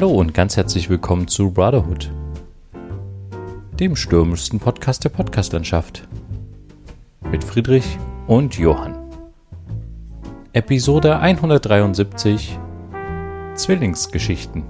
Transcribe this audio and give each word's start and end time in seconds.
Hallo 0.00 0.12
und 0.12 0.32
ganz 0.32 0.56
herzlich 0.56 0.88
willkommen 0.88 1.28
zu 1.28 1.50
Brotherhood, 1.50 2.10
dem 3.78 3.96
stürmischsten 3.96 4.58
Podcast 4.58 5.04
der 5.04 5.10
Podcastlandschaft. 5.10 6.08
Mit 7.30 7.44
Friedrich 7.44 7.84
und 8.26 8.56
Johann. 8.56 8.96
Episode 10.54 11.18
173 11.18 12.58
Zwillingsgeschichten. 13.54 14.64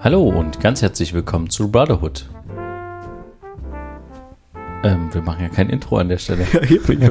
Hallo 0.00 0.22
und 0.22 0.58
ganz 0.60 0.80
herzlich 0.80 1.12
willkommen 1.12 1.50
zu 1.50 1.70
Brotherhood. 1.70 2.30
Ähm, 4.82 5.12
wir 5.12 5.20
machen 5.20 5.42
ja 5.42 5.50
kein 5.50 5.68
Intro 5.68 5.98
an 5.98 6.08
der 6.08 6.16
Stelle. 6.16 6.46
Ja, 6.50 6.62
ich 6.62 6.82
bin 6.84 7.02
ja 7.02 7.10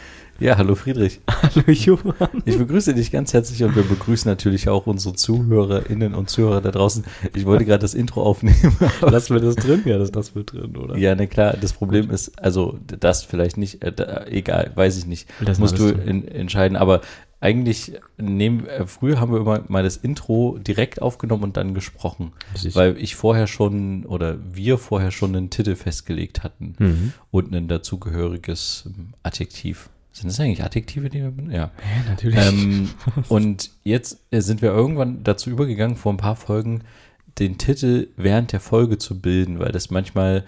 ja, 0.40 0.58
hallo 0.58 0.74
Friedrich. 0.74 1.22
Hallo 1.54 1.72
Johann. 1.72 2.42
Ich 2.44 2.58
begrüße 2.58 2.94
dich 2.94 3.10
ganz 3.10 3.32
herzlich 3.32 3.62
und 3.64 3.74
wir 3.74 3.82
begrüßen 3.82 4.30
natürlich 4.30 4.68
auch 4.68 4.86
unsere 4.86 5.14
ZuhörerInnen 5.14 6.14
und 6.14 6.30
Zuhörer 6.30 6.60
da 6.60 6.70
draußen. 6.70 7.04
Ich 7.34 7.44
wollte 7.46 7.64
gerade 7.64 7.80
das 7.80 7.94
Intro 7.94 8.22
aufnehmen. 8.22 8.76
Lassen 9.00 9.34
wir 9.34 9.40
das 9.40 9.56
drin? 9.56 9.82
Ja, 9.84 9.98
das 9.98 10.12
lassen 10.12 10.34
wir 10.34 10.44
drin, 10.44 10.76
oder? 10.76 10.96
ja, 10.96 11.14
na 11.14 11.26
klar, 11.26 11.56
das 11.60 11.72
Problem 11.72 12.10
ist, 12.10 12.38
also 12.38 12.78
das 12.86 13.24
vielleicht 13.24 13.56
nicht, 13.56 13.82
äh, 13.82 13.92
da, 13.92 14.24
egal, 14.26 14.70
weiß 14.74 14.98
ich 14.98 15.06
nicht. 15.06 15.28
Lassen 15.40 15.60
Musst 15.60 15.78
du 15.78 15.92
das 15.92 16.06
in, 16.06 16.26
entscheiden. 16.28 16.76
Aber 16.76 17.00
eigentlich 17.40 17.94
nehmen, 18.18 18.66
äh, 18.66 18.86
früher 18.86 19.18
haben 19.18 19.32
wir 19.32 19.40
immer 19.40 19.64
mal 19.68 19.82
das 19.82 19.96
Intro 19.96 20.58
direkt 20.58 21.00
aufgenommen 21.02 21.42
und 21.44 21.56
dann 21.56 21.74
gesprochen. 21.74 22.32
Richtig. 22.54 22.76
Weil 22.76 22.96
ich 22.98 23.16
vorher 23.16 23.46
schon 23.46 24.04
oder 24.04 24.36
wir 24.52 24.78
vorher 24.78 25.10
schon 25.10 25.34
einen 25.34 25.50
Titel 25.50 25.74
festgelegt 25.74 26.42
hatten 26.44 26.74
Mhm. 26.78 27.12
und 27.30 27.54
ein 27.54 27.66
dazugehöriges 27.66 28.88
Adjektiv. 29.22 29.88
Sind 30.12 30.28
das 30.28 30.40
eigentlich 30.40 30.62
Adjektive, 30.64 31.08
die 31.08 31.20
wir 31.20 31.30
benutzen? 31.30 31.54
Ja. 31.54 31.70
Ja, 31.78 32.10
natürlich. 32.10 32.38
Ähm, 32.38 32.90
und 33.28 33.70
jetzt 33.84 34.20
äh, 34.30 34.40
sind 34.40 34.62
wir 34.62 34.70
irgendwann 34.70 35.22
dazu 35.22 35.50
übergegangen, 35.50 35.96
vor 35.96 36.12
ein 36.12 36.18
paar 36.18 36.36
Folgen 36.36 36.82
den 37.38 37.58
Titel 37.58 38.08
während 38.16 38.52
der 38.52 38.60
Folge 38.60 38.98
zu 38.98 39.20
bilden, 39.20 39.58
weil 39.60 39.72
das 39.72 39.90
manchmal 39.90 40.44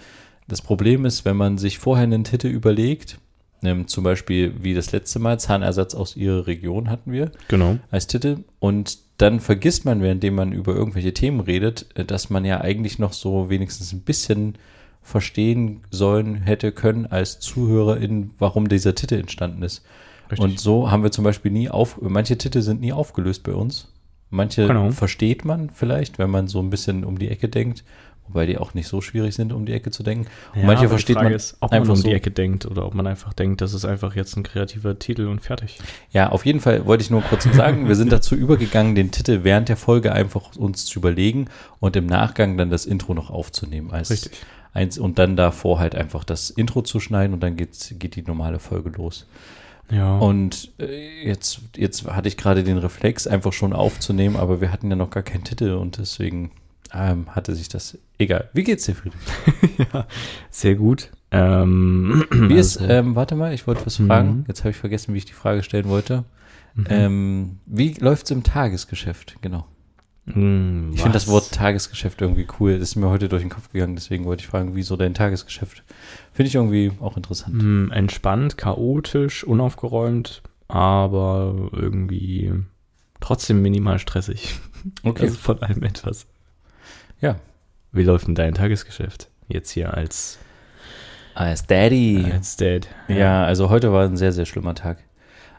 das 0.49 0.63
Problem 0.63 1.05
ist, 1.05 1.25
wenn 1.25 1.37
man 1.37 1.59
sich 1.59 1.79
vorher 1.79 2.05
einen 2.05 2.25
Titel 2.25 2.49
überlegt, 2.49 3.19
ähm, 3.63 3.87
zum 3.87 4.05
Beispiel 4.05 4.55
wie 4.61 4.75
das 4.75 4.93
letzte 4.93 5.19
Mal, 5.19 5.39
Zahnersatz 5.39 5.95
aus 5.95 6.17
ihrer 6.17 6.47
Region 6.47 6.91
hatten 6.91 7.13
wir 7.13 7.31
genau. 7.49 7.79
als 7.91 8.09
Titel 8.09 8.39
und 8.59 8.99
dann 9.19 9.39
vergisst 9.39 9.85
man, 9.85 10.03
währenddem 10.03 10.35
man 10.35 10.53
über 10.53 10.75
irgendwelche 10.75 11.15
Themen 11.15 11.41
redet, 11.41 11.87
äh, 11.95 12.05
dass 12.05 12.29
man 12.29 12.45
ja 12.45 12.61
eigentlich 12.61 12.99
noch 12.99 13.13
so 13.13 13.51
wenigstens 13.51 13.93
ein 13.93 14.01
bisschen 14.01 14.57
verstehen 15.03 15.81
sollen 15.91 16.37
hätte 16.37 16.73
können 16.73 17.07
als 17.07 17.41
Zuhörerin, 17.41 18.31
warum 18.39 18.69
dieser 18.69 18.95
Titel 18.95 19.15
entstanden 19.17 19.63
ist. 19.63 19.83
Richtig. 20.31 20.41
Und 20.41 20.61
so 20.61 20.91
haben 20.91 21.03
wir 21.03 21.11
zum 21.11 21.25
Beispiel 21.25 21.51
nie 21.53 21.69
auf, 21.69 21.99
manche 22.01 22.39
Titel 22.39 22.63
sind 22.63 22.81
nie 22.81 22.93
aufgelöst 22.93 23.43
bei 23.43 23.53
uns. 23.53 23.89
Manche 24.31 24.67
Genau. 24.67 24.91
versteht 24.91 25.45
man 25.45 25.69
vielleicht, 25.71 26.19
wenn 26.19 26.31
man 26.31 26.49
so 26.49 26.61
ein 26.61 26.71
bisschen 26.71 27.05
um 27.05 27.19
die 27.19 27.29
Ecke 27.29 27.51
denkt, 27.51 27.85
wobei 28.27 28.47
die 28.47 28.57
auch 28.57 28.73
nicht 28.73 28.89
so 28.89 29.03
schwierig 29.03 29.35
sind, 29.35 29.53
um 29.53 29.67
die 29.67 29.73
Ecke 29.75 29.91
zu 29.91 30.03
denken. 30.03 30.27
Und 30.55 30.61
Ja, 30.61 30.67
manche 30.67 30.89
versteht 30.89 31.17
man 31.17 31.33
ist, 31.33 31.57
ob 31.61 31.71
man 31.73 31.81
einfach 31.81 31.93
um 31.93 31.97
so. 32.01 32.09
die 32.09 32.15
Ecke 32.15 32.31
denkt 32.31 32.65
oder 32.65 32.87
ob 32.87 32.95
man 32.95 33.07
einfach 33.07 33.35
denkt, 33.35 33.61
das 33.61 33.75
ist 33.75 33.85
einfach 33.85 34.15
jetzt 34.17 34.35
ein 34.39 34.43
kreativer 34.43 34.99
Titel 34.99 35.27
und 35.27 35.41
fertig. 35.43 35.81
Ja, 36.13 36.31
auf 36.31 36.47
jeden 36.47 36.61
Fall 36.61 36.87
wollte 36.87 37.03
ich 37.03 37.11
nur 37.11 37.21
kurz 37.21 37.45
sagen, 37.53 37.89
wir 37.89 37.97
sind 37.97 38.11
dazu 38.11 38.35
übergegangen, 38.35 38.95
den 38.95 39.11
Titel 39.11 39.41
während 39.43 39.69
der 39.69 39.77
Folge 39.77 40.13
einfach 40.13 40.57
uns 40.57 40.87
zu 40.87 41.01
überlegen 41.01 41.49
und 41.79 41.95
im 41.97 42.07
Nachgang 42.07 42.57
dann 42.57 42.71
das 42.71 42.87
Intro 42.87 43.13
noch 43.13 43.29
aufzunehmen 43.29 43.91
als 43.91 44.11
Richtig. 44.11 44.33
Eins 44.73 44.99
und 44.99 45.19
dann 45.19 45.37
davor 45.37 45.79
halt 45.79 45.95
einfach 45.95 46.25
das 46.25 46.51
Intro 46.51 46.83
zu 46.83 47.01
schneiden 47.01 47.35
und 47.35 47.41
dann 47.43 47.57
geht's, 47.57 47.95
geht 47.99 48.17
die 48.17 48.23
normale 48.23 48.59
Folge 48.59 48.91
los. 48.91 49.27
Ja. 49.91 50.17
Und 50.19 50.73
äh, 50.79 51.27
jetzt, 51.27 51.61
jetzt 51.77 52.07
hatte 52.07 52.29
ich 52.29 52.37
gerade 52.37 52.65
den 52.65 52.79
Reflex, 52.79 53.27
einfach 53.27 53.53
schon 53.53 53.73
aufzunehmen, 53.73 54.37
aber 54.37 54.61
wir 54.61 54.73
hatten 54.73 54.89
ja 54.89 54.97
noch 54.97 55.11
gar 55.11 55.23
keinen 55.23 55.45
Titel 55.45 55.73
und 55.73 55.99
deswegen 55.99 56.53
ähm, 56.95 57.27
hatte 57.35 57.55
sich 57.55 57.69
das. 57.69 57.99
Egal. 58.19 58.49
Wie 58.55 58.63
geht's 58.65 58.85
dir, 58.87 58.95
Friedrich? 58.95 59.21
ja, 59.93 60.07
sehr 60.51 60.77
gut. 60.77 61.11
Ähm, 61.31 62.25
Wie 62.31 62.55
ist, 62.55 62.79
also, 62.79 62.93
ähm, 62.93 63.17
warte 63.17 63.35
mal, 63.35 63.53
ich 63.53 63.67
wollte 63.67 63.85
was 63.85 63.99
Mhm. 63.99 64.07
fragen. 64.07 64.45
Jetzt 64.49 64.61
habe 64.61 64.71
ich 64.71 64.77
vergessen, 64.77 65.13
wie 65.15 65.19
ich 65.19 65.25
die 65.27 65.33
Frage 65.33 65.63
stellen 65.63 65.89
wollte. 65.89 66.25
mhm. 66.75 66.87
Ähm, 66.89 67.59
wie 67.67 67.93
läuft's 67.95 68.31
im 68.31 68.43
Tagesgeschäft? 68.45 69.37
Genau. 69.43 69.67
Hm, 70.27 70.93
Ich 70.95 71.01
finde 71.01 71.15
das? 71.15 71.27
Wort 71.29 71.53
Tagesgeschäft 71.53 72.21
irgendwie 72.21 72.47
cool. 72.61 72.79
Das 72.79 72.91
ist 72.91 72.97
mir 72.97 73.09
heute 73.09 73.29
durch 73.29 73.43
den 73.43 73.51
Kopf 73.51 73.73
gegangen, 73.73 73.97
deswegen 73.97 74.25
wollte 74.25 74.43
ich 74.43 74.47
fragen, 74.49 74.77
wie 74.77 74.83
so 74.83 74.97
dein 74.97 75.15
Tagesgeschäft. 75.15 75.83
Finde 76.33 76.49
ich 76.49 76.55
irgendwie 76.55 76.93
auch 77.01 77.17
interessant. 77.17 77.61
Hm, 77.61 77.91
entspannt, 77.93 78.57
chaotisch, 78.57 79.43
unaufgeräumt, 79.45 80.43
aber 80.69 81.71
irgendwie 81.73 82.53
trotzdem 83.21 83.63
minimal 83.63 83.99
stressig. 83.99 84.55
Okay. 85.05 85.27
Also 85.27 85.37
von 85.37 85.63
allem 85.63 85.85
etwas. 85.85 86.27
Ja. 87.21 87.37
Wie 87.93 88.03
läuft 88.03 88.27
denn 88.27 88.35
dein 88.35 88.55
Tagesgeschäft? 88.55 89.29
Jetzt 89.47 89.71
hier 89.71 89.95
als, 89.95 90.39
Als 91.35 91.69
Daddy. 91.69 92.27
als 92.33 92.57
Dad. 92.57 92.89
ja. 93.07 93.45
also 93.45 93.71
heute 93.71 93.93
war 93.93 94.05
ein 94.05 94.17
sehr, 94.17 94.33
sehr 94.33 94.45
schlimmer 94.45 94.75
Tag. 94.75 94.99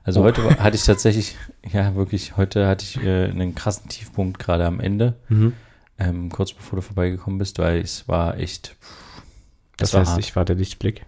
Also 0.04 0.20
Oh. 0.22 0.24
heute 0.26 0.44
hatte 0.60 0.76
ich 0.76 0.84
tatsächlich, 0.84 1.36
ja 1.72 1.96
wirklich, 1.96 2.36
heute 2.38 2.68
hatte 2.68 2.84
ich 2.84 3.02
äh, 3.04 3.26
einen 3.30 3.56
krassen 3.56 3.88
Tiefpunkt 3.90 4.38
gerade 4.40 4.66
am 4.66 4.80
Ende, 4.80 5.16
Mhm. 5.30 5.54
ähm, 5.98 6.30
kurz 6.30 6.52
bevor 6.54 6.78
du 6.78 6.82
vorbeigekommen 6.82 7.40
bist, 7.40 7.58
weil 7.60 7.80
es 7.80 8.08
war 8.08 8.38
echt, 8.38 8.76
Das 9.78 9.90
es 9.90 9.94
war 9.94 10.02
heißt, 10.02 10.12
hart. 10.12 10.20
ich 10.20 10.36
war 10.36 10.44
der 10.46 10.56
Lichtblick. 10.58 11.04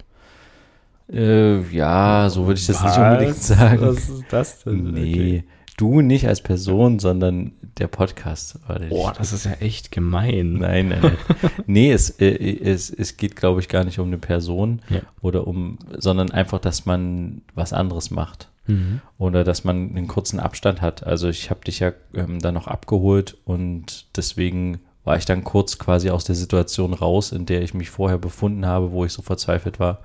äh, 1.11 1.61
ja, 1.75 2.29
so 2.29 2.47
würde 2.47 2.59
ich 2.59 2.67
das 2.67 2.81
nicht 2.81 2.97
Was? 2.97 3.11
unbedingt 3.11 3.43
sagen. 3.43 3.81
Was 3.81 4.09
ist 4.09 4.23
das 4.29 4.63
denn? 4.63 4.91
Nee, 4.93 5.43
du 5.77 6.01
nicht 6.01 6.27
als 6.27 6.41
Person, 6.41 6.99
sondern 6.99 7.51
der 7.77 7.87
Podcast. 7.87 8.57
Boah, 8.89 9.13
das 9.17 9.33
ist 9.33 9.45
ja 9.45 9.51
echt 9.59 9.91
gemein. 9.91 10.53
Nein, 10.53 10.87
nein, 10.89 10.99
nein. 11.01 11.17
nee, 11.67 11.91
es, 11.91 12.09
äh, 12.21 12.27
es, 12.63 12.89
es 12.89 13.17
geht, 13.17 13.35
glaube 13.35 13.59
ich, 13.59 13.67
gar 13.67 13.83
nicht 13.83 13.99
um 13.99 14.07
eine 14.07 14.17
Person 14.17 14.81
Ja. 14.89 15.01
oder 15.21 15.45
um, 15.47 15.77
sondern 15.97 16.31
einfach, 16.31 16.59
dass 16.59 16.85
man 16.85 17.41
was 17.53 17.73
anderes 17.73 18.09
macht. 18.09 18.49
Mhm. 18.67 19.01
Oder 19.17 19.43
dass 19.43 19.63
man 19.63 19.89
einen 19.89 20.07
kurzen 20.07 20.39
Abstand 20.39 20.81
hat. 20.81 21.05
Also 21.05 21.29
ich 21.29 21.49
habe 21.49 21.61
dich 21.61 21.79
ja 21.79 21.93
ähm, 22.13 22.39
dann 22.39 22.53
noch 22.53 22.67
abgeholt 22.67 23.37
und 23.45 24.05
deswegen 24.15 24.79
war 25.03 25.17
ich 25.17 25.25
dann 25.25 25.43
kurz 25.43 25.77
quasi 25.77 26.09
aus 26.09 26.25
der 26.25 26.35
Situation 26.35 26.93
raus, 26.93 27.31
in 27.31 27.45
der 27.45 27.61
ich 27.61 27.73
mich 27.73 27.89
vorher 27.89 28.17
befunden 28.17 28.65
habe, 28.65 28.91
wo 28.91 29.05
ich 29.05 29.13
so 29.13 29.21
verzweifelt 29.21 29.79
war. 29.79 29.99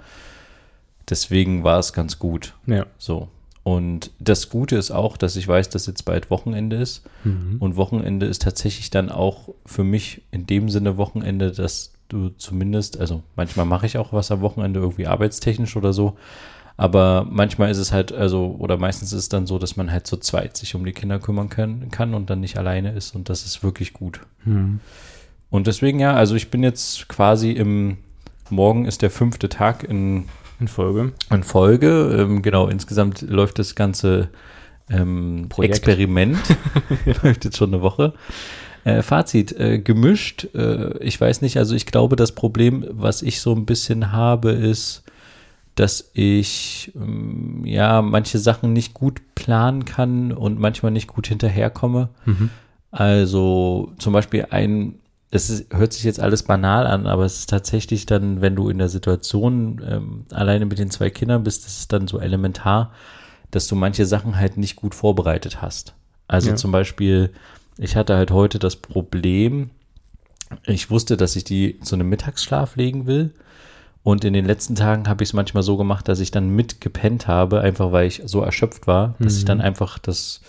Deswegen 1.09 1.65
war 1.65 1.79
es 1.79 1.93
ganz 1.93 2.19
gut. 2.19 2.55
Ja. 2.67 2.87
So. 2.99 3.29
Und 3.63 4.11
das 4.19 4.49
Gute 4.49 4.77
ist 4.77 4.91
auch, 4.91 5.17
dass 5.17 5.37
ich 5.37 5.47
weiß, 5.47 5.69
dass 5.71 5.87
jetzt 5.87 6.05
bald 6.05 6.31
Wochenende 6.31 6.77
ist. 6.77 7.03
Mhm. 7.25 7.57
Und 7.59 7.77
Wochenende 7.77 8.27
ist 8.27 8.43
tatsächlich 8.43 8.91
dann 8.91 9.11
auch 9.11 9.51
für 9.67 9.85
mich 9.85 10.23
in 10.31 10.47
dem 10.47 10.69
Sinne 10.69 10.97
Wochenende, 10.97 11.51
dass 11.51 11.93
du 12.09 12.31
zumindest, 12.31 12.99
also 13.01 13.23
manchmal 13.37 13.67
mache 13.67 13.87
ich 13.87 13.99
auch 13.99 14.13
was 14.13 14.31
am 14.31 14.41
Wochenende 14.41 14.81
irgendwie 14.81 15.07
arbeitstechnisch 15.07 15.77
oder 15.77 15.93
so, 15.93 16.17
aber 16.81 17.27
manchmal 17.29 17.71
ist 17.71 17.77
es 17.77 17.93
halt, 17.93 18.11
also, 18.11 18.57
oder 18.59 18.79
meistens 18.79 19.13
ist 19.13 19.19
es 19.19 19.29
dann 19.29 19.47
so, 19.47 19.59
dass 19.59 19.77
man 19.77 19.93
halt 19.93 20.07
zu 20.07 20.17
zweit 20.17 20.57
sich 20.57 20.75
um 20.75 20.83
die 20.83 20.93
Kinder 20.93 21.19
kümmern 21.19 21.51
kann, 21.51 21.91
kann 21.91 22.15
und 22.15 22.31
dann 22.31 22.41
nicht 22.41 22.57
alleine 22.57 22.93
ist 22.93 23.15
und 23.15 23.29
das 23.29 23.45
ist 23.45 23.63
wirklich 23.63 23.93
gut. 23.93 24.21
Mhm. 24.47 24.81
Und 25.51 25.67
deswegen 25.67 26.01
ja, 26.01 26.15
also 26.15 26.37
ich 26.37 26.51
bin 26.51 26.63
jetzt 26.63 27.07
quasi 27.07 27.51
im, 27.51 27.99
morgen 28.49 28.87
ist 28.87 29.03
der 29.03 29.11
fünfte 29.11 29.51
Tag 29.51 29.85
in 29.85 30.25
In 30.59 30.69
Folge. 30.69 31.13
in 31.31 31.43
Folge. 31.43 32.17
Ähm, 32.19 32.41
genau, 32.41 32.69
insgesamt 32.69 33.21
läuft 33.21 33.59
das 33.59 33.75
ganze 33.75 34.31
ähm. 34.89 35.51
Experiment. 35.59 36.39
läuft 37.23 37.45
jetzt 37.45 37.59
schon 37.59 37.75
eine 37.75 37.83
Woche. 37.83 38.15
Äh, 38.85 39.03
Fazit, 39.03 39.53
äh, 39.53 39.81
gemischt. 39.81 40.49
Äh, 40.55 40.97
ich 41.05 41.21
weiß 41.21 41.43
nicht, 41.43 41.59
also 41.59 41.75
ich 41.75 41.85
glaube, 41.85 42.17
das 42.17 42.33
Problem, 42.33 42.87
was 42.89 43.21
ich 43.21 43.43
so 43.43 43.55
ein 43.55 43.67
bisschen 43.67 44.13
habe, 44.13 44.53
ist, 44.53 45.03
dass 45.81 46.11
ich 46.13 46.93
ähm, 46.95 47.63
ja 47.65 48.03
manche 48.03 48.39
Sachen 48.39 48.75
nicht 48.75 48.93
gut 48.93 49.23
planen 49.35 49.87
kann 49.87 50.31
und 50.31 50.59
manchmal 50.61 50.93
nicht 50.93 51.07
gut 51.07 51.27
hinterherkomme. 51.27 52.11
Mhm. 52.27 52.51
Also 52.91 53.91
zum 53.97 54.13
Beispiel 54.13 54.49
ein, 54.51 54.97
es 55.31 55.49
ist, 55.49 55.73
hört 55.73 55.95
sich 55.95 56.05
jetzt 56.05 56.21
alles 56.21 56.43
banal 56.43 56.87
an, 56.87 57.07
aber 57.07 57.25
es 57.25 57.39
ist 57.39 57.49
tatsächlich 57.49 58.05
dann, 58.05 58.43
wenn 58.43 58.57
du 58.57 58.69
in 58.69 58.77
der 58.77 58.91
Situation 58.91 59.81
ähm, 59.89 60.27
alleine 60.31 60.67
mit 60.67 60.79
den 60.79 60.91
zwei 60.91 61.09
Kindern 61.09 61.45
bist, 61.45 61.65
das 61.65 61.79
ist 61.79 61.93
dann 61.95 62.07
so 62.09 62.21
elementar, 62.21 62.93
dass 63.51 63.67
du 63.67 63.75
manche 63.75 64.05
Sachen 64.05 64.37
halt 64.37 64.59
nicht 64.59 64.77
gut 64.77 64.95
vorbereitet 64.95 65.63
hast. 65.63 65.95
Also 66.29 66.51
Ja. 66.51 66.57
zum 66.57 66.73
Beispiel, 66.73 67.31
ich 67.79 67.97
hatte 67.97 68.17
halt 68.17 68.33
heute 68.33 68.59
das 68.59 68.77
Problem, 68.77 69.71
ich 70.67 70.91
wusste, 70.91 71.17
dass 71.17 71.37
ich 71.37 71.45
die 71.45 71.81
zu 71.81 71.95
einem 71.95 72.11
Mittagsschlaf 72.11 72.77
legen 72.77 73.07
will. 73.07 73.33
Und 74.03 74.25
in 74.25 74.33
den 74.33 74.47
letzten 74.47 74.75
Tagen 74.75 75.09
habe 75.09 75.23
ich 75.23 75.29
es 75.31 75.33
manchmal 75.35 75.63
so 75.63 75.77
gemacht, 75.77 76.09
dass 76.09 76.21
ich 76.21 76.31
dann 76.31 76.49
mitgepennt 76.51 77.27
habe, 77.27 77.61
einfach 77.61 77.93
weil 77.93 78.07
ich 78.07 78.23
so 78.25 78.41
erschöpft 78.41 78.87
war, 78.87 79.15
dass 79.19 79.37
ich 79.37 79.43
Mhm. 79.43 79.47
dann 79.49 79.61
einfach 79.61 79.99
das 79.99 80.41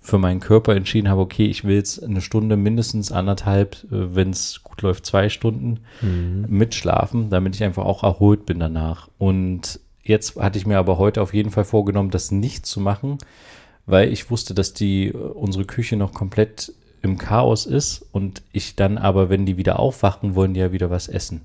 für 0.00 0.18
meinen 0.18 0.40
Körper 0.40 0.74
entschieden 0.76 1.08
habe, 1.08 1.20
okay, 1.20 1.46
ich 1.46 1.64
will 1.64 1.74
jetzt 1.76 2.02
eine 2.02 2.20
Stunde, 2.20 2.56
mindestens 2.56 3.10
anderthalb, 3.12 3.76
wenn 3.90 4.30
es 4.30 4.60
gut 4.62 4.82
läuft, 4.82 5.04
zwei 5.06 5.28
Stunden 5.28 5.80
Mhm. 6.00 6.46
mitschlafen, 6.48 7.30
damit 7.30 7.54
ich 7.56 7.62
einfach 7.64 7.84
auch 7.84 8.02
erholt 8.02 8.46
bin 8.46 8.58
danach. 8.60 9.08
Und 9.18 9.80
jetzt 10.02 10.36
hatte 10.36 10.58
ich 10.58 10.66
mir 10.66 10.78
aber 10.78 10.98
heute 10.98 11.22
auf 11.22 11.34
jeden 11.34 11.50
Fall 11.50 11.64
vorgenommen, 11.64 12.10
das 12.10 12.30
nicht 12.30 12.66
zu 12.66 12.80
machen, 12.80 13.18
weil 13.86 14.12
ich 14.12 14.30
wusste, 14.30 14.52
dass 14.54 14.74
die 14.74 15.08
äh, 15.08 15.12
unsere 15.16 15.64
Küche 15.64 15.96
noch 15.96 16.12
komplett 16.12 16.72
im 17.02 17.18
Chaos 17.18 17.66
ist 17.66 18.04
und 18.12 18.42
ich 18.52 18.74
dann 18.74 18.98
aber, 18.98 19.28
wenn 19.28 19.46
die 19.46 19.56
wieder 19.56 19.78
aufwachen, 19.78 20.34
wollen 20.34 20.54
die 20.54 20.60
ja 20.60 20.72
wieder 20.72 20.90
was 20.90 21.06
essen. 21.08 21.42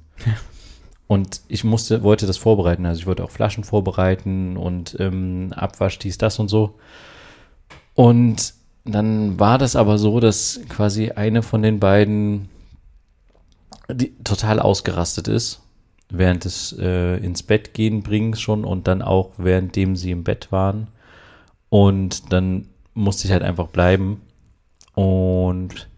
Und 1.11 1.41
ich 1.49 1.65
musste, 1.65 2.03
wollte 2.03 2.25
das 2.25 2.37
vorbereiten. 2.37 2.85
Also 2.85 3.01
ich 3.01 3.05
wollte 3.05 3.25
auch 3.25 3.31
Flaschen 3.31 3.65
vorbereiten 3.65 4.55
und 4.55 4.95
ähm, 4.97 5.51
Abwasch, 5.53 5.99
dies, 5.99 6.17
das 6.17 6.39
und 6.39 6.47
so. 6.47 6.75
Und 7.95 8.53
dann 8.85 9.37
war 9.37 9.57
das 9.57 9.75
aber 9.75 9.97
so, 9.97 10.21
dass 10.21 10.61
quasi 10.69 11.11
eine 11.11 11.43
von 11.43 11.63
den 11.63 11.81
beiden 11.81 12.47
die 13.91 14.15
total 14.23 14.61
ausgerastet 14.61 15.27
ist, 15.27 15.59
während 16.09 16.45
des 16.45 16.77
äh, 16.79 17.17
ins 17.17 17.43
Bett 17.43 17.73
gehen 17.73 18.03
bringens 18.03 18.39
schon 18.39 18.63
und 18.63 18.87
dann 18.87 19.01
auch 19.01 19.31
währenddem 19.35 19.97
sie 19.97 20.11
im 20.11 20.23
Bett 20.23 20.49
waren. 20.53 20.87
Und 21.67 22.31
dann 22.31 22.69
musste 22.93 23.27
ich 23.27 23.33
halt 23.33 23.43
einfach 23.43 23.67
bleiben. 23.67 24.21
Und 24.95 25.89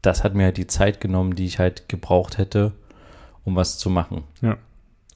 das 0.00 0.22
hat 0.22 0.36
mir 0.36 0.44
halt 0.44 0.58
die 0.58 0.68
Zeit 0.68 1.00
genommen, 1.00 1.34
die 1.34 1.46
ich 1.46 1.58
halt 1.58 1.88
gebraucht 1.88 2.38
hätte, 2.38 2.70
um 3.50 3.56
was 3.56 3.78
zu 3.78 3.90
machen. 3.90 4.22
Ja. 4.40 4.56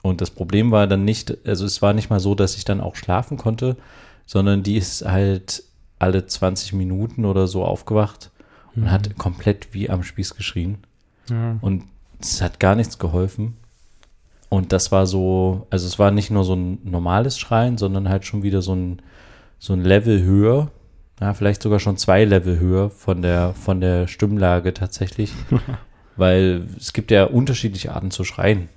Und 0.01 0.21
das 0.21 0.29
Problem 0.29 0.71
war 0.71 0.85
dann 0.87 1.03
nicht, 1.05 1.35
also 1.47 1.65
es 1.65 1.81
war 1.81 1.93
nicht 1.93 2.09
mal 2.09 2.19
so, 2.19 2.35
dass 2.35 2.55
ich 2.57 2.65
dann 2.65 2.79
auch 2.81 2.95
schlafen 2.95 3.37
konnte, 3.37 3.75
sondern 4.25 4.61
die 4.61 4.75
ist 4.77 5.03
halt 5.05 5.63
alle 5.97 6.25
20 6.27 6.73
Minuten 6.73 7.25
oder 7.25 7.47
so 7.47 7.63
aufgewacht 7.63 8.29
und 8.75 8.83
Mhm. 8.83 8.91
hat 8.91 9.17
komplett 9.17 9.73
wie 9.73 9.89
am 9.89 10.03
Spieß 10.03 10.35
geschrien. 10.35 10.77
Ja. 11.29 11.57
Und 11.61 11.83
es 12.21 12.41
hat 12.41 12.59
gar 12.59 12.75
nichts 12.75 12.99
geholfen. 12.99 13.55
Und 14.49 14.71
das 14.73 14.91
war 14.91 15.07
so, 15.07 15.65
also 15.71 15.87
es 15.87 15.97
war 15.97 16.11
nicht 16.11 16.29
nur 16.29 16.43
so 16.43 16.53
ein 16.55 16.77
normales 16.83 17.39
Schreien, 17.39 17.77
sondern 17.77 18.07
halt 18.09 18.25
schon 18.25 18.43
wieder 18.43 18.61
so 18.61 18.75
ein, 18.75 19.01
so 19.59 19.73
ein 19.73 19.81
Level 19.83 20.21
höher. 20.23 20.69
Ja, 21.19 21.33
vielleicht 21.33 21.61
sogar 21.63 21.79
schon 21.79 21.97
zwei 21.97 22.25
Level 22.25 22.59
höher 22.59 22.89
von 22.89 23.21
der, 23.21 23.53
von 23.53 23.81
der 23.81 24.07
Stimmlage 24.07 24.73
tatsächlich. 24.73 25.31
Weil 26.17 26.67
es 26.77 26.93
gibt 26.93 27.11
ja 27.11 27.25
unterschiedliche 27.25 27.93
Arten 27.93 28.11
zu 28.11 28.23
schreien. 28.23 28.69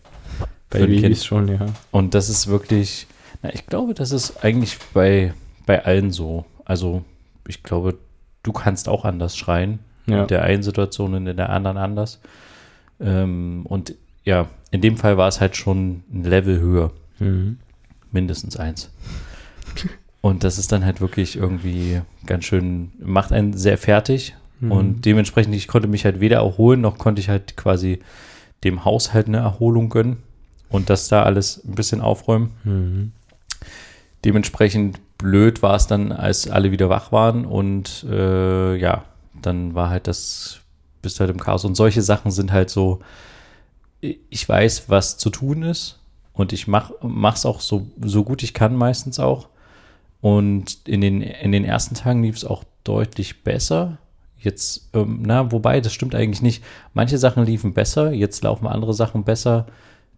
Bei. 0.70 0.80
Babys 0.86 1.24
schon, 1.24 1.48
ja. 1.48 1.66
Und 1.90 2.14
das 2.14 2.28
ist 2.28 2.48
wirklich, 2.48 3.06
na, 3.42 3.52
ich 3.54 3.66
glaube, 3.66 3.94
das 3.94 4.10
ist 4.10 4.44
eigentlich 4.44 4.78
bei, 4.92 5.32
bei 5.66 5.84
allen 5.84 6.10
so. 6.10 6.44
Also, 6.64 7.04
ich 7.46 7.62
glaube, 7.62 7.96
du 8.42 8.52
kannst 8.52 8.88
auch 8.88 9.04
anders 9.04 9.36
schreien. 9.36 9.78
Ja. 10.06 10.22
In 10.22 10.28
der 10.28 10.42
einen 10.42 10.62
Situation 10.62 11.14
und 11.14 11.26
in 11.26 11.36
der 11.36 11.50
anderen 11.50 11.76
anders. 11.76 12.20
Ähm, 13.00 13.64
und 13.64 13.94
ja, 14.24 14.48
in 14.70 14.80
dem 14.80 14.96
Fall 14.96 15.16
war 15.16 15.28
es 15.28 15.40
halt 15.40 15.56
schon 15.56 16.02
ein 16.12 16.24
Level 16.24 16.58
höher. 16.60 16.92
Mhm. 17.18 17.58
Mindestens 18.10 18.56
eins. 18.56 18.90
Und 20.20 20.44
das 20.44 20.58
ist 20.58 20.72
dann 20.72 20.84
halt 20.84 21.00
wirklich 21.00 21.36
irgendwie 21.36 22.00
ganz 22.26 22.44
schön, 22.44 22.92
macht 22.98 23.32
einen 23.32 23.52
sehr 23.52 23.78
fertig. 23.78 24.34
Mhm. 24.60 24.72
Und 24.72 25.04
dementsprechend, 25.04 25.54
ich 25.54 25.68
konnte 25.68 25.88
mich 25.88 26.04
halt 26.04 26.20
weder 26.20 26.38
erholen, 26.38 26.80
noch 26.80 26.98
konnte 26.98 27.20
ich 27.20 27.28
halt 27.28 27.56
quasi 27.56 28.00
dem 28.64 28.84
Haushalt 28.84 29.28
eine 29.28 29.38
Erholung 29.38 29.88
gönnen 29.88 30.18
und 30.68 30.90
das 30.90 31.08
da 31.08 31.22
alles 31.22 31.62
ein 31.64 31.74
bisschen 31.74 32.00
aufräumen. 32.00 32.50
Mhm. 32.64 33.12
Dementsprechend 34.24 34.98
blöd 35.16 35.62
war 35.62 35.76
es 35.76 35.86
dann, 35.86 36.12
als 36.12 36.48
alle 36.48 36.70
wieder 36.70 36.88
wach 36.88 37.12
waren 37.12 37.44
und 37.44 38.04
äh, 38.08 38.76
ja, 38.76 39.04
dann 39.40 39.74
war 39.74 39.90
halt 39.90 40.06
das, 40.06 40.60
bist 41.02 41.20
halt 41.20 41.30
im 41.30 41.40
Chaos. 41.40 41.64
Und 41.64 41.76
solche 41.76 42.02
Sachen 42.02 42.30
sind 42.30 42.52
halt 42.52 42.70
so, 42.70 43.00
ich 44.00 44.48
weiß, 44.48 44.88
was 44.88 45.18
zu 45.18 45.30
tun 45.30 45.62
ist 45.62 45.98
und 46.32 46.52
ich 46.52 46.66
mach, 46.66 46.92
mach's 47.02 47.46
auch 47.46 47.60
so, 47.60 47.86
so 48.00 48.24
gut 48.24 48.42
ich 48.42 48.54
kann 48.54 48.76
meistens 48.76 49.18
auch. 49.18 49.48
Und 50.20 50.78
in 50.86 51.00
den, 51.00 51.22
in 51.22 51.52
den 51.52 51.64
ersten 51.64 51.94
Tagen 51.94 52.22
lief 52.22 52.36
es 52.36 52.44
auch 52.44 52.64
deutlich 52.82 53.44
besser. 53.44 53.98
Jetzt, 54.40 54.88
ähm, 54.94 55.20
na, 55.22 55.50
wobei, 55.52 55.80
das 55.80 55.92
stimmt 55.92 56.14
eigentlich 56.14 56.42
nicht. 56.42 56.62
Manche 56.94 57.18
Sachen 57.18 57.44
liefen 57.44 57.74
besser, 57.74 58.12
jetzt 58.12 58.42
laufen 58.44 58.66
andere 58.66 58.94
Sachen 58.94 59.24
besser, 59.24 59.66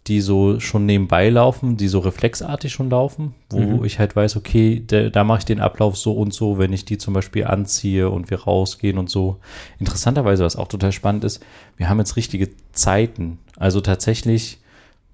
die 0.06 0.20
so 0.22 0.60
schon 0.60 0.86
nebenbei 0.86 1.28
laufen, 1.28 1.76
die 1.76 1.88
so 1.88 1.98
reflexartig 1.98 2.72
schon 2.72 2.88
laufen, 2.90 3.34
wo 3.50 3.58
Mhm. 3.60 3.84
ich 3.84 3.98
halt 3.98 4.16
weiß, 4.16 4.36
okay, 4.36 4.82
da, 4.86 5.10
da 5.10 5.24
mache 5.24 5.40
ich 5.40 5.44
den 5.44 5.60
Ablauf 5.60 5.96
so 5.96 6.12
und 6.12 6.32
so, 6.32 6.58
wenn 6.58 6.72
ich 6.72 6.86
die 6.86 6.96
zum 6.96 7.12
Beispiel 7.12 7.44
anziehe 7.44 8.08
und 8.08 8.30
wir 8.30 8.40
rausgehen 8.42 8.96
und 8.96 9.10
so. 9.10 9.36
Interessanterweise, 9.78 10.42
was 10.44 10.56
auch 10.56 10.68
total 10.68 10.92
spannend 10.92 11.24
ist, 11.24 11.42
wir 11.76 11.88
haben 11.90 11.98
jetzt 11.98 12.16
richtige 12.16 12.48
Zeiten. 12.72 13.38
Also 13.56 13.82
tatsächlich 13.82 14.58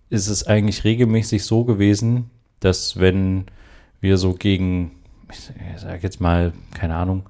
ist 0.09 0.29
es 0.29 0.47
eigentlich 0.47 0.85
regelmäßig 0.85 1.45
so 1.45 1.65
gewesen, 1.65 2.31
dass 2.61 2.99
wenn 2.99 3.47
wir 4.01 4.19
so 4.19 4.35
gegen, 4.35 4.93
ich 5.33 5.81
sage 5.81 5.99
jetzt 6.03 6.21
mal, 6.21 6.53
keine 6.75 6.95
Ahnung, 6.95 7.25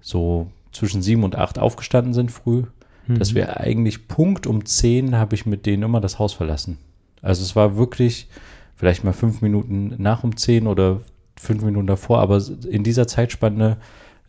so 0.00 0.48
zwischen 0.78 1.02
sieben 1.02 1.24
und 1.24 1.36
acht 1.36 1.58
aufgestanden 1.58 2.14
sind 2.14 2.30
früh, 2.30 2.64
Mhm. 3.06 3.18
dass 3.18 3.34
wir 3.34 3.58
eigentlich 3.60 4.06
Punkt 4.08 4.46
um 4.46 4.64
zehn 4.66 5.16
habe 5.16 5.34
ich 5.34 5.46
mit 5.46 5.64
denen 5.66 5.82
immer 5.82 6.00
das 6.00 6.18
Haus 6.18 6.32
verlassen. 6.34 6.78
Also 7.22 7.42
es 7.42 7.56
war 7.56 7.76
wirklich 7.76 8.28
vielleicht 8.76 9.02
mal 9.02 9.12
fünf 9.14 9.40
Minuten 9.40 9.94
nach 9.98 10.24
um 10.24 10.36
zehn 10.36 10.66
oder 10.66 11.00
fünf 11.36 11.62
Minuten 11.62 11.86
davor, 11.86 12.20
aber 12.20 12.42
in 12.68 12.84
dieser 12.84 13.06
Zeitspanne 13.06 13.78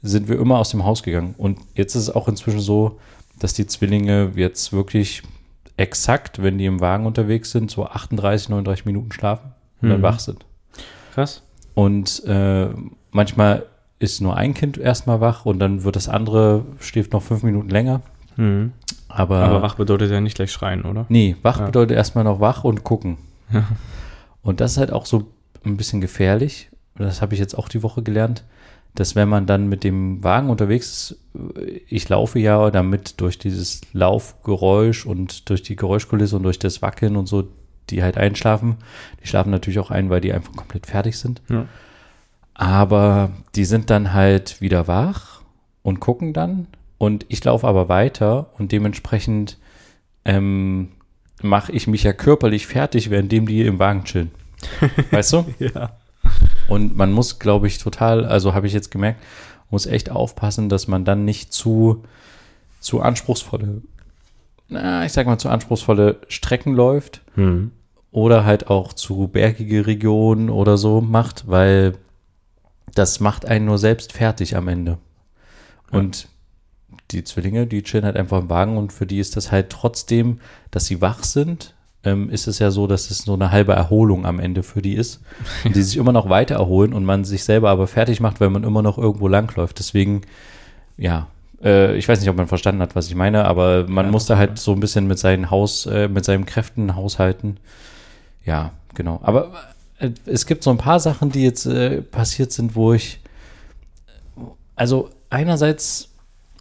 sind 0.02 0.28
wir 0.30 0.40
immer 0.40 0.60
aus 0.60 0.70
dem 0.70 0.86
Haus 0.86 1.04
gegangen. 1.04 1.36
Und 1.38 1.60
jetzt 1.76 1.96
ist 1.96 2.04
es 2.04 2.16
auch 2.16 2.28
inzwischen 2.30 2.62
so, 2.62 3.00
dass 3.40 3.54
die 3.54 3.68
Zwillinge 3.68 4.32
jetzt 4.36 4.72
wirklich 4.72 5.24
exakt, 5.78 6.42
wenn 6.42 6.58
die 6.58 6.66
im 6.66 6.80
Wagen 6.80 7.06
unterwegs 7.06 7.52
sind, 7.52 7.70
so 7.72 7.86
38, 7.86 8.50
39 8.50 8.86
Minuten 8.86 9.12
schlafen 9.12 9.52
und 9.82 9.90
dann 9.90 10.00
Mhm. 10.00 10.04
wach 10.04 10.20
sind. 10.20 10.46
Krass. 11.14 11.42
Und 11.74 12.24
äh, 12.26 12.70
manchmal 13.12 13.66
ist 14.00 14.22
nur 14.22 14.36
ein 14.38 14.54
Kind 14.54 14.78
erstmal 14.78 15.22
wach 15.22 15.46
und 15.46 15.60
dann 15.60 15.84
wird 15.84 15.96
das 15.96 16.08
andere, 16.10 16.66
schläft 16.80 17.14
noch 17.14 17.22
fünf 17.22 17.44
Minuten 17.44 17.70
länger. 17.70 18.02
Mhm. 18.38 18.72
Aber, 19.10 19.38
Aber 19.40 19.62
wach 19.62 19.76
bedeutet 19.76 20.12
ja 20.12 20.22
nicht 20.22 20.36
gleich 20.36 20.52
schreien, 20.52 20.84
oder? 20.84 21.06
Nee, 21.10 21.36
wach 21.42 21.60
Ja. 21.60 21.66
bedeutet 21.66 21.98
erstmal 21.98 22.24
noch 22.24 22.40
wach 22.40 22.64
und 22.64 22.84
gucken. 22.84 23.18
Ja. 23.52 23.66
Und 24.42 24.62
das 24.62 24.74
ist 24.74 24.78
halt 24.78 24.92
auch 24.94 25.06
so 25.06 25.28
ein 25.66 25.76
bisschen 25.78 26.00
gefährlich. 26.00 26.70
Und 26.98 27.06
Das 27.06 27.22
habe 27.22 27.34
ich 27.34 27.40
jetzt 27.40 27.58
auch 27.58 27.68
die 27.70 27.84
Woche 27.84 28.02
gelernt, 28.04 28.44
dass 28.96 29.16
wenn 29.16 29.28
man 29.30 29.46
dann 29.46 29.68
mit 29.68 29.84
dem 29.84 30.24
Wagen 30.24 30.50
unterwegs 30.50 31.12
ist, 31.12 31.18
ich 31.88 32.08
laufe 32.10 32.40
ja 32.40 32.72
damit 32.72 33.20
durch 33.22 33.38
dieses 33.38 33.82
Laufgeräusch 33.94 35.06
und 35.06 35.50
durch 35.50 35.64
die 35.64 35.76
Geräuschkulisse 35.76 36.36
und 36.38 36.44
durch 36.44 36.60
das 36.60 36.82
Wackeln 36.82 37.16
und 37.16 37.26
so, 37.28 37.48
die 37.90 38.04
halt 38.04 38.18
einschlafen. 38.18 38.78
Die 39.24 39.28
schlafen 39.28 39.50
natürlich 39.52 39.80
auch 39.80 39.92
ein, 39.92 40.10
weil 40.10 40.22
die 40.22 40.34
einfach 40.34 40.54
komplett 40.56 40.86
fertig 40.86 41.18
sind. 41.18 41.42
Ja. 41.50 41.66
Aber 42.60 43.32
die 43.56 43.64
sind 43.64 43.90
dann 43.90 44.14
halt 44.14 44.60
wieder 44.60 44.86
wach 44.90 45.40
und 45.82 46.02
gucken 46.02 46.34
dann. 46.34 46.68
Und 46.98 47.26
ich 47.30 47.42
laufe 47.42 47.66
aber 47.66 47.88
weiter 47.88 48.48
und 48.58 48.74
dementsprechend 48.74 49.58
ähm, 50.26 50.90
mache 51.42 51.72
ich 51.72 51.88
mich 51.88 52.04
ja 52.04 52.12
körperlich 52.12 52.68
fertig, 52.68 53.10
währenddem 53.10 53.48
die 53.48 53.62
im 53.62 53.80
Wagen 53.80 54.04
chillen. 54.04 54.32
Weißt 55.12 55.32
du? 55.32 55.46
Ja. 55.60 55.92
Und 56.68 56.98
man 56.98 57.14
muss, 57.14 57.40
glaube 57.40 57.68
ich, 57.68 57.78
total, 57.78 58.26
also 58.26 58.54
habe 58.54 58.68
ich 58.68 58.74
jetzt 58.74 58.92
gemerkt, 58.92 59.24
muss 59.70 59.86
echt 59.86 60.10
aufpassen, 60.12 60.68
dass 60.68 60.90
man 60.90 61.06
dann 61.06 61.24
nicht 61.24 61.54
zu, 61.54 62.04
zu 62.82 63.00
anspruchsvolle, 63.00 63.82
na, 64.68 65.06
ich 65.06 65.14
sag 65.14 65.28
mal, 65.28 65.38
zu 65.38 65.48
anspruchsvolle 65.48 66.18
Strecken 66.28 66.74
läuft 66.74 67.22
Mhm. 67.38 67.72
oder 68.12 68.44
halt 68.44 68.68
auch 68.70 68.92
zu 68.92 69.30
bergige 69.30 69.88
Regionen 69.88 70.50
oder 70.50 70.78
so 70.78 71.00
macht, 71.00 71.48
weil 71.48 71.94
das 72.96 73.20
macht 73.20 73.46
einen 73.46 73.66
nur 73.66 73.78
selbst 73.78 74.14
fertig 74.14 74.56
am 74.56 74.68
Ende. 74.68 74.98
Und 75.92 76.28
die 77.12 77.24
Zwillinge, 77.24 77.68
die 77.68 77.84
chillen 77.84 78.06
halt 78.06 78.18
einfach 78.18 78.40
im 78.40 78.50
Wagen 78.50 78.78
und 78.78 78.94
für 78.94 79.06
die 79.06 79.20
ist 79.20 79.36
das 79.36 79.52
halt 79.52 79.70
trotzdem, 79.70 80.40
dass 80.72 80.86
sie 80.86 81.02
wach 81.02 81.24
sind, 81.24 81.74
ähm, 82.04 82.30
ist 82.30 82.48
es 82.48 82.60
ja 82.60 82.72
so, 82.72 82.88
dass 82.88 83.10
es 83.12 83.20
so 83.20 83.34
eine 83.34 83.52
halbe 83.52 83.74
Erholung 83.74 84.26
am 84.26 84.40
Ende 84.40 84.64
für 84.64 84.82
die 84.82 84.94
ist. 84.94 85.22
Und 85.66 85.76
die 85.76 85.82
sich 85.82 85.98
immer 85.98 86.14
noch 86.14 86.30
weiter 86.30 86.56
erholen 86.56 86.94
und 86.94 87.04
man 87.04 87.26
sich 87.26 87.44
selber 87.44 87.70
aber 87.70 87.88
fertig 87.88 88.22
macht, 88.22 88.40
weil 88.40 88.50
man 88.50 88.64
immer 88.64 88.82
noch 88.82 88.98
irgendwo 88.98 89.28
langläuft. 89.28 89.80
Deswegen, 89.80 90.22
ja, 90.98 91.28
äh, 91.62 91.98
ich 91.98 92.08
weiß 92.08 92.20
nicht, 92.22 92.30
ob 92.30 92.38
man 92.38 92.48
verstanden 92.48 92.82
hat, 92.82 92.96
was 92.96 93.08
ich 93.08 93.16
meine, 93.16 93.46
aber 93.46 93.86
man 93.88 94.06
Ja, 94.06 94.12
muss 94.12 94.26
da 94.28 94.38
halt 94.38 94.60
so 94.60 94.72
ein 94.72 94.80
bisschen 94.80 95.08
mit 95.08 95.20
seinen 95.20 95.52
Haus, 95.52 95.86
äh, 95.88 96.08
mit 96.08 96.24
seinen 96.24 96.46
Kräften 96.46 96.96
haushalten. 96.96 97.58
Ja, 98.46 98.72
genau. 98.96 99.20
Aber 99.22 99.52
es 100.26 100.46
gibt 100.46 100.64
so 100.64 100.70
ein 100.70 100.78
paar 100.78 101.00
Sachen, 101.00 101.32
die 101.32 101.44
jetzt 101.44 101.66
äh, 101.66 102.02
passiert 102.02 102.52
sind, 102.52 102.76
wo 102.76 102.94
ich, 102.94 103.20
also 104.76 105.10
einerseits, 105.30 106.10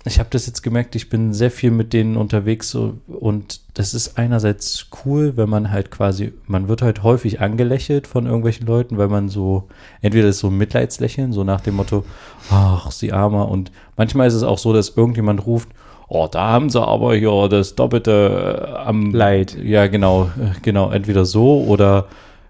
ich 0.05 0.19
habe 0.19 0.31
das 0.31 0.47
jetzt 0.47 0.63
gemerkt, 0.63 0.97
ich 0.97 1.09
bin 1.09 1.33
sehr 1.33 1.51
viel 1.51 1.71
mit 1.71 1.93
denen 1.93 2.17
unterwegs 2.17 2.71
so, 2.71 2.95
und 3.07 3.61
das 3.75 3.95
ist 3.95 4.19
einerseits 4.19 4.89
cool, 5.05 5.37
wenn 5.37 5.49
man 5.49 5.71
halt 5.71 5.91
quasi, 5.91 6.33
man 6.47 6.69
wird 6.69 6.83
halt 6.83 7.03
häufig 7.03 7.41
angelächelt 7.41 8.07
von 8.07 8.27
irgendwelchen 8.27 8.67
Leuten, 8.67 8.99
weil 8.99 9.09
man 9.09 9.29
so, 9.29 9.69
entweder 10.01 10.29
ist 10.29 10.41
so 10.41 10.49
ein 10.49 10.59
Mitleidslächeln, 10.59 11.33
so 11.33 11.45
nach 11.45 11.61
dem 11.61 11.77
Motto, 11.77 12.05
ach, 12.51 12.91
sie 12.91 13.13
armer 13.13 13.49
und 13.49 13.71
manchmal 13.97 14.29
ist 14.29 14.35
es 14.35 14.43
auch 14.43 14.59
so, 14.59 14.73
dass 14.73 14.97
irgendjemand 14.97 15.47
ruft, 15.47 15.69
oh, 16.09 16.27
da 16.31 16.49
haben 16.49 16.71
sie 16.71 16.83
aber 16.83 17.15
hier 17.15 17.49
das 17.49 17.75
Doppelte 17.75 18.67
äh, 18.67 18.77
am 18.79 19.13
Leid. 19.13 19.57
Ja, 19.63 19.87
genau, 19.87 20.25
äh, 20.25 20.59
genau, 20.63 20.91
entweder 20.91 21.25
so 21.25 21.63
oder 21.65 22.09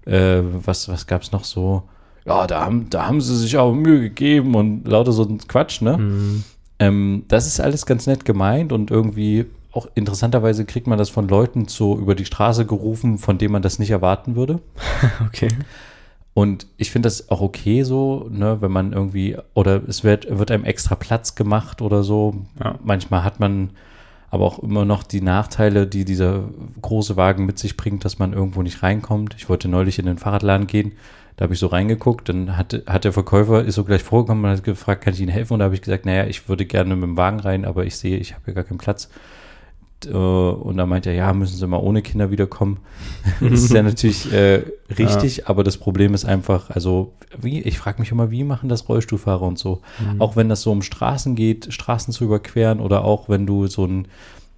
äh, 0.08 0.42
was, 0.42 0.88
was 0.88 1.06
gab 1.06 1.22
es 1.22 1.32
noch 1.32 1.44
so? 1.44 1.82
ja, 2.28 2.46
da 2.46 2.60
haben, 2.60 2.90
da 2.90 3.06
haben 3.06 3.20
sie 3.20 3.36
sich 3.36 3.56
auch 3.56 3.72
Mühe 3.72 4.00
gegeben 4.00 4.54
und 4.54 4.86
lauter 4.86 5.12
so 5.12 5.24
ein 5.24 5.38
Quatsch, 5.38 5.80
ne? 5.80 5.96
Mhm. 5.96 6.44
Ähm, 6.78 7.24
das 7.28 7.46
ist 7.46 7.58
alles 7.58 7.86
ganz 7.86 8.06
nett 8.06 8.24
gemeint 8.24 8.70
und 8.70 8.90
irgendwie 8.90 9.46
auch 9.72 9.88
interessanterweise 9.94 10.64
kriegt 10.64 10.86
man 10.86 10.98
das 10.98 11.08
von 11.08 11.26
Leuten 11.26 11.68
so 11.68 11.96
über 11.98 12.14
die 12.14 12.26
Straße 12.26 12.66
gerufen, 12.66 13.18
von 13.18 13.38
denen 13.38 13.52
man 13.52 13.62
das 13.62 13.78
nicht 13.78 13.90
erwarten 13.90 14.36
würde. 14.36 14.60
Okay. 15.26 15.48
Und 16.34 16.68
ich 16.76 16.92
finde 16.92 17.08
das 17.08 17.30
auch 17.30 17.40
okay 17.40 17.82
so, 17.82 18.28
ne, 18.30 18.58
wenn 18.60 18.70
man 18.70 18.92
irgendwie, 18.92 19.36
oder 19.54 19.82
es 19.88 20.04
wird, 20.04 20.38
wird 20.38 20.52
einem 20.52 20.64
extra 20.64 20.94
Platz 20.94 21.34
gemacht 21.34 21.82
oder 21.82 22.04
so. 22.04 22.46
Ja. 22.62 22.78
Manchmal 22.84 23.24
hat 23.24 23.40
man 23.40 23.70
aber 24.30 24.44
auch 24.44 24.58
immer 24.58 24.84
noch 24.84 25.02
die 25.02 25.20
Nachteile, 25.20 25.86
die 25.86 26.04
dieser 26.04 26.44
große 26.82 27.16
Wagen 27.16 27.46
mit 27.46 27.58
sich 27.58 27.76
bringt, 27.76 28.04
dass 28.04 28.18
man 28.18 28.32
irgendwo 28.32 28.62
nicht 28.62 28.82
reinkommt. 28.82 29.34
Ich 29.38 29.48
wollte 29.48 29.68
neulich 29.68 29.98
in 29.98 30.06
den 30.06 30.18
Fahrradladen 30.18 30.66
gehen, 30.66 30.92
da 31.38 31.44
habe 31.44 31.54
ich 31.54 31.60
so 31.60 31.68
reingeguckt, 31.68 32.28
dann 32.28 32.56
hat, 32.56 32.82
hat 32.86 33.04
der 33.04 33.12
Verkäufer, 33.12 33.64
ist 33.64 33.76
so 33.76 33.84
gleich 33.84 34.02
vorgekommen 34.02 34.44
und 34.44 34.50
hat 34.50 34.64
gefragt, 34.64 35.04
kann 35.04 35.14
ich 35.14 35.20
Ihnen 35.20 35.30
helfen? 35.30 35.52
Und 35.52 35.60
da 35.60 35.66
habe 35.66 35.74
ich 35.76 35.82
gesagt, 35.82 36.04
naja, 36.04 36.26
ich 36.26 36.48
würde 36.48 36.66
gerne 36.66 36.96
mit 36.96 37.04
dem 37.04 37.16
Wagen 37.16 37.38
rein, 37.38 37.64
aber 37.64 37.86
ich 37.86 37.96
sehe, 37.96 38.18
ich 38.18 38.34
habe 38.34 38.42
hier 38.46 38.54
gar 38.54 38.64
keinen 38.64 38.78
Platz. 38.78 39.08
Äh, 40.06 40.10
Und 40.10 40.76
dann 40.76 40.88
meint 40.88 41.06
er, 41.06 41.14
ja, 41.14 41.32
müssen 41.32 41.56
Sie 41.56 41.66
mal 41.66 41.78
ohne 41.78 42.02
Kinder 42.02 42.30
wiederkommen. 42.30 42.78
das 43.40 43.62
ist 43.64 43.72
ja 43.72 43.82
natürlich 43.82 44.32
äh, 44.32 44.62
richtig, 44.98 45.48
aber 45.48 45.64
das 45.64 45.76
Problem 45.76 46.14
ist 46.14 46.24
einfach, 46.24 46.70
also 46.70 47.12
wie, 47.40 47.60
ich 47.62 47.78
frage 47.78 48.00
mich 48.00 48.10
immer, 48.12 48.30
wie 48.30 48.44
machen 48.44 48.68
das 48.68 48.88
Rollstuhlfahrer 48.88 49.42
und 49.42 49.58
so? 49.58 49.80
Auch 50.18 50.36
wenn 50.36 50.48
das 50.48 50.62
so 50.62 50.70
um 50.72 50.82
Straßen 50.82 51.34
geht, 51.34 51.72
Straßen 51.72 52.12
zu 52.12 52.24
überqueren 52.24 52.80
oder 52.80 53.04
auch 53.04 53.28
wenn 53.28 53.46
du 53.46 53.66
so 53.66 53.84
ein 53.86 54.08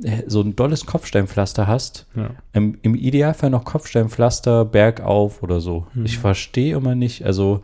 äh, 0.02 0.22
so 0.26 0.40
ein 0.40 0.56
dolles 0.56 0.86
Kopfsteinpflaster 0.86 1.66
hast, 1.66 2.06
Ja. 2.16 2.30
im, 2.54 2.78
im 2.82 2.94
Idealfall 2.94 3.50
noch 3.50 3.64
Kopfsteinpflaster 3.64 4.64
bergauf 4.64 5.42
oder 5.42 5.60
so. 5.60 5.86
Ich 6.04 6.16
verstehe 6.18 6.76
immer 6.76 6.94
nicht, 6.94 7.24
also 7.26 7.60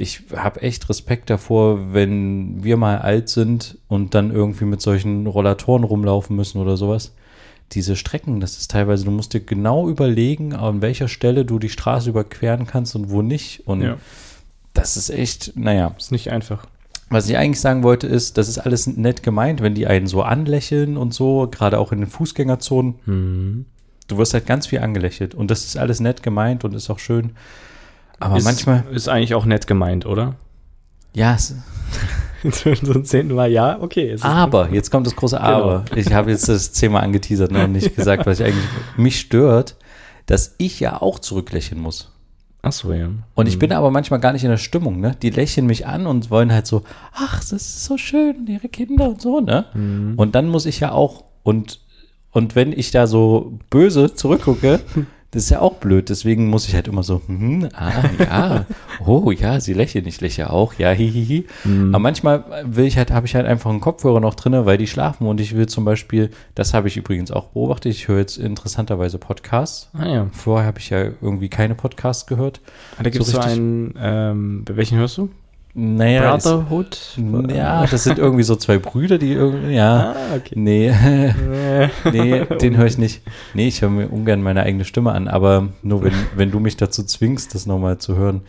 ich 0.00 0.22
habe 0.34 0.62
echt 0.62 0.88
Respekt 0.88 1.30
davor, 1.30 1.92
wenn 1.92 2.64
wir 2.64 2.76
mal 2.76 2.98
alt 2.98 3.28
sind 3.28 3.78
und 3.88 4.14
dann 4.14 4.30
irgendwie 4.32 4.64
mit 4.64 4.80
solchen 4.80 5.26
Rollatoren 5.26 5.84
rumlaufen 5.84 6.34
müssen 6.36 6.58
oder 6.58 6.76
sowas. 6.76 7.12
Diese 7.72 7.94
Strecken, 7.94 8.40
das 8.40 8.56
ist 8.58 8.70
teilweise, 8.70 9.04
du 9.04 9.10
musst 9.12 9.32
dir 9.34 9.40
genau 9.40 9.88
überlegen, 9.88 10.54
an 10.54 10.82
welcher 10.82 11.06
Stelle 11.06 11.44
du 11.44 11.58
die 11.58 11.68
Straße 11.68 12.10
überqueren 12.10 12.66
kannst 12.66 12.96
und 12.96 13.10
wo 13.10 13.22
nicht. 13.22 13.66
Und 13.66 13.82
Ja. 13.82 13.96
das 14.74 14.96
ist 14.96 15.10
echt, 15.10 15.52
naja, 15.56 15.94
Ist 15.96 16.10
nicht 16.12 16.30
einfach. 16.32 16.66
was 17.10 17.28
ich 17.28 17.36
eigentlich 17.36 17.60
sagen 17.60 17.82
wollte, 17.82 18.06
ist, 18.06 18.38
das 18.38 18.48
ist 18.48 18.58
alles 18.58 18.86
nett 18.86 19.22
gemeint, 19.22 19.60
wenn 19.62 19.74
die 19.74 19.86
einen 19.86 20.06
so 20.06 20.22
anlächeln 20.22 20.96
und 20.96 21.12
so, 21.14 21.48
gerade 21.50 21.78
auch 21.78 21.92
in 21.92 22.00
den 22.00 22.08
Fußgängerzonen. 22.08 22.94
Mhm. 23.06 23.66
Du 24.08 24.16
wirst 24.18 24.34
halt 24.34 24.46
ganz 24.46 24.66
viel 24.66 24.80
angelächelt 24.80 25.34
und 25.36 25.50
das 25.50 25.64
ist 25.64 25.76
alles 25.76 26.00
nett 26.00 26.22
gemeint 26.24 26.64
und 26.64 26.74
ist 26.74 26.90
auch 26.90 26.98
schön. 26.98 27.32
Aber 28.20 28.36
ist, 28.36 28.44
manchmal, 28.44 28.84
Ist 28.92 29.08
eigentlich 29.08 29.34
auch 29.34 29.44
nett 29.44 29.66
gemeint, 29.66 30.06
oder? 30.06 30.36
ja, 31.12 31.36
so 31.36 31.54
ein 32.72 33.04
zehnten 33.04 33.34
Mal, 33.34 33.50
ja, 33.50 33.80
okay. 33.80 34.16
aber, 34.20 34.70
jetzt 34.70 34.90
kommt 34.90 35.06
das 35.06 35.16
große 35.16 35.40
Aber. 35.40 35.84
Ich 35.94 36.12
habe 36.12 36.30
jetzt 36.30 36.48
das 36.48 36.72
Thema 36.72 37.00
angeteasert 37.00 37.50
ne, 37.50 37.64
und 37.64 37.72
nicht 37.72 37.96
gesagt, 37.96 38.26
was 38.26 38.40
ich 38.40 38.46
eigentlich, 38.46 38.64
mich 38.96 39.18
stört, 39.18 39.76
dass 40.26 40.54
ich 40.58 40.78
ja 40.80 41.02
auch 41.02 41.18
zurücklächeln 41.18 41.80
muss. 41.80 42.12
Ach 42.62 42.72
so, 42.72 42.92
ja. 42.92 43.08
Und 43.34 43.48
ich 43.48 43.58
bin 43.58 43.72
aber 43.72 43.90
manchmal 43.90 44.20
gar 44.20 44.32
nicht 44.32 44.44
in 44.44 44.50
der 44.50 44.58
Stimmung, 44.58 45.00
ne? 45.00 45.16
Die 45.22 45.30
lächeln 45.30 45.66
mich 45.66 45.86
an 45.86 46.06
und 46.06 46.30
wollen 46.30 46.52
halt 46.52 46.66
so, 46.66 46.82
ach, 47.12 47.40
das 47.40 47.52
ist 47.52 47.84
so 47.86 47.96
schön 47.96 48.36
und 48.36 48.48
ihre 48.48 48.68
Kinder 48.68 49.08
und 49.08 49.22
so, 49.22 49.40
ne? 49.40 49.64
Und 50.16 50.34
dann 50.34 50.48
muss 50.48 50.66
ich 50.66 50.80
ja 50.80 50.92
auch, 50.92 51.24
und, 51.42 51.80
und 52.30 52.54
wenn 52.54 52.72
ich 52.72 52.90
da 52.90 53.06
so 53.06 53.58
böse 53.70 54.14
zurückgucke, 54.14 54.80
das 55.32 55.44
ist 55.44 55.50
ja 55.50 55.60
auch 55.60 55.74
blöd. 55.74 56.08
Deswegen 56.08 56.48
muss 56.48 56.66
ich 56.66 56.74
halt 56.74 56.88
immer 56.88 57.02
so, 57.02 57.22
hm, 57.26 57.68
ah, 57.74 57.92
ja, 58.18 58.66
oh, 59.06 59.30
ja, 59.30 59.60
sie 59.60 59.74
lächeln, 59.74 60.06
ich 60.06 60.20
lächle 60.20 60.50
auch, 60.50 60.74
ja, 60.74 60.90
hihihi. 60.90 61.46
Aber 61.90 61.98
manchmal 62.00 62.44
will 62.64 62.86
ich 62.86 62.96
halt, 62.96 63.10
habe 63.10 63.26
ich 63.26 63.34
halt 63.34 63.46
einfach 63.46 63.70
einen 63.70 63.80
Kopfhörer 63.80 64.20
noch 64.20 64.34
drinne, 64.34 64.66
weil 64.66 64.78
die 64.78 64.86
schlafen 64.86 65.26
und 65.26 65.40
ich 65.40 65.54
will 65.54 65.66
zum 65.66 65.84
Beispiel, 65.84 66.30
das 66.54 66.74
habe 66.74 66.88
ich 66.88 66.96
übrigens 66.96 67.30
auch 67.30 67.48
beobachtet, 67.48 67.92
ich 67.92 68.08
höre 68.08 68.18
jetzt 68.18 68.38
interessanterweise 68.38 69.18
Podcasts. 69.18 69.90
Ah 69.92 70.06
ja. 70.06 70.26
Vorher 70.32 70.66
habe 70.66 70.78
ich 70.78 70.90
ja 70.90 71.04
irgendwie 71.20 71.48
keine 71.48 71.74
Podcasts 71.74 72.26
gehört. 72.26 72.60
Ah, 72.98 73.02
da 73.04 73.10
gibt 73.10 73.24
es 73.24 73.30
so, 73.30 73.38
einen, 73.38 73.94
ähm, 74.00 74.64
welchen 74.68 74.98
hörst 74.98 75.18
du? 75.18 75.30
Naja, 75.72 76.36
Brotherhood? 76.36 77.16
ja, 77.54 77.86
das 77.86 78.02
sind 78.04 78.18
irgendwie 78.18 78.42
so 78.42 78.56
zwei 78.56 78.78
Brüder, 78.78 79.18
die 79.18 79.32
irgendwie, 79.32 79.74
ja. 79.74 80.14
Ah, 80.16 80.36
okay. 80.36 80.54
Nee, 80.56 80.92
nee, 82.12 82.44
den 82.60 82.76
höre 82.76 82.86
ich 82.86 82.98
nicht. 82.98 83.22
Nee, 83.54 83.68
ich 83.68 83.80
höre 83.80 83.90
mir 83.90 84.08
ungern 84.08 84.42
meine 84.42 84.64
eigene 84.64 84.84
Stimme 84.84 85.12
an, 85.12 85.28
aber 85.28 85.68
nur 85.82 86.02
wenn, 86.02 86.12
wenn 86.34 86.50
du 86.50 86.58
mich 86.58 86.76
dazu 86.76 87.04
zwingst, 87.04 87.54
das 87.54 87.66
nochmal 87.66 87.98
zu 87.98 88.16
hören. 88.16 88.42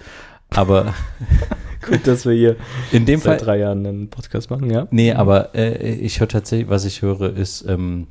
Aber 0.49 0.93
Gut, 1.87 2.05
dass 2.05 2.25
wir 2.25 2.33
hier 2.33 2.55
in 2.91 3.05
dem 3.05 3.19
seit 3.19 3.39
Fall, 3.39 3.45
drei 3.45 3.57
Jahren 3.59 3.85
einen 3.85 4.09
Podcast 4.09 4.49
machen, 4.49 4.69
ja? 4.69 4.87
nee, 4.91 5.13
aber 5.13 5.55
äh, 5.55 5.93
ich 5.95 6.19
höre 6.19 6.27
tatsächlich, 6.27 6.69
was 6.69 6.85
ich 6.85 7.01
höre, 7.01 7.35
ist, 7.35 7.65
ähm, 7.67 8.07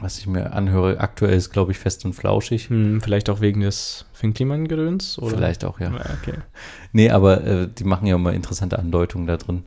was 0.00 0.18
ich 0.18 0.26
mir 0.26 0.52
anhöre, 0.52 1.00
aktuell 1.00 1.34
ist, 1.36 1.50
glaube 1.50 1.72
ich, 1.72 1.78
fest 1.78 2.04
und 2.04 2.14
flauschig. 2.14 2.68
Hm, 2.68 3.00
vielleicht 3.00 3.30
auch 3.30 3.40
wegen 3.40 3.60
des 3.60 4.06
Finn-Kliman-Gedöns? 4.12 5.18
oder? 5.18 5.36
Vielleicht 5.36 5.64
auch, 5.64 5.80
ja. 5.80 5.90
Ja, 5.90 6.04
okay. 6.20 6.38
Nee, 6.92 7.10
aber 7.10 7.44
äh, 7.44 7.68
die 7.68 7.84
machen 7.84 8.06
ja 8.06 8.16
immer 8.16 8.32
interessante 8.32 8.78
Andeutungen 8.78 9.26
da 9.26 9.36
drin. 9.36 9.64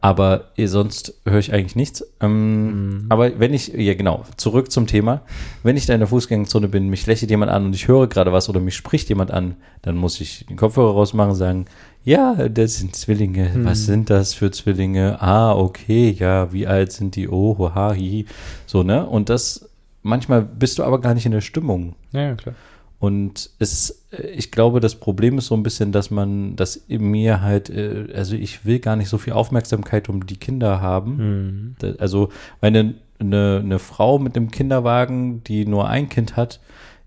Aber 0.00 0.52
sonst 0.56 1.14
höre 1.26 1.40
ich 1.40 1.52
eigentlich 1.52 1.74
nichts. 1.74 2.04
Ähm, 2.20 3.06
Aber 3.08 3.40
wenn 3.40 3.52
ich, 3.52 3.68
ja 3.68 3.94
genau, 3.94 4.24
zurück 4.36 4.70
zum 4.70 4.86
Thema. 4.86 5.22
Wenn 5.64 5.76
ich 5.76 5.86
da 5.86 5.94
in 5.94 6.00
der 6.00 6.08
Fußgängerzone 6.08 6.68
bin, 6.68 6.88
mich 6.88 7.06
lächelt 7.06 7.30
jemand 7.30 7.50
an 7.50 7.66
und 7.66 7.74
ich 7.74 7.88
höre 7.88 8.06
gerade 8.06 8.32
was 8.32 8.48
oder 8.48 8.60
mich 8.60 8.76
spricht 8.76 9.08
jemand 9.08 9.32
an, 9.32 9.56
dann 9.82 9.96
muss 9.96 10.20
ich 10.20 10.46
den 10.46 10.56
Kopfhörer 10.56 10.92
rausmachen 10.92 11.32
und 11.32 11.36
sagen, 11.36 11.64
ja, 12.04 12.48
das 12.48 12.76
sind 12.76 12.94
Zwillinge. 12.94 13.50
Was 13.64 13.86
sind 13.86 14.08
das 14.08 14.34
für 14.34 14.52
Zwillinge? 14.52 15.20
Ah, 15.20 15.52
okay, 15.54 16.14
ja, 16.16 16.52
wie 16.52 16.66
alt 16.66 16.92
sind 16.92 17.16
die? 17.16 17.28
Oh, 17.28 17.58
ha, 17.74 17.90
hi. 17.90 18.24
So, 18.66 18.84
ne? 18.84 19.04
Und 19.04 19.28
das, 19.28 19.68
manchmal 20.02 20.42
bist 20.42 20.78
du 20.78 20.84
aber 20.84 21.00
gar 21.00 21.14
nicht 21.14 21.26
in 21.26 21.32
der 21.32 21.40
Stimmung. 21.40 21.96
Ja, 22.12 22.22
ja, 22.22 22.34
klar. 22.36 22.54
Und 23.00 23.50
es, 23.60 24.02
äh, 24.10 24.26
ich 24.28 24.50
glaube, 24.50 24.80
das 24.80 24.96
Problem 24.96 25.38
ist 25.38 25.46
so 25.46 25.54
ein 25.54 25.62
bisschen, 25.62 25.92
dass 25.92 26.10
man, 26.10 26.56
dass 26.56 26.74
in 26.76 27.02
mir 27.10 27.40
halt, 27.42 27.70
äh, 27.70 28.08
also 28.14 28.34
ich 28.34 28.64
will 28.64 28.80
gar 28.80 28.96
nicht 28.96 29.08
so 29.08 29.18
viel 29.18 29.32
Aufmerksamkeit 29.34 30.08
um 30.08 30.26
die 30.26 30.36
Kinder 30.36 30.80
haben. 30.80 31.18
Hm. 31.18 31.76
Da- 31.78 31.94
Also, 31.98 32.30
meine, 32.60 32.94
eine, 33.20 33.60
eine 33.64 33.78
Frau 33.78 34.18
mit 34.18 34.36
einem 34.36 34.50
Kinderwagen, 34.50 35.42
die 35.44 35.64
nur 35.66 35.88
ein 35.88 36.08
Kind 36.08 36.36
hat, 36.36 36.60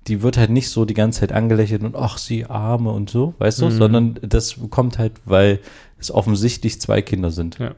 die 0.07 0.21
wird 0.23 0.37
halt 0.37 0.49
nicht 0.49 0.69
so 0.69 0.85
die 0.85 0.93
ganze 0.95 1.19
Zeit 1.21 1.31
angelächelt 1.31 1.83
und 1.83 1.95
ach, 1.95 2.17
sie 2.17 2.45
arme 2.45 2.91
und 2.91 3.09
so, 3.09 3.33
weißt 3.37 3.61
du, 3.61 3.65
Mhm. 3.65 3.71
sondern 3.71 4.19
das 4.21 4.55
kommt 4.69 4.97
halt, 4.97 5.13
weil 5.25 5.59
es 5.99 6.09
offensichtlich 6.09 6.81
zwei 6.81 7.01
Kinder 7.01 7.31
sind. 7.31 7.59
Ja. 7.59 7.75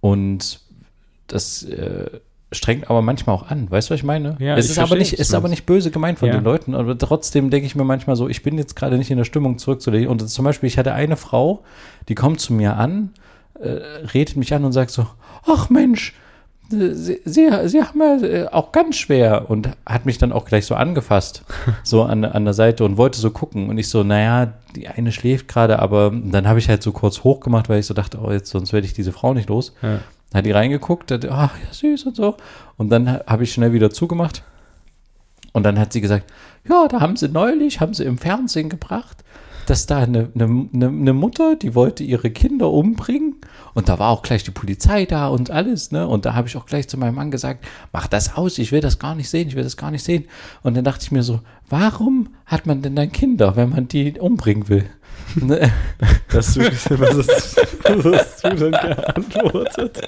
Und 0.00 0.60
das 1.26 1.62
äh, 1.64 2.10
strengt 2.54 2.88
aber 2.90 3.02
manchmal 3.02 3.34
auch 3.36 3.48
an. 3.48 3.70
Weißt 3.70 3.88
du, 3.88 3.94
was 3.94 4.00
ich 4.00 4.04
meine? 4.04 4.36
Ja, 4.38 4.56
es 4.56 4.66
ich 4.66 4.70
ist 4.72 4.78
aber 4.78 4.96
nicht, 4.96 5.12
ist 5.14 5.34
aber 5.34 5.48
nicht 5.48 5.66
böse 5.66 5.90
gemeint 5.90 6.18
von 6.18 6.28
Ja. 6.28 6.34
den 6.34 6.44
Leuten, 6.44 6.74
aber 6.74 6.96
trotzdem 6.96 7.50
denke 7.50 7.66
ich 7.66 7.74
mir 7.74 7.84
manchmal 7.84 8.16
so, 8.16 8.28
ich 8.28 8.42
bin 8.42 8.56
jetzt 8.58 8.76
gerade 8.76 8.96
nicht 8.98 9.10
in 9.10 9.18
der 9.18 9.24
Stimmung 9.24 9.58
zurückzulegen. 9.58 10.08
Und 10.08 10.26
zum 10.28 10.44
Beispiel, 10.44 10.66
ich 10.68 10.78
hatte 10.78 10.92
eine 10.94 11.16
Frau, 11.16 11.62
die 12.08 12.14
kommt 12.14 12.40
zu 12.40 12.52
mir 12.52 12.76
an, 12.76 13.10
äh, 13.60 13.68
redet 14.14 14.36
mich 14.36 14.52
an 14.54 14.64
und 14.64 14.72
sagt 14.72 14.90
so, 14.90 15.06
ach 15.46 15.70
Mensch, 15.70 16.14
äh, 16.72 16.94
Sie, 16.94 17.20
Sie, 17.24 17.50
Sie 17.66 17.82
haben 17.82 18.00
ja 18.00 18.16
äh, 18.26 18.46
auch 18.48 18.72
ganz 18.72 18.96
schwer 18.96 19.50
und 19.50 19.68
hat 19.86 20.06
mich 20.06 20.16
dann 20.18 20.32
auch 20.32 20.44
gleich 20.46 20.64
so 20.66 20.74
angefasst, 20.74 21.44
so 21.84 22.02
an, 22.02 22.24
an 22.24 22.44
der 22.44 22.54
Seite 22.54 22.84
und 22.84 22.96
wollte 22.96 23.20
so 23.20 23.30
gucken. 23.30 23.68
Und 23.68 23.76
ich 23.78 23.88
so, 23.88 24.02
naja, 24.02 24.54
die 24.74 24.88
eine 24.88 25.12
schläft 25.12 25.46
gerade, 25.46 25.78
aber 25.78 26.10
dann 26.12 26.48
habe 26.48 26.58
ich 26.58 26.68
halt 26.68 26.82
so 26.82 26.90
kurz 26.92 27.22
hochgemacht, 27.22 27.68
weil 27.68 27.80
ich 27.80 27.86
so 27.86 27.94
dachte, 27.94 28.18
oh, 28.22 28.30
jetzt 28.32 28.50
sonst 28.50 28.72
werde 28.72 28.86
ich 28.86 28.92
diese 28.94 29.12
Frau 29.12 29.34
nicht 29.34 29.48
los. 29.50 29.74
Ja. 29.82 30.00
Dann 30.34 30.38
hat 30.40 30.46
die 30.46 30.50
reingeguckt, 30.50 31.12
hat, 31.12 31.24
ach 31.26 31.52
ja, 31.64 31.72
süß 31.72 32.06
und 32.06 32.16
so. 32.16 32.36
Und 32.76 32.90
dann 32.90 33.08
ha- 33.08 33.20
habe 33.28 33.44
ich 33.44 33.52
schnell 33.52 33.72
wieder 33.72 33.90
zugemacht. 33.92 34.42
Und 35.52 35.62
dann 35.62 35.78
hat 35.78 35.92
sie 35.92 36.00
gesagt, 36.00 36.28
ja, 36.68 36.88
da 36.88 37.00
haben 37.00 37.14
sie 37.16 37.28
neulich, 37.28 37.78
haben 37.80 37.94
sie 37.94 38.02
im 38.02 38.18
Fernsehen 38.18 38.68
gebracht, 38.68 39.18
dass 39.66 39.86
da 39.86 39.98
eine, 39.98 40.30
eine, 40.34 40.68
eine 40.74 40.88
eine 40.88 41.12
Mutter, 41.12 41.54
die 41.54 41.76
wollte 41.76 42.02
ihre 42.02 42.32
Kinder 42.32 42.68
umbringen. 42.68 43.36
Und 43.74 43.88
da 43.88 44.00
war 44.00 44.10
auch 44.10 44.22
gleich 44.22 44.42
die 44.42 44.50
Polizei 44.50 45.04
da 45.04 45.28
und 45.28 45.52
alles, 45.52 45.92
ne? 45.92 46.08
Und 46.08 46.24
da 46.24 46.34
habe 46.34 46.48
ich 46.48 46.56
auch 46.56 46.66
gleich 46.66 46.88
zu 46.88 46.98
meinem 46.98 47.14
Mann 47.14 47.30
gesagt, 47.30 47.64
mach 47.92 48.08
das 48.08 48.36
aus, 48.36 48.58
ich 48.58 48.72
will 48.72 48.80
das 48.80 48.98
gar 48.98 49.14
nicht 49.14 49.30
sehen, 49.30 49.46
ich 49.46 49.54
will 49.54 49.62
das 49.62 49.76
gar 49.76 49.92
nicht 49.92 50.02
sehen. 50.02 50.24
Und 50.64 50.76
dann 50.76 50.82
dachte 50.84 51.04
ich 51.04 51.12
mir 51.12 51.22
so, 51.22 51.40
warum 51.68 52.30
hat 52.44 52.66
man 52.66 52.82
denn 52.82 52.96
dann 52.96 53.12
Kinder, 53.12 53.54
wenn 53.54 53.70
man 53.70 53.86
die 53.86 54.18
umbringen 54.18 54.68
will? 54.68 54.84
Ne? 55.36 55.72
Hast 56.32 56.56
du, 56.56 56.60
was, 56.60 56.90
hast, 56.90 57.56
was 57.84 58.42
hast 58.42 58.44
du 58.44 58.70
denn 58.70 58.72
geantwortet? 58.72 60.00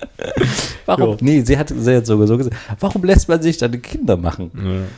Warum? 0.87 1.11
Jo. 1.11 1.17
Nee, 1.21 1.41
sie 1.43 1.57
hat, 1.57 1.69
sie 1.69 1.97
hat 1.97 2.07
sogar 2.07 2.27
so 2.27 2.37
gesagt, 2.37 2.57
warum 2.81 3.05
lässt 3.05 3.29
man 3.29 3.41
sich 3.41 3.59
dann 3.59 3.81
Kinder 3.81 4.17
machen? 4.17 4.51
Ja. 4.55 4.89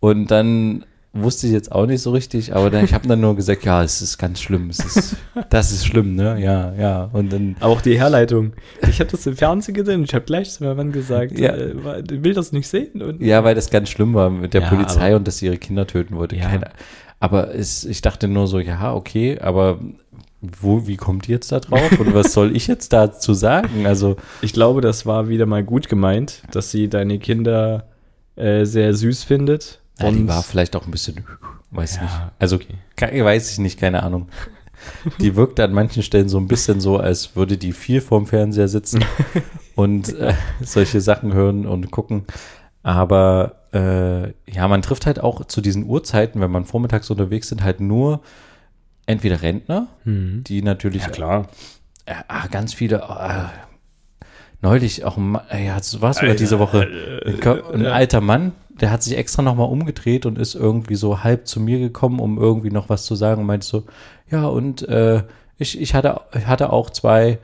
Und 0.00 0.30
dann 0.30 0.84
wusste 1.12 1.46
ich 1.46 1.52
jetzt 1.52 1.72
auch 1.72 1.86
nicht 1.86 2.02
so 2.02 2.10
richtig, 2.10 2.54
aber 2.54 2.70
dann, 2.70 2.84
ich 2.84 2.92
habe 2.94 3.08
dann 3.08 3.20
nur 3.20 3.34
gesagt, 3.34 3.64
ja, 3.64 3.82
es 3.82 4.02
ist 4.02 4.18
ganz 4.18 4.40
schlimm, 4.40 4.68
es 4.70 4.78
ist, 4.80 5.16
das 5.50 5.72
ist 5.72 5.86
schlimm, 5.86 6.14
ne? 6.14 6.38
Ja, 6.40 6.72
ja. 6.74 7.10
Und 7.12 7.32
dann, 7.32 7.56
Aber 7.60 7.72
auch 7.72 7.80
die 7.80 7.98
Herleitung. 7.98 8.52
Ich 8.88 9.00
habe 9.00 9.10
das 9.10 9.26
im 9.26 9.36
Fernsehen 9.36 9.74
gesehen 9.74 10.00
und 10.00 10.04
ich 10.04 10.14
habe 10.14 10.24
gleich 10.26 10.50
zu 10.50 10.64
meinem 10.64 10.76
Mann 10.76 10.92
gesagt, 10.92 11.38
Ja. 11.38 11.54
äh, 11.54 11.74
will 12.08 12.34
das 12.34 12.52
nicht 12.52 12.68
sehen. 12.68 13.02
Und 13.02 13.20
ja, 13.22 13.42
weil 13.42 13.54
das 13.54 13.70
ganz 13.70 13.88
schlimm 13.88 14.14
war 14.14 14.30
mit 14.30 14.54
der 14.54 14.62
Ja, 14.62 14.68
Polizei 14.68 15.16
und 15.16 15.26
dass 15.26 15.38
sie 15.38 15.46
ihre 15.46 15.56
Kinder 15.58 15.86
töten 15.86 16.14
wollte. 16.16 16.36
Ja. 16.36 16.48
Keine, 16.50 16.70
aber 17.20 17.54
es, 17.54 17.84
ich 17.84 18.00
dachte 18.02 18.28
nur 18.28 18.46
so, 18.46 18.60
ja, 18.60 18.94
okay, 18.94 19.38
aber 19.40 19.78
wo, 20.40 20.86
wie 20.86 20.96
kommt 20.96 21.28
ihr 21.28 21.34
jetzt 21.34 21.50
da 21.50 21.58
drauf 21.58 21.98
und 21.98 22.14
was 22.14 22.32
soll 22.32 22.54
ich 22.54 22.68
jetzt 22.68 22.92
dazu 22.92 23.34
sagen? 23.34 23.86
Also, 23.86 24.16
Ich 24.40 24.52
glaube, 24.52 24.80
das 24.82 25.04
war 25.04 25.28
wieder 25.28 25.46
mal 25.46 25.64
gut 25.64 25.88
gemeint, 25.88 26.42
dass 26.52 26.70
sie 26.70 26.88
deine 26.88 27.18
Kinder 27.18 27.88
äh, 28.36 28.64
sehr 28.64 28.94
süß 28.94 29.24
findet. 29.24 29.80
Ja, 30.00 30.10
die 30.10 30.28
war 30.28 30.42
vielleicht 30.42 30.76
auch 30.76 30.84
ein 30.86 30.90
bisschen, 30.90 31.24
weiß 31.70 31.96
Ja, 31.96 32.02
nicht. 32.02 32.14
Also, 32.38 32.56
okay. 32.56 32.74
ke- 32.96 33.24
weiß 33.24 33.50
ich 33.52 33.58
nicht, 33.58 33.78
keine 33.78 34.02
Ahnung. 34.02 34.28
Die 35.20 35.34
wirkte 35.34 35.64
an 35.64 35.72
manchen 35.72 36.04
Stellen 36.04 36.28
so 36.28 36.38
ein 36.38 36.46
bisschen 36.46 36.80
so, 36.80 36.98
als 36.98 37.34
würde 37.34 37.58
die 37.58 37.72
viel 37.72 38.00
vorm 38.00 38.26
Fernseher 38.28 38.68
sitzen 38.68 39.04
und 39.74 40.14
äh, 40.14 40.34
solche 40.60 41.00
Sachen 41.00 41.32
hören 41.32 41.66
und 41.66 41.90
gucken. 41.90 42.24
Aber 42.84 43.56
äh, 43.74 44.28
ja, 44.48 44.68
man 44.68 44.80
trifft 44.82 45.04
halt 45.06 45.18
auch 45.20 45.44
zu 45.46 45.60
diesen 45.60 45.84
Uhrzeiten, 45.84 46.40
wenn 46.40 46.52
man 46.52 46.64
vormittags 46.64 47.10
unterwegs 47.10 47.48
sind, 47.48 47.64
halt 47.64 47.80
nur 47.80 48.20
entweder 49.06 49.42
Rentner, 49.42 49.88
Mhm. 50.04 50.44
die 50.44 50.62
natürlich 50.62 51.02
Ja, 51.02 51.08
klar. 51.10 51.48
äh, 52.06 52.14
ah, 52.28 52.46
ganz 52.46 52.72
viele. 52.72 53.02
Äh, 54.62 54.66
neulich 54.66 55.04
auch, 55.04 55.18
äh, 55.50 55.66
ja, 55.66 55.76
es 55.78 56.00
war 56.00 56.12
sogar 56.14 56.34
diese 56.34 56.58
Woche 56.58 56.88
ein, 57.26 57.40
Ko- 57.40 57.70
ein 57.72 57.86
alter 57.86 58.20
Mann, 58.20 58.52
der 58.80 58.90
hat 58.90 59.02
sich 59.02 59.16
extra 59.16 59.42
nochmal 59.42 59.68
umgedreht 59.68 60.26
und 60.26 60.38
ist 60.38 60.54
irgendwie 60.54 60.94
so 60.94 61.22
halb 61.22 61.46
zu 61.46 61.60
mir 61.60 61.78
gekommen, 61.78 62.20
um 62.20 62.38
irgendwie 62.38 62.70
noch 62.70 62.88
was 62.88 63.04
zu 63.04 63.14
sagen 63.14 63.40
und 63.42 63.46
meinte 63.46 63.66
so, 63.66 63.84
ja, 64.30 64.46
und 64.46 64.86
äh, 64.88 65.22
ich, 65.58 65.80
ich, 65.80 65.94
hatte, 65.94 66.20
ich 66.36 66.46
hatte 66.46 66.72
auch 66.72 66.90
zwei 66.90 67.38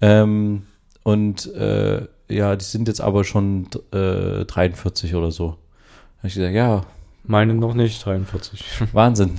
ähm, 0.00 0.62
und 1.02 1.52
äh, 1.54 2.06
ja, 2.28 2.54
die 2.56 2.64
sind 2.64 2.88
jetzt 2.88 3.00
aber 3.00 3.24
schon 3.24 3.68
äh, 3.92 4.44
43 4.44 5.14
oder 5.14 5.30
so. 5.30 5.48
Da 5.48 6.18
hab 6.18 6.24
ich 6.26 6.34
gesagt, 6.34 6.54
ja, 6.54 6.82
Meine 7.24 7.54
noch 7.54 7.74
nicht, 7.74 8.04
43. 8.04 8.64
Wahnsinn. 8.92 9.38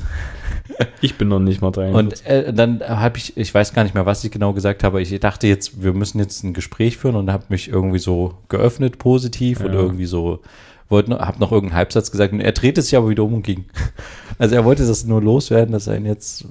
Ich 1.02 1.18
bin 1.18 1.30
noch 1.30 1.40
nicht 1.40 1.62
mal 1.62 1.72
43. 1.72 1.96
Und 1.98 2.26
äh, 2.30 2.54
dann 2.54 2.82
habe 2.82 3.18
ich, 3.18 3.36
ich 3.36 3.54
weiß 3.54 3.74
gar 3.74 3.84
nicht 3.84 3.96
mehr, 3.96 4.06
was 4.06 4.24
ich 4.24 4.32
genau 4.32 4.54
gesagt 4.54 4.84
habe, 4.84 5.02
ich 5.02 5.20
dachte 5.20 5.48
jetzt, 5.48 5.84
wir 5.84 5.94
müssen 5.94 6.20
jetzt 6.20 6.44
ein 6.44 6.54
Gespräch 6.54 6.98
führen 6.98 7.16
und 7.16 7.32
habe 7.32 7.46
mich 7.50 7.70
irgendwie 7.70 7.98
so 8.00 8.36
geöffnet, 8.50 9.00
positiv 9.00 9.62
und 9.62 9.74
Ja. 9.74 9.80
irgendwie 9.80 10.06
so, 10.06 10.40
wollte, 10.90 11.18
habe 11.18 11.40
noch 11.40 11.52
irgendeinen 11.52 11.78
Halbsatz 11.78 12.12
gesagt 12.12 12.34
und 12.34 12.42
er 12.42 12.52
drehte 12.52 12.82
sich 12.82 12.96
aber 12.96 13.10
wieder 13.10 13.24
um 13.24 13.34
und 13.36 13.44
ging. 13.44 13.66
Also 14.38 14.56
er 14.56 14.66
wollte 14.66 14.88
das 14.88 15.06
nur 15.06 15.22
loswerden, 15.22 15.72
dass 15.72 15.86
er 15.86 15.98
ihn 15.98 16.06
jetzt, 16.08 16.46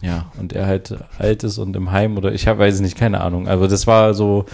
ja, 0.00 0.30
und 0.38 0.52
er 0.52 0.66
halt 0.66 0.96
alt 1.18 1.42
ist 1.42 1.58
und 1.58 1.74
im 1.74 1.90
Heim 1.90 2.16
oder 2.16 2.32
ich 2.32 2.46
hab, 2.46 2.58
weiß 2.58 2.78
nicht, 2.80 2.96
keine 2.96 3.20
Ahnung. 3.20 3.48
Also 3.48 3.66
das 3.66 3.86
war 3.88 4.14
so 4.14 4.46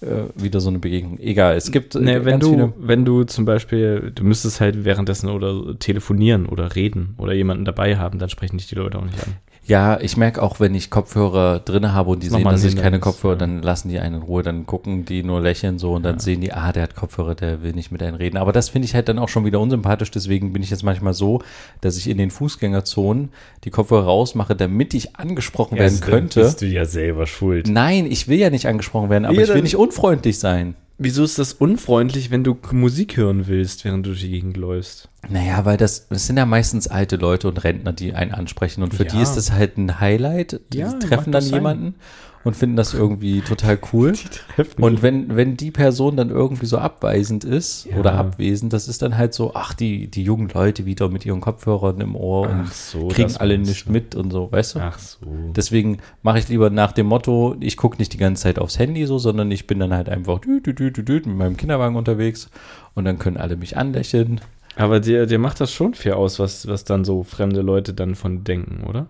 wieder 0.00 0.60
so 0.60 0.68
eine 0.68 0.78
Begegnung. 0.78 1.18
Egal, 1.18 1.56
es 1.56 1.70
gibt 1.70 1.94
äh, 1.94 2.00
Nee, 2.00 2.24
wenn 2.24 2.40
du, 2.40 2.50
viele. 2.50 2.72
wenn 2.78 3.04
du 3.04 3.24
zum 3.24 3.44
Beispiel, 3.44 4.12
du 4.14 4.24
müsstest 4.24 4.60
halt 4.60 4.84
währenddessen 4.84 5.28
oder 5.28 5.78
telefonieren 5.78 6.46
oder 6.46 6.76
reden 6.76 7.14
oder 7.18 7.32
jemanden 7.32 7.64
dabei 7.64 7.96
haben, 7.96 8.18
dann 8.18 8.28
sprechen 8.28 8.58
dich 8.58 8.68
die 8.68 8.76
Leute 8.76 8.98
auch 8.98 9.04
nicht 9.04 9.20
an. 9.26 9.34
Ja, 9.68 10.00
ich 10.00 10.16
merke 10.16 10.42
auch, 10.42 10.60
wenn 10.60 10.74
ich 10.74 10.88
Kopfhörer 10.88 11.58
drin 11.60 11.92
habe 11.92 12.08
und 12.08 12.22
die 12.22 12.28
sehen, 12.30 12.42
dass 12.42 12.64
ich 12.64 12.74
keine 12.74 13.00
Kopfhörer, 13.00 13.34
ja. 13.34 13.38
dann 13.40 13.60
lassen 13.62 13.90
die 13.90 13.98
einen 14.00 14.16
in 14.16 14.22
Ruhe, 14.22 14.42
dann 14.42 14.64
gucken 14.64 15.04
die 15.04 15.22
nur 15.22 15.42
lächeln 15.42 15.78
so 15.78 15.92
und 15.92 16.02
dann 16.04 16.14
Ja. 16.16 16.20
sehen 16.20 16.40
die, 16.40 16.52
ah, 16.54 16.72
der 16.72 16.84
hat 16.84 16.94
Kopfhörer, 16.96 17.34
der 17.34 17.62
will 17.62 17.74
nicht 17.74 17.92
mit 17.92 18.02
einem 18.02 18.16
reden. 18.16 18.38
Aber 18.38 18.52
das 18.52 18.70
finde 18.70 18.86
ich 18.86 18.94
halt 18.94 19.10
dann 19.10 19.18
auch 19.18 19.28
schon 19.28 19.44
wieder 19.44 19.60
unsympathisch, 19.60 20.10
deswegen 20.10 20.54
bin 20.54 20.62
ich 20.62 20.70
jetzt 20.70 20.84
manchmal 20.84 21.12
so, 21.12 21.42
dass 21.82 21.98
ich 21.98 22.08
in 22.08 22.16
den 22.16 22.30
Fußgängerzonen 22.30 23.28
die 23.64 23.70
Kopfhörer 23.70 24.04
rausmache, 24.04 24.56
damit 24.56 24.94
ich 24.94 25.16
angesprochen 25.16 25.78
werden 25.78 26.00
könnte. 26.00 26.40
Bist 26.40 26.62
du 26.62 26.66
ja 26.66 26.86
selber 26.86 27.26
schuld. 27.26 27.68
Nein, 27.68 28.06
ich 28.10 28.26
will 28.26 28.38
ja 28.38 28.48
nicht 28.48 28.66
angesprochen 28.66 29.10
werden, 29.10 29.26
aber 29.26 29.34
Ja, 29.34 29.42
ich 29.42 29.48
will 29.48 29.56
dann- 29.56 29.64
nicht 29.64 29.76
unfreundlich 29.76 30.38
sein. 30.38 30.76
Wieso 31.00 31.22
ist 31.22 31.38
das 31.38 31.52
unfreundlich, 31.52 32.32
wenn 32.32 32.42
du 32.42 32.58
Musik 32.72 33.16
hören 33.16 33.46
willst, 33.46 33.84
während 33.84 34.04
du 34.04 34.10
durch 34.10 34.22
die 34.22 34.30
Gegend 34.30 34.56
läufst? 34.56 35.08
Naja, 35.28 35.64
weil 35.64 35.76
das, 35.76 36.08
das 36.08 36.26
sind 36.26 36.36
ja 36.38 36.44
meistens 36.44 36.88
alte 36.88 37.14
Leute 37.14 37.46
und 37.46 37.62
Rentner, 37.62 37.92
die 37.92 38.14
einen 38.14 38.32
ansprechen. 38.32 38.82
Und 38.82 38.94
für 38.94 39.04
Ja. 39.04 39.10
die 39.12 39.22
ist 39.22 39.34
das 39.34 39.52
halt 39.52 39.78
ein 39.78 40.00
Highlight. 40.00 40.60
Die 40.72 40.78
Ja, 40.78 40.92
treffen 40.94 41.30
dann 41.30 41.42
das 41.42 41.48
sein. 41.50 41.94
Und 42.44 42.56
finden 42.56 42.76
das 42.76 42.94
irgendwie 42.94 43.40
total 43.40 43.78
cool. 43.92 44.12
Und 44.80 45.02
wenn, 45.02 45.36
wenn 45.36 45.56
die 45.56 45.70
Person 45.70 46.16
dann 46.16 46.30
irgendwie 46.30 46.66
so 46.66 46.78
abweisend 46.78 47.44
ist 47.44 47.86
Ja. 47.86 47.96
oder 47.98 48.14
abwesend, 48.14 48.72
das 48.72 48.88
ist 48.88 49.02
dann 49.02 49.16
halt 49.16 49.34
so, 49.34 49.52
ach, 49.54 49.74
die, 49.74 50.08
die 50.08 50.22
jungen 50.22 50.48
Leute 50.48 50.86
wieder 50.86 51.08
mit 51.08 51.26
ihren 51.26 51.40
Kopfhörern 51.40 52.00
im 52.00 52.14
Ohr 52.16 52.48
und 52.48 52.72
so, 52.72 53.08
kriegen 53.08 53.36
alle 53.36 53.58
nichts 53.58 53.84
du. 53.84 53.92
mit 53.92 54.14
und 54.14 54.30
so, 54.30 54.50
weißt 54.50 54.76
du? 54.76 54.80
Ach 54.80 54.98
so. 54.98 55.18
Deswegen 55.54 55.98
mache 56.22 56.38
ich 56.38 56.48
lieber 56.48 56.70
nach 56.70 56.92
dem 56.92 57.06
Motto, 57.06 57.56
ich 57.60 57.76
gucke 57.76 57.98
nicht 57.98 58.12
die 58.12 58.18
ganze 58.18 58.44
Zeit 58.44 58.58
aufs 58.58 58.78
Handy 58.78 59.06
so, 59.06 59.18
sondern 59.18 59.50
ich 59.50 59.66
bin 59.66 59.78
dann 59.78 59.92
halt 59.92 60.08
einfach 60.08 60.38
dü, 60.40 60.60
dü, 60.60 60.72
dü, 60.74 60.90
dü, 60.90 61.14
mit 61.14 61.26
meinem 61.36 61.56
Kinderwagen 61.56 61.96
unterwegs 61.96 62.50
und 62.94 63.04
dann 63.04 63.18
können 63.18 63.36
alle 63.36 63.56
mich 63.56 63.76
anlächeln. 63.76 64.40
Aber 64.76 65.00
dir, 65.00 65.26
dir 65.26 65.38
macht 65.38 65.60
das 65.60 65.72
schon 65.72 65.94
fair 65.94 66.16
aus, 66.16 66.38
was, 66.38 66.68
was 66.68 66.84
dann 66.84 67.04
so 67.04 67.24
fremde 67.24 67.62
Leute 67.62 67.94
dann 67.94 68.14
von 68.14 68.44
denken, 68.44 68.84
oder? 68.84 69.06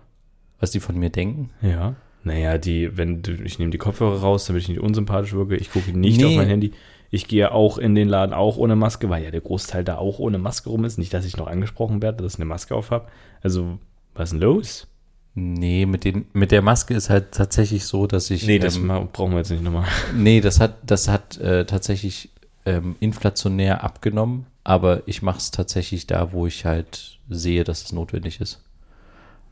was 0.59 0.71
die 0.71 0.79
von 0.81 0.97
mir 0.97 1.09
denken. 1.09 1.51
Ja. 1.61 1.95
Naja, 2.23 2.57
die, 2.57 2.97
wenn 2.97 3.21
du, 3.21 3.31
ich 3.33 3.59
nehme 3.59 3.71
die 3.71 3.77
Kopfhörer 3.77 4.19
raus, 4.19 4.45
damit 4.45 4.63
ich 4.63 4.69
nicht 4.69 4.81
unsympathisch 4.81 5.33
wirke, 5.33 5.55
ich 5.55 5.71
gucke 5.71 5.97
nicht 5.97 6.19
Nee. 6.19 6.25
auf 6.25 6.35
mein 6.35 6.47
Handy. 6.47 6.73
Ich 7.11 7.27
gehe 7.27 7.51
auch 7.51 7.77
in 7.77 7.95
den 7.95 8.07
Laden 8.07 8.33
auch 8.33 8.57
ohne 8.57 8.75
Maske, 8.75 9.09
weil 9.09 9.23
ja 9.23 9.31
der 9.31 9.41
Großteil 9.41 9.83
da 9.83 9.97
auch 9.97 10.19
ohne 10.19 10.37
Maske 10.37 10.69
rum 10.69 10.85
ist. 10.85 10.97
Nicht, 10.97 11.13
dass 11.13 11.25
ich 11.25 11.37
noch 11.37 11.47
angesprochen 11.47 12.01
werde, 12.01 12.21
dass 12.23 12.33
ich 12.33 12.39
eine 12.39 12.45
Maske 12.45 12.75
auf 12.75 12.91
habe. 12.91 13.07
Also, 13.41 13.79
was 14.13 14.25
ist 14.25 14.33
denn 14.33 14.41
los? 14.41 14.87
Nee, 15.33 15.85
mit, 15.85 16.03
den, 16.03 16.25
mit 16.33 16.51
der 16.51 16.61
Maske 16.61 16.93
ist 16.93 17.09
halt 17.09 17.31
tatsächlich 17.31 17.85
so, 17.85 18.05
dass 18.05 18.29
ich. 18.29 18.45
Nee, 18.45 18.59
das 18.59 18.75
ähm, 18.75 19.07
brauchen 19.13 19.31
wir 19.31 19.37
jetzt 19.37 19.49
nicht 19.51 19.63
nochmal. 19.63 19.85
nee, 20.15 20.41
das 20.41 20.59
hat, 20.59 20.75
das 20.85 21.07
hat 21.07 21.37
äh, 21.37 21.65
tatsächlich 21.65 22.29
ähm, 22.65 22.95
inflationär 22.99 23.83
abgenommen, 23.83 24.45
aber 24.63 25.03
ich 25.07 25.21
mache 25.21 25.37
es 25.37 25.51
tatsächlich 25.51 26.05
da, 26.07 26.31
wo 26.33 26.45
ich 26.45 26.65
halt 26.65 27.19
sehe, 27.29 27.63
dass 27.63 27.83
es 27.85 27.91
notwendig 27.91 28.41
ist. 28.41 28.61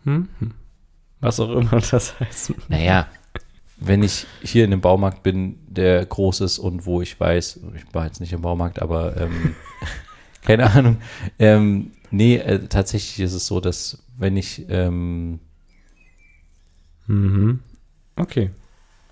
Hm? 0.03 0.27
Was 1.19 1.39
auch 1.39 1.51
immer 1.51 1.81
das 1.81 2.19
heißt. 2.19 2.53
Naja, 2.69 3.07
wenn 3.79 4.03
ich 4.03 4.25
hier 4.41 4.65
in 4.65 4.71
einem 4.71 4.81
Baumarkt 4.81 5.23
bin, 5.23 5.57
der 5.67 6.05
groß 6.05 6.41
ist 6.41 6.59
und 6.59 6.85
wo 6.85 7.01
ich 7.01 7.19
weiß, 7.19 7.59
ich 7.75 7.93
war 7.93 8.05
jetzt 8.05 8.19
nicht 8.19 8.33
im 8.33 8.41
Baumarkt, 8.41 8.81
aber 8.81 9.17
ähm, 9.17 9.55
keine 10.43 10.71
Ahnung. 10.71 10.97
Ähm, 11.39 11.91
nee, 12.11 12.37
äh, 12.37 12.67
tatsächlich 12.67 13.19
ist 13.19 13.33
es 13.33 13.47
so, 13.47 13.59
dass 13.59 14.03
wenn 14.17 14.37
ich 14.37 14.65
ähm, 14.69 15.39
Mhm. 17.07 17.59
Okay. 18.15 18.51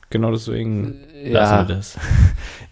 Genau 0.09 0.31
deswegen 0.31 0.95
ja, 1.23 1.31
lassen 1.31 1.67
wir 1.67 1.75
das. 1.75 1.97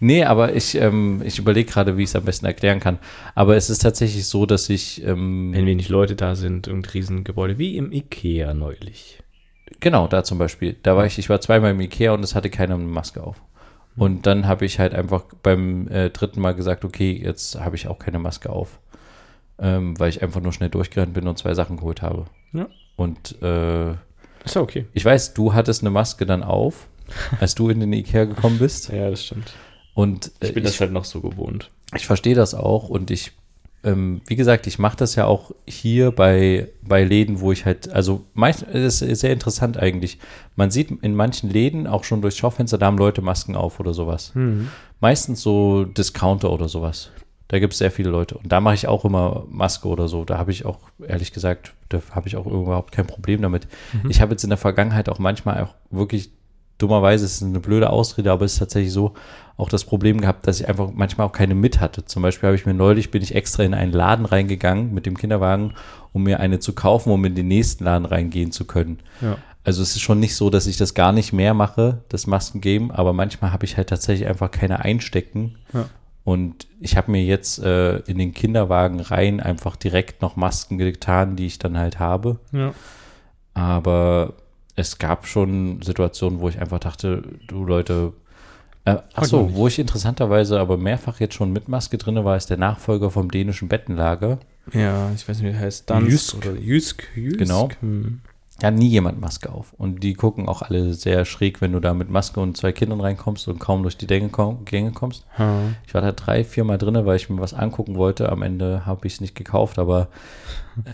Nee, 0.00 0.24
aber 0.24 0.54
ich, 0.54 0.74
ähm, 0.74 1.22
ich 1.24 1.38
überlege 1.38 1.70
gerade, 1.70 1.96
wie 1.96 2.02
ich 2.02 2.10
es 2.10 2.16
am 2.16 2.24
besten 2.24 2.44
erklären 2.44 2.78
kann. 2.78 2.98
Aber 3.34 3.56
es 3.56 3.70
ist 3.70 3.78
tatsächlich 3.78 4.26
so, 4.26 4.44
dass 4.44 4.68
ich, 4.68 5.02
ähm, 5.02 5.52
Wenn 5.54 5.64
wenig 5.64 5.88
Leute 5.88 6.14
da 6.14 6.34
sind, 6.36 6.66
irgendein 6.66 6.90
Riesengebäude, 6.92 7.56
wie 7.58 7.76
im 7.78 7.90
Ikea 7.90 8.52
neulich. 8.52 9.22
Genau, 9.84 10.08
da 10.08 10.24
zum 10.24 10.38
Beispiel, 10.38 10.76
da 10.82 10.96
war 10.96 11.06
ich, 11.06 11.18
ich 11.18 11.28
war 11.28 11.40
zweimal 11.40 11.70
im 11.70 11.80
Ikea 11.80 12.12
und 12.12 12.24
es 12.24 12.34
hatte 12.34 12.50
keiner 12.50 12.74
eine 12.74 12.84
Maske 12.84 13.22
auf. 13.22 13.36
Und 13.96 14.26
dann 14.26 14.48
habe 14.48 14.64
ich 14.64 14.80
halt 14.80 14.92
einfach 14.92 15.22
beim 15.42 15.86
äh, 15.86 16.10
dritten 16.10 16.40
Mal 16.40 16.54
gesagt, 16.54 16.84
okay, 16.84 17.12
jetzt 17.12 17.60
habe 17.60 17.76
ich 17.76 17.86
auch 17.86 18.00
keine 18.00 18.18
Maske 18.18 18.50
auf. 18.50 18.80
Ähm, 19.56 19.96
weil 20.00 20.08
ich 20.08 20.20
einfach 20.20 20.40
nur 20.40 20.52
schnell 20.52 20.70
durchgerannt 20.70 21.14
bin 21.14 21.28
und 21.28 21.38
zwei 21.38 21.54
Sachen 21.54 21.76
geholt 21.76 22.02
habe. 22.02 22.24
Ja. 22.52 22.66
Und 22.96 23.40
äh, 23.40 23.90
Ist 24.44 24.56
ja 24.56 24.62
okay. 24.62 24.86
ich 24.94 25.04
weiß, 25.04 25.34
du 25.34 25.54
hattest 25.54 25.82
eine 25.82 25.90
Maske 25.90 26.26
dann 26.26 26.42
auf, 26.42 26.88
als 27.40 27.54
du 27.54 27.68
in 27.68 27.78
den 27.78 27.92
Ikea 27.92 28.24
gekommen 28.24 28.58
bist. 28.58 28.88
Ja, 28.88 29.10
das 29.10 29.24
stimmt. 29.24 29.52
Und 29.94 30.32
äh, 30.40 30.48
Ich 30.48 30.54
bin 30.54 30.64
das 30.64 30.80
halt 30.80 30.90
noch 30.90 31.04
so 31.04 31.20
gewohnt. 31.20 31.70
Ich 31.94 32.06
verstehe 32.06 32.34
das 32.34 32.54
auch 32.54 32.88
und 32.88 33.12
ich, 33.12 33.30
ähm, 33.84 34.20
wie 34.26 34.36
gesagt, 34.36 34.66
ich 34.66 34.78
mache 34.78 34.96
das 34.96 35.14
ja 35.14 35.26
auch 35.26 35.52
hier 35.66 36.10
bei, 36.10 36.68
bei 36.82 37.04
Läden, 37.04 37.40
wo 37.40 37.52
ich 37.52 37.64
halt, 37.64 37.90
also 37.90 38.24
meist, 38.34 38.62
es 38.62 39.02
ist 39.02 39.20
sehr 39.20 39.32
interessant 39.32 39.76
eigentlich. 39.76 40.18
Man 40.56 40.70
sieht 40.70 40.90
in 41.02 41.14
manchen 41.14 41.50
Läden 41.50 41.86
auch 41.86 42.04
schon 42.04 42.22
durchs 42.22 42.36
Schaufenster, 42.38 42.78
da 42.78 42.86
haben 42.86 42.98
Leute 42.98 43.22
Masken 43.22 43.56
auf 43.56 43.80
oder 43.80 43.94
sowas. 43.94 44.32
Meistens 45.00 45.42
so 45.42 45.84
Discounter 45.84 46.50
oder 46.50 46.68
sowas. 46.68 47.10
Da 47.48 47.58
gibt 47.58 47.74
es 47.74 47.78
sehr 47.78 47.90
viele 47.90 48.08
Leute. 48.10 48.38
Und 48.38 48.50
da 48.50 48.60
mache 48.60 48.74
ich 48.74 48.88
auch 48.88 49.04
immer 49.04 49.44
Maske 49.50 49.86
oder 49.86 50.08
so. 50.08 50.24
Da 50.24 50.38
habe 50.38 50.50
ich 50.50 50.64
auch, 50.64 50.78
ehrlich 51.06 51.30
gesagt, 51.32 51.74
da 51.90 52.00
habe 52.12 52.26
ich 52.26 52.36
auch 52.36 52.46
überhaupt 52.46 52.92
kein 52.92 53.06
Problem 53.06 53.42
damit. 53.42 53.68
Ich 54.08 54.20
habe 54.22 54.32
jetzt 54.32 54.44
in 54.44 54.50
der 54.50 54.56
Vergangenheit 54.56 55.10
auch 55.10 55.18
manchmal 55.18 55.62
auch 55.62 55.74
wirklich, 55.90 56.30
dummerweise 56.78 57.24
ist 57.24 57.36
es 57.36 57.42
eine 57.42 57.60
blöde 57.60 57.90
Ausrede, 57.90 58.32
aber 58.32 58.44
es 58.44 58.54
ist 58.54 58.58
tatsächlich 58.58 58.92
so, 58.92 59.14
auch 59.56 59.68
das 59.68 59.84
Problem 59.84 60.20
gehabt, 60.20 60.46
dass 60.46 60.60
ich 60.60 60.68
einfach 60.68 60.90
manchmal 60.92 61.26
auch 61.26 61.32
keine 61.32 61.54
mit 61.54 61.80
hatte. 61.80 62.04
Zum 62.04 62.22
Beispiel 62.22 62.48
habe 62.48 62.56
ich 62.56 62.66
mir 62.66 62.74
neulich, 62.74 63.10
bin 63.10 63.22
ich 63.22 63.34
extra 63.34 63.62
in 63.62 63.74
einen 63.74 63.92
Laden 63.92 64.26
reingegangen 64.26 64.92
mit 64.92 65.06
dem 65.06 65.16
Kinderwagen, 65.16 65.74
um 66.12 66.24
mir 66.24 66.40
eine 66.40 66.58
zu 66.58 66.72
kaufen, 66.72 67.10
um 67.10 67.24
in 67.24 67.34
den 67.34 67.48
nächsten 67.48 67.84
Laden 67.84 68.04
reingehen 68.04 68.50
zu 68.50 68.64
können. 68.64 68.98
Ja. 69.20 69.38
Also 69.62 69.82
es 69.82 69.94
ist 69.94 70.02
schon 70.02 70.20
nicht 70.20 70.34
so, 70.34 70.50
dass 70.50 70.66
ich 70.66 70.76
das 70.76 70.94
gar 70.94 71.12
nicht 71.12 71.32
mehr 71.32 71.54
mache, 71.54 72.02
das 72.08 72.26
Masken 72.26 72.60
geben, 72.60 72.90
aber 72.90 73.12
manchmal 73.12 73.52
habe 73.52 73.64
ich 73.64 73.76
halt 73.76 73.88
tatsächlich 73.88 74.28
einfach 74.28 74.50
keine 74.50 74.80
einstecken. 74.80 75.56
Ja. 75.72 75.88
Und 76.24 76.66
ich 76.80 76.96
habe 76.96 77.12
mir 77.12 77.22
jetzt 77.22 77.62
äh, 77.62 77.98
in 78.00 78.18
den 78.18 78.34
Kinderwagen 78.34 79.00
rein 79.00 79.40
einfach 79.40 79.76
direkt 79.76 80.20
noch 80.20 80.36
Masken 80.36 80.78
getan, 80.78 81.36
die 81.36 81.46
ich 81.46 81.58
dann 81.58 81.78
halt 81.78 81.98
habe. 81.98 82.40
Ja. 82.50 82.72
Aber 83.52 84.34
es 84.76 84.98
gab 84.98 85.26
schon 85.26 85.80
Situationen, 85.82 86.40
wo 86.40 86.48
ich 86.48 86.58
einfach 86.58 86.80
dachte, 86.80 87.22
du 87.46 87.64
Leute, 87.64 88.12
äh, 88.84 88.90
ach 88.90 89.02
Heute 89.02 89.20
noch 89.20 89.26
so, 89.26 89.42
nicht. 89.46 89.56
wo 89.56 89.68
ich 89.68 89.78
interessanterweise 89.78 90.60
aber 90.60 90.76
mehrfach 90.76 91.20
jetzt 91.20 91.34
schon 91.34 91.52
mit 91.52 91.68
Maske 91.68 91.96
drin 91.96 92.22
war, 92.24 92.36
ist 92.36 92.50
der 92.50 92.58
Nachfolger 92.58 93.10
vom 93.10 93.30
dänischen 93.30 93.68
Bettenlager. 93.68 94.38
Ja, 94.72 95.10
ich 95.14 95.26
weiß 95.28 95.38
nicht, 95.38 95.46
wie 95.48 95.52
der 95.52 95.60
heißt. 95.60 95.88
Dansk 95.88 96.10
Jysk. 96.10 96.36
oder 96.36 96.52
Jysk. 96.52 97.08
Jysk. 97.14 97.38
Genau. 97.38 97.68
Hm. 97.80 98.20
Ja 98.64 98.70
nie 98.70 98.88
jemand 98.88 99.20
Maske 99.20 99.52
auf. 99.52 99.74
Und 99.74 100.02
die 100.02 100.14
gucken 100.14 100.48
auch 100.48 100.62
alle 100.62 100.94
sehr 100.94 101.26
schräg, 101.26 101.60
wenn 101.60 101.72
du 101.72 101.80
da 101.80 101.92
mit 101.92 102.08
Maske 102.08 102.40
und 102.40 102.56
zwei 102.56 102.72
Kindern 102.72 103.02
reinkommst 103.02 103.46
und 103.46 103.58
kaum 103.58 103.82
durch 103.82 103.98
die 103.98 104.06
Gänge, 104.06 104.30
komm, 104.30 104.64
Gänge 104.64 104.92
kommst. 104.92 105.26
Hm. 105.36 105.76
Ich 105.86 105.92
war 105.92 106.00
da 106.00 106.12
drei, 106.12 106.44
vier 106.44 106.64
Mal 106.64 106.78
drin, 106.78 106.94
weil 107.04 107.16
ich 107.16 107.28
mir 107.28 107.40
was 107.40 107.52
angucken 107.52 107.96
wollte. 107.96 108.32
Am 108.32 108.40
Ende 108.40 108.86
habe 108.86 109.06
ich 109.06 109.14
es 109.14 109.20
nicht 109.20 109.34
gekauft, 109.34 109.78
aber 109.78 110.08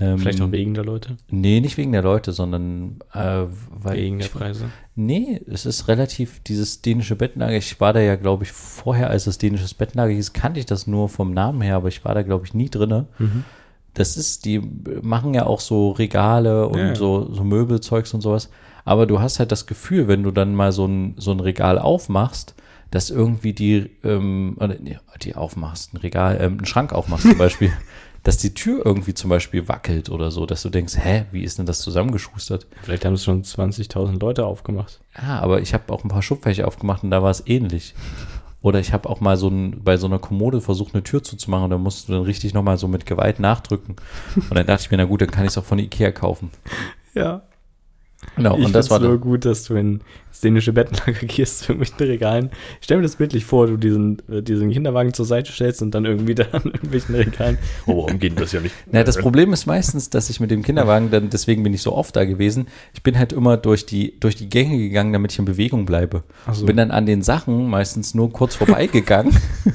ähm, 0.00 0.18
Vielleicht 0.18 0.40
auch 0.42 0.50
wegen 0.50 0.74
der 0.74 0.84
Leute, 0.84 1.16
Nee, 1.30 1.60
nicht 1.60 1.76
wegen 1.76 1.92
der 1.92 2.02
Leute, 2.02 2.32
sondern 2.32 2.98
äh, 3.14 3.44
weil 3.70 3.96
wegen 3.96 4.18
der 4.18 4.26
ich, 4.26 4.32
Preise. 4.32 4.70
Nee, 4.96 5.40
es 5.46 5.64
ist 5.64 5.86
relativ 5.86 6.40
dieses 6.40 6.82
dänische 6.82 7.14
Bettlager. 7.14 7.56
Ich 7.56 7.80
war 7.80 7.92
da 7.92 8.00
ja, 8.00 8.16
glaube 8.16 8.42
ich, 8.42 8.50
vorher, 8.50 9.10
als 9.10 9.24
das 9.24 9.38
dänisches 9.38 9.74
Bettlager 9.74 10.12
hieß, 10.12 10.32
kannte 10.32 10.58
ich 10.58 10.66
das 10.66 10.88
nur 10.88 11.08
vom 11.08 11.32
Namen 11.32 11.60
her, 11.60 11.76
aber 11.76 11.88
ich 11.88 12.04
war 12.04 12.14
da, 12.14 12.22
glaube 12.22 12.46
ich, 12.46 12.52
nie 12.52 12.68
drinne. 12.68 13.06
Mhm. 13.18 13.44
Das 13.94 14.16
ist, 14.16 14.44
die 14.44 14.60
machen 15.02 15.34
ja 15.34 15.46
auch 15.46 15.60
so 15.60 15.90
Regale 15.90 16.68
und 16.68 16.78
Ja. 16.78 16.94
So, 16.94 17.32
so 17.32 17.44
Möbelzeugs 17.44 18.14
und 18.14 18.20
sowas. 18.20 18.50
Aber 18.84 19.06
du 19.06 19.20
hast 19.20 19.38
halt 19.38 19.52
das 19.52 19.66
Gefühl, 19.66 20.08
wenn 20.08 20.22
du 20.22 20.30
dann 20.30 20.54
mal 20.54 20.72
so 20.72 20.86
ein, 20.86 21.14
so 21.16 21.32
ein 21.32 21.40
Regal 21.40 21.78
aufmachst, 21.78 22.54
dass 22.90 23.10
irgendwie 23.10 23.52
die, 23.52 23.90
ähm, 24.02 24.56
oder, 24.58 24.76
nee, 24.80 24.98
die 25.22 25.34
aufmachst, 25.34 25.94
ein 25.94 25.98
Regal, 25.98 26.38
ähm, 26.40 26.58
einen 26.58 26.66
Schrank 26.66 26.92
aufmachst 26.92 27.28
zum 27.28 27.38
Beispiel, 27.38 27.72
dass 28.22 28.36
die 28.36 28.52
Tür 28.52 28.84
irgendwie 28.84 29.14
zum 29.14 29.30
Beispiel 29.30 29.68
wackelt 29.68 30.10
oder 30.10 30.30
so, 30.30 30.44
dass 30.44 30.62
du 30.62 30.68
denkst, 30.68 30.94
hä, 30.98 31.24
wie 31.32 31.42
ist 31.42 31.58
denn 31.58 31.66
das 31.66 31.80
zusammengeschustert? 31.80 32.66
Vielleicht 32.82 33.04
haben 33.04 33.14
es 33.14 33.24
schon 33.24 33.42
20.000 33.44 34.20
Leute 34.20 34.44
aufgemacht. 34.44 35.00
Ja, 35.16 35.38
aber 35.40 35.60
ich 35.60 35.72
habe 35.72 35.92
auch 35.92 36.04
ein 36.04 36.08
paar 36.08 36.22
Schubfächer 36.22 36.66
aufgemacht 36.66 37.02
und 37.02 37.10
da 37.10 37.22
war 37.22 37.30
es 37.30 37.46
ähnlich. 37.46 37.94
Oder 38.62 38.78
ich 38.78 38.92
habe 38.92 39.08
auch 39.08 39.20
mal 39.20 39.36
so 39.36 39.48
ein, 39.48 39.82
bei 39.82 39.96
so 39.96 40.06
einer 40.06 40.18
Kommode 40.18 40.60
versucht, 40.60 40.94
eine 40.94 41.02
Tür 41.02 41.22
zuzumachen 41.22 41.64
und 41.64 41.70
da 41.70 41.78
musst 41.78 42.08
du 42.08 42.12
dann 42.12 42.22
richtig 42.22 42.52
nochmal 42.52 42.76
so 42.76 42.88
mit 42.88 43.06
Gewalt 43.06 43.40
nachdrücken. 43.40 43.96
Und 44.36 44.54
dann 44.54 44.66
dachte 44.66 44.82
ich 44.82 44.90
mir, 44.90 44.98
na 44.98 45.04
gut, 45.04 45.22
dann 45.22 45.30
kann 45.30 45.44
ich 45.44 45.50
es 45.50 45.58
auch 45.58 45.64
von 45.64 45.78
Ikea 45.78 46.12
kaufen. 46.12 46.50
Ja. 47.14 47.42
Genau, 48.36 48.56
ich 48.58 48.64
und 48.64 48.74
das 48.74 48.90
war 48.90 48.98
nur 49.00 49.12
dann, 49.12 49.20
gut, 49.20 49.44
dass 49.44 49.64
du 49.64 49.74
in 49.74 50.00
das 50.30 50.40
dänische 50.40 50.72
Bettenlager 50.72 51.12
gehst, 51.26 51.60
zu 51.60 51.72
irgendwelchen 51.72 52.06
Regalen. 52.06 52.50
Ich 52.80 52.84
stell 52.84 52.98
mir 52.98 53.02
das 53.02 53.16
bildlich 53.16 53.44
vor, 53.44 53.66
du 53.66 53.76
diesen, 53.76 54.18
äh, 54.30 54.42
diesen 54.42 54.70
Kinderwagen 54.70 55.12
zur 55.14 55.24
Seite 55.24 55.50
stellst 55.52 55.82
und 55.82 55.92
dann 55.92 56.04
irgendwie 56.04 56.34
da 56.36 56.44
an 56.52 56.62
irgendwelchen 56.64 57.14
Regalen. 57.14 57.58
Oh, 57.86 58.04
warum 58.04 58.18
geht 58.18 58.38
das 58.38 58.52
ja 58.52 58.60
nicht? 58.60 58.74
na, 58.90 59.02
das 59.04 59.16
Problem 59.18 59.52
ist 59.52 59.66
meistens, 59.66 60.10
dass 60.10 60.30
ich 60.30 60.38
mit 60.38 60.50
dem 60.50 60.62
Kinderwagen, 60.62 61.10
dann, 61.10 61.30
deswegen 61.30 61.62
bin 61.62 61.74
ich 61.74 61.82
so 61.82 61.92
oft 61.94 62.14
da 62.14 62.24
gewesen, 62.24 62.66
ich 62.94 63.02
bin 63.02 63.18
halt 63.18 63.32
immer 63.32 63.56
durch 63.56 63.86
die, 63.86 64.18
durch 64.20 64.36
die 64.36 64.48
Gänge 64.48 64.78
gegangen, 64.78 65.12
damit 65.12 65.32
ich 65.32 65.38
in 65.38 65.44
Bewegung 65.46 65.86
bleibe. 65.86 66.22
Ach 66.46 66.54
so. 66.54 66.66
Bin 66.66 66.76
dann 66.76 66.90
an 66.90 67.06
den 67.06 67.22
Sachen 67.22 67.68
meistens 67.68 68.14
nur 68.14 68.30
kurz 68.32 68.54
vorbeigegangen, 68.54 69.34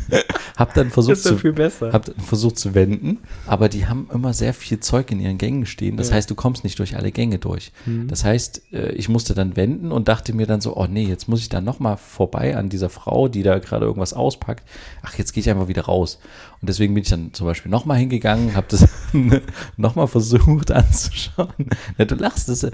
hab 0.55 0.73
dann 0.75 0.91
versucht 0.91 1.17
zu, 1.17 1.38
viel 1.38 1.53
besser. 1.53 1.91
Hab 1.91 2.05
dann 2.05 2.15
versucht 2.23 2.58
zu 2.60 2.73
wenden, 2.75 3.19
aber 3.47 3.69
die 3.69 3.88
haben 3.88 4.08
immer 4.13 4.34
sehr 4.34 4.53
viel 4.53 4.79
Zeug 4.79 5.12
in 5.12 5.19
ihren 5.19 5.38
Gängen 5.38 5.65
stehen. 5.65 5.97
Das 5.97 6.10
Ja. 6.10 6.15
heißt, 6.15 6.29
du 6.29 6.36
kommst 6.36 6.63
nicht 6.63 6.79
durch 6.79 6.95
alle 6.95 7.12
Gänge 7.12 7.39
durch. 7.39 7.71
Mhm. 7.86 8.08
Das 8.08 8.23
heißt, 8.23 8.35
äh, 8.71 8.91
ich 8.93 9.10
musste 9.10 9.34
dann 9.34 9.56
wenden 9.56 9.91
und 9.91 10.08
dachte 10.08 10.34
mir 10.34 10.48
dann 10.48 10.62
so, 10.62 10.76
oh 10.76 10.88
nee, 10.89 11.06
jetzt 11.06 11.28
muss 11.28 11.41
ich 11.41 11.50
da 11.50 11.62
nochmal 11.62 11.98
vorbei 11.98 12.56
an 12.56 12.69
dieser 12.69 12.89
Frau, 12.89 13.28
die 13.28 13.43
da 13.43 13.60
gerade 13.60 13.86
irgendwas 13.86 14.13
auspackt. 14.13 14.63
Ach, 15.04 15.15
jetzt 15.17 15.34
gehe 15.34 15.41
ich 15.41 15.50
einfach 15.50 15.67
wieder 15.67 15.84
raus. 15.84 16.19
Und 16.62 16.69
deswegen 16.69 16.93
bin 16.93 17.04
ich 17.04 17.10
dann 17.10 17.34
zum 17.34 17.48
Beispiel 17.48 17.71
nochmal 17.71 17.98
hingegangen, 17.98 18.56
habe 18.56 18.67
das 18.69 18.88
nochmal 19.78 20.08
versucht 20.08 20.71
anzuschauen. 20.71 21.54
Ja, 21.98 22.06
du 22.06 22.15
lachst, 22.15 22.50
das, 22.50 22.67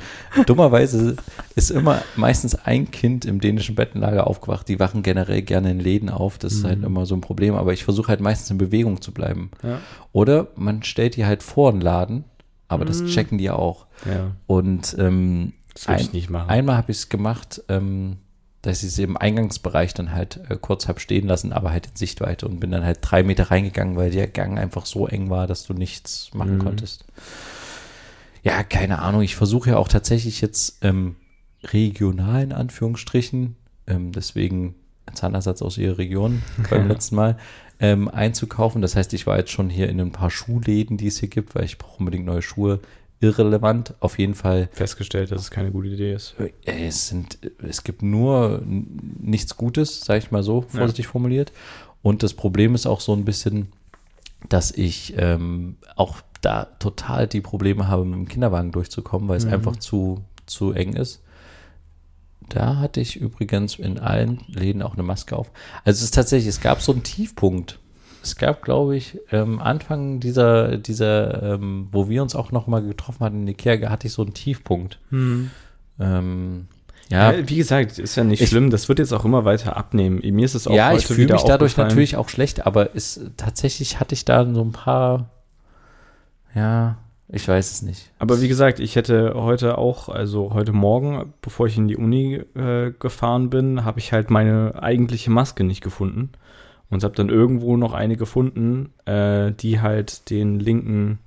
dummerweise 0.46 1.16
ist 1.56 1.72
immer 1.72 2.02
meistens 2.16 2.56
ein 2.56 2.92
Kind 2.92 3.26
im 3.26 3.42
dänischen 3.42 3.76
Bettenlager 3.76 4.28
aufgewacht. 4.28 4.68
Die 4.68 4.80
wachen 4.80 5.04
generell 5.04 5.42
gerne 5.42 5.72
in 5.72 5.80
Läden 5.80 6.10
auf. 6.10 6.38
Das 6.38 6.54
ist 6.54 6.64
halt 6.64 6.84
immer 6.84 7.06
so 7.06 7.16
ein 7.16 7.22
Problem. 7.22 7.56
Aber 7.56 7.74
ich 7.74 7.84
versuche 7.84 8.10
halt 8.10 8.22
meistens 8.22 8.50
in 8.52 8.58
Bewegung 8.58 9.02
zu 9.02 9.12
bleiben. 9.12 9.52
Ja. 9.64 9.80
Oder 10.14 10.48
man 10.56 10.84
stellt 10.84 11.16
die 11.16 11.26
halt 11.26 11.44
vor 11.44 11.72
den 11.72 11.82
Laden, 11.82 12.24
aber 12.72 12.86
das 12.86 13.04
checken 13.06 13.38
die 13.38 13.50
auch. 13.50 13.86
ja, 14.06 14.32
Und 14.48 14.96
ähm, 15.00 15.54
das 15.74 15.88
würde 15.88 16.02
ich 16.02 16.08
ein- 16.10 16.14
nicht 16.16 16.30
machen. 16.30 16.50
einmal 16.50 16.78
habe 16.78 16.92
ich 16.92 16.98
es 16.98 17.10
gemacht, 17.10 17.62
ähm, 17.70 18.18
dass 18.64 18.84
ich 18.84 18.90
es 18.90 19.00
im 19.00 19.18
Eingangsbereich 19.18 19.94
dann 19.96 20.12
halt 20.14 20.40
äh, 20.50 20.56
kurz 20.56 20.88
habe 20.88 21.00
stehen 21.00 21.28
lassen, 21.28 21.52
aber 21.52 21.72
halt 21.72 21.88
in 21.88 21.96
Sichtweite 21.96 22.48
und 22.48 22.60
bin 22.60 22.70
dann 22.72 22.84
halt 22.86 23.00
drei 23.02 23.24
Meter 23.24 23.50
reingegangen, 23.52 23.96
weil 23.98 24.12
der 24.12 24.28
Gang 24.28 24.60
einfach 24.60 24.86
so 24.86 25.08
eng 25.08 25.30
war, 25.32 25.48
dass 25.48 25.64
du 25.66 25.74
nichts 25.74 26.30
machen 26.34 26.56
Mhm. 26.56 26.60
konntest. 26.60 27.06
Ja, 28.44 28.64
keine 28.64 29.00
Ahnung. 29.00 29.22
Ich 29.22 29.36
versuche 29.36 29.72
ja 29.72 29.78
auch 29.78 29.88
tatsächlich 29.88 30.42
jetzt 30.42 30.78
ähm, 30.84 31.16
regional 31.64 32.44
in 32.44 32.54
Anführungsstrichen, 32.54 33.56
ähm, 33.88 34.12
deswegen 34.12 34.76
ein 35.06 35.16
Zahnersatz 35.16 35.62
aus 35.62 35.78
ihrer 35.78 35.98
Region 35.98 36.42
beim 36.70 36.88
letzten 36.88 37.16
Mal, 37.16 37.38
ähm, 37.82 38.08
einzukaufen. 38.08 38.82
Das 38.82 38.96
heißt, 38.96 39.12
ich 39.14 39.28
war 39.28 39.38
jetzt 39.38 39.52
schon 39.52 39.70
hier 39.70 39.90
in 39.90 40.00
ein 40.00 40.12
paar 40.12 40.30
Schuhläden, 40.32 40.96
die 40.98 41.08
es 41.08 41.20
hier 41.20 41.30
gibt, 41.30 41.56
weil 41.56 41.66
ich 41.66 41.78
brauche 41.78 42.00
unbedingt 42.00 42.26
neue 42.26 42.42
Schuhe. 42.42 42.80
Irrelevant, 43.20 43.94
auf 44.00 44.18
jeden 44.18 44.34
Fall. 44.34 44.70
Festgestellt, 44.72 45.32
dass 45.32 45.42
es 45.42 45.52
keine 45.52 45.70
gute 45.72 45.90
Idee 45.90 46.14
ist. 46.14 46.36
Äh, 46.40 46.52
Es, 46.66 47.10
sind, 47.10 47.38
es 47.68 47.84
gibt 47.84 48.02
nur 48.02 48.64
nichts 48.66 49.58
Gutes, 49.58 50.02
sage 50.02 50.20
ich 50.20 50.32
mal 50.32 50.42
so, 50.44 50.62
vorsichtig 50.62 51.08
formuliert. 51.08 51.52
Und 52.02 52.24
das 52.24 52.34
Problem 52.34 52.74
ist 52.74 52.88
auch 52.88 53.00
so 53.00 53.14
ein 53.14 53.26
bisschen, 53.26 53.68
dass 54.50 54.72
ich 54.72 55.14
ähm, 55.18 55.76
auch 55.96 56.22
da 56.42 56.66
total 56.80 57.28
die 57.28 57.42
Probleme 57.42 57.88
habe, 57.88 58.06
mit 58.06 58.16
dem 58.16 58.28
Kinderwagen 58.28 58.72
durchzukommen, 58.72 59.30
weil 59.30 59.38
es 59.38 59.46
Mhm. 59.46 59.54
einfach 59.54 59.76
zu, 59.76 60.24
zu 60.48 60.72
eng 60.72 60.94
ist. 60.94 61.22
Da 62.50 62.78
hatte 62.78 63.00
ich 63.00 63.16
übrigens 63.16 63.76
in 63.76 64.00
allen 64.00 64.42
Läden 64.48 64.82
auch 64.82 64.94
eine 64.94 65.04
Maske 65.04 65.36
auf. 65.38 65.50
Also 65.86 66.00
es 66.00 66.04
ist 66.04 66.16
tatsächlich, 66.16 66.48
es 66.50 66.60
gab 66.62 66.82
so 66.82 66.92
einen 66.92 67.04
Tiefpunkt. 67.04 67.80
Es 68.24 68.36
gab, 68.36 68.62
glaube 68.62 68.96
ich, 68.98 69.18
ähm, 69.32 69.60
Anfang 69.60 70.20
dieser, 70.20 70.78
dieser 70.78 71.54
ähm, 71.56 71.88
wo 71.92 72.08
wir 72.10 72.22
uns 72.22 72.36
auch 72.36 72.52
noch 72.52 72.68
mal 72.68 72.82
getroffen 72.84 73.22
hatten 73.26 73.42
in 73.44 73.48
Ikea, 73.48 73.90
hatte 73.90 74.08
ich 74.08 74.14
so 74.14 74.22
einen 74.22 74.34
Tiefpunkt. 74.34 75.00
Ähm, 75.12 76.68
ja, 77.10 77.32
Ja, 77.34 77.50
wie 77.50 77.56
gesagt, 77.58 77.98
ist 78.00 78.16
ja 78.16 78.24
nicht 78.24 78.42
Ich- 78.42 78.50
schlimm. 78.50 78.70
Das 78.70 78.88
wird 78.90 79.00
jetzt 79.00 79.12
auch 79.14 79.26
immer 79.26 79.44
weiter 79.46 79.76
abnehmen. 79.76 80.20
Mir 80.36 80.46
ist 80.46 80.56
es 80.56 80.68
auch 80.68 80.74
ja, 80.74 80.94
ich 80.94 81.06
fühle 81.08 81.34
mich 81.34 81.44
dadurch 81.44 81.78
natürlich 81.78 82.16
auch 82.16 82.30
schlecht, 82.30 82.66
aber 82.68 82.96
es, 82.96 83.20
tatsächlich 83.38 84.00
hatte 84.00 84.14
ich 84.14 84.24
da 84.26 84.46
so 84.54 84.62
ein 84.62 84.72
paar, 84.72 85.30
ja, 86.54 86.98
ich 87.34 87.48
weiß 87.48 87.72
es 87.72 87.82
nicht. 87.82 88.12
Aber 88.20 88.42
wie 88.42 88.48
gesagt, 88.48 88.80
ich 88.80 88.96
hätte 88.96 89.34
heute 89.36 89.78
auch, 89.78 90.10
also 90.10 90.54
heute 90.54 90.74
Morgen, 90.74 91.34
bevor 91.42 91.68
ich 91.68 91.78
in 91.78 91.88
die 91.88 91.96
Uni 91.96 92.42
äh, 92.56 92.92
gefahren 93.00 93.50
bin, 93.50 93.86
habe 93.86 94.00
ich 94.00 94.12
halt 94.12 94.30
meine 94.30 94.82
eigentliche 94.82 95.32
Maske 95.32 95.64
nicht 95.64 95.82
gefunden. 95.82 96.32
Und 96.90 97.06
habe 97.06 97.16
dann 97.16 97.30
irgendwo 97.30 97.78
noch 97.78 97.94
eine 97.94 98.18
gefunden, 98.18 98.92
äh, 99.06 99.54
die 99.54 99.80
halt 99.80 100.30
den 100.30 100.60
linken 100.60 101.20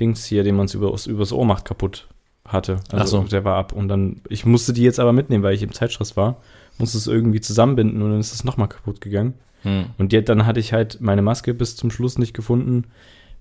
Dings 0.00 0.24
hier, 0.24 0.44
den 0.44 0.56
man 0.56 0.66
übers, 0.68 1.06
übers 1.06 1.30
Ohr 1.30 1.44
macht, 1.44 1.66
kaputt 1.66 2.08
hatte. 2.46 2.80
Also 2.90 3.18
Ach 3.18 3.24
so. 3.24 3.28
der 3.28 3.44
war 3.44 3.56
ab. 3.56 3.72
Und 3.72 3.88
dann, 3.88 4.22
ich 4.30 4.46
musste 4.46 4.72
die 4.72 4.82
jetzt 4.82 4.98
aber 4.98 5.12
mitnehmen, 5.12 5.44
weil 5.44 5.54
ich 5.54 5.62
im 5.62 5.72
Zeitstress 5.72 6.16
war. 6.16 6.38
Musste 6.78 6.96
es 6.96 7.06
irgendwie 7.06 7.42
zusammenbinden 7.42 8.00
und 8.00 8.10
dann 8.12 8.20
ist 8.20 8.32
es 8.32 8.44
nochmal 8.44 8.68
kaputt 8.68 9.02
gegangen. 9.02 9.34
Hm. 9.62 9.86
Und 9.98 10.14
jetzt, 10.14 10.30
dann 10.30 10.46
hatte 10.46 10.60
ich 10.60 10.72
halt 10.72 11.02
meine 11.02 11.22
Maske 11.22 11.52
bis 11.52 11.76
zum 11.76 11.90
Schluss 11.90 12.16
nicht 12.16 12.32
gefunden, 12.32 12.84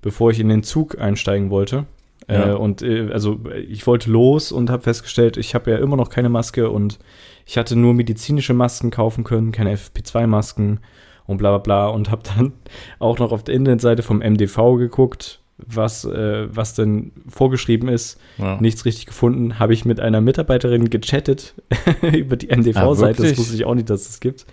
bevor 0.04 0.30
ich 0.30 0.40
in 0.40 0.50
den 0.50 0.62
Zug 0.62 1.00
einsteigen 1.02 1.50
wollte. 1.50 1.86
Ja. 2.30 2.52
Äh, 2.52 2.54
und 2.54 2.84
äh, 2.84 3.10
also 3.12 3.40
äh, 3.52 3.60
ich 3.62 3.88
wollte 3.88 4.12
los 4.12 4.52
und 4.52 4.70
habe 4.70 4.84
festgestellt, 4.84 5.36
ich 5.38 5.56
habe 5.56 5.72
ja 5.72 5.78
immer 5.78 5.98
noch 5.98 6.10
keine 6.10 6.30
Maske 6.30 6.70
und 6.70 7.00
ich 7.46 7.58
hatte 7.58 7.76
nur 7.76 7.94
medizinische 7.96 8.54
Masken 8.54 8.92
kaufen 8.92 9.24
können, 9.24 9.52
keine 9.52 9.76
FFP2-Masken 9.76 10.80
und 11.26 11.38
bla 11.38 11.50
bla 11.50 11.58
bla 11.58 11.88
und 11.88 12.12
habe 12.12 12.22
dann 12.36 12.54
auch 13.00 13.18
noch 13.20 13.32
auf 13.32 13.44
der 13.44 13.56
Internetseite 13.56 14.04
vom 14.04 14.20
MDV 14.20 14.78
geguckt, 14.78 15.40
was, 15.58 16.06
äh, 16.06 16.48
was 16.54 16.76
denn 16.76 17.12
vorgeschrieben 17.28 17.90
ist. 17.90 18.20
Ja. 18.38 18.60
Nichts 18.62 18.86
richtig 18.86 19.06
gefunden. 19.06 19.60
Habe 19.60 19.74
ich 19.74 19.84
mit 19.86 20.00
einer 20.00 20.22
Mitarbeiterin 20.22 20.90
gechattet 20.90 21.56
über 22.02 22.38
die 22.38 22.52
Ah, 22.52 22.56
MDV-Seite. 22.58 23.14
das 23.18 23.18
wirklich? 23.24 23.38
wusste 23.38 23.56
ich 23.56 23.66
auch 23.66 23.76
nicht, 23.76 23.90
dass 23.90 24.02
es 24.02 24.08
das 24.08 24.20
gibt. 24.20 24.46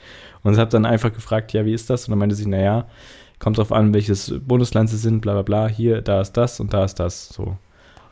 Und 0.43 0.57
habe 0.59 0.71
dann 0.71 0.87
einfach 0.87 1.13
gefragt, 1.13 1.53
ja, 1.53 1.65
wie 1.67 1.73
ist 1.75 1.89
das? 1.91 2.07
Und 2.07 2.13
dann 2.13 2.19
meinte 2.19 2.35
sie, 2.35 2.47
naja, 2.49 2.87
kommt 3.41 3.59
drauf 3.59 3.73
an, 3.73 3.93
welches 3.93 4.33
Bundesland 4.47 4.89
sie 4.89 4.99
sind, 4.99 5.21
bla 5.21 5.33
bla 5.33 5.43
bla. 5.43 5.69
Hier, 5.69 6.03
da 6.03 6.21
ist 6.21 6.35
das 6.35 6.61
und 6.61 6.73
da 6.73 6.85
ist 6.85 7.01
das. 7.01 7.29
So. 7.31 7.57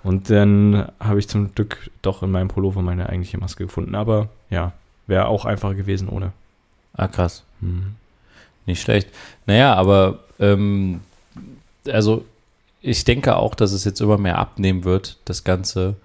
Und 0.03 0.31
dann 0.31 0.91
habe 0.99 1.19
ich 1.21 1.29
zum 1.29 1.55
Glück 1.55 1.91
doch 2.03 2.23
in 2.23 2.31
meinem 2.31 2.49
Pullover 2.49 2.83
meine 2.83 3.09
eigentliche 3.09 3.39
Maske 3.39 3.67
gefunden. 3.67 3.95
Aber 3.95 4.29
ja, 4.51 4.73
wäre 5.07 5.29
auch 5.29 5.45
einfacher 5.45 5.75
gewesen 5.75 6.09
ohne. 6.09 6.33
Ah, 6.95 7.09
krass. 7.09 7.45
Mhm. 7.61 7.95
Nicht 8.67 8.83
schlecht. 8.83 9.09
Naja, 9.47 9.75
aber 9.75 10.21
ähm, 10.41 11.01
also 11.87 12.25
ich 12.81 13.05
denke 13.05 13.37
auch, 13.37 13.55
dass 13.55 13.73
es 13.73 13.85
jetzt 13.85 14.01
immer 14.01 14.19
mehr 14.19 14.39
abnehmen 14.39 14.85
wird, 14.85 15.19
das 15.25 15.45
Ganze. 15.45 15.97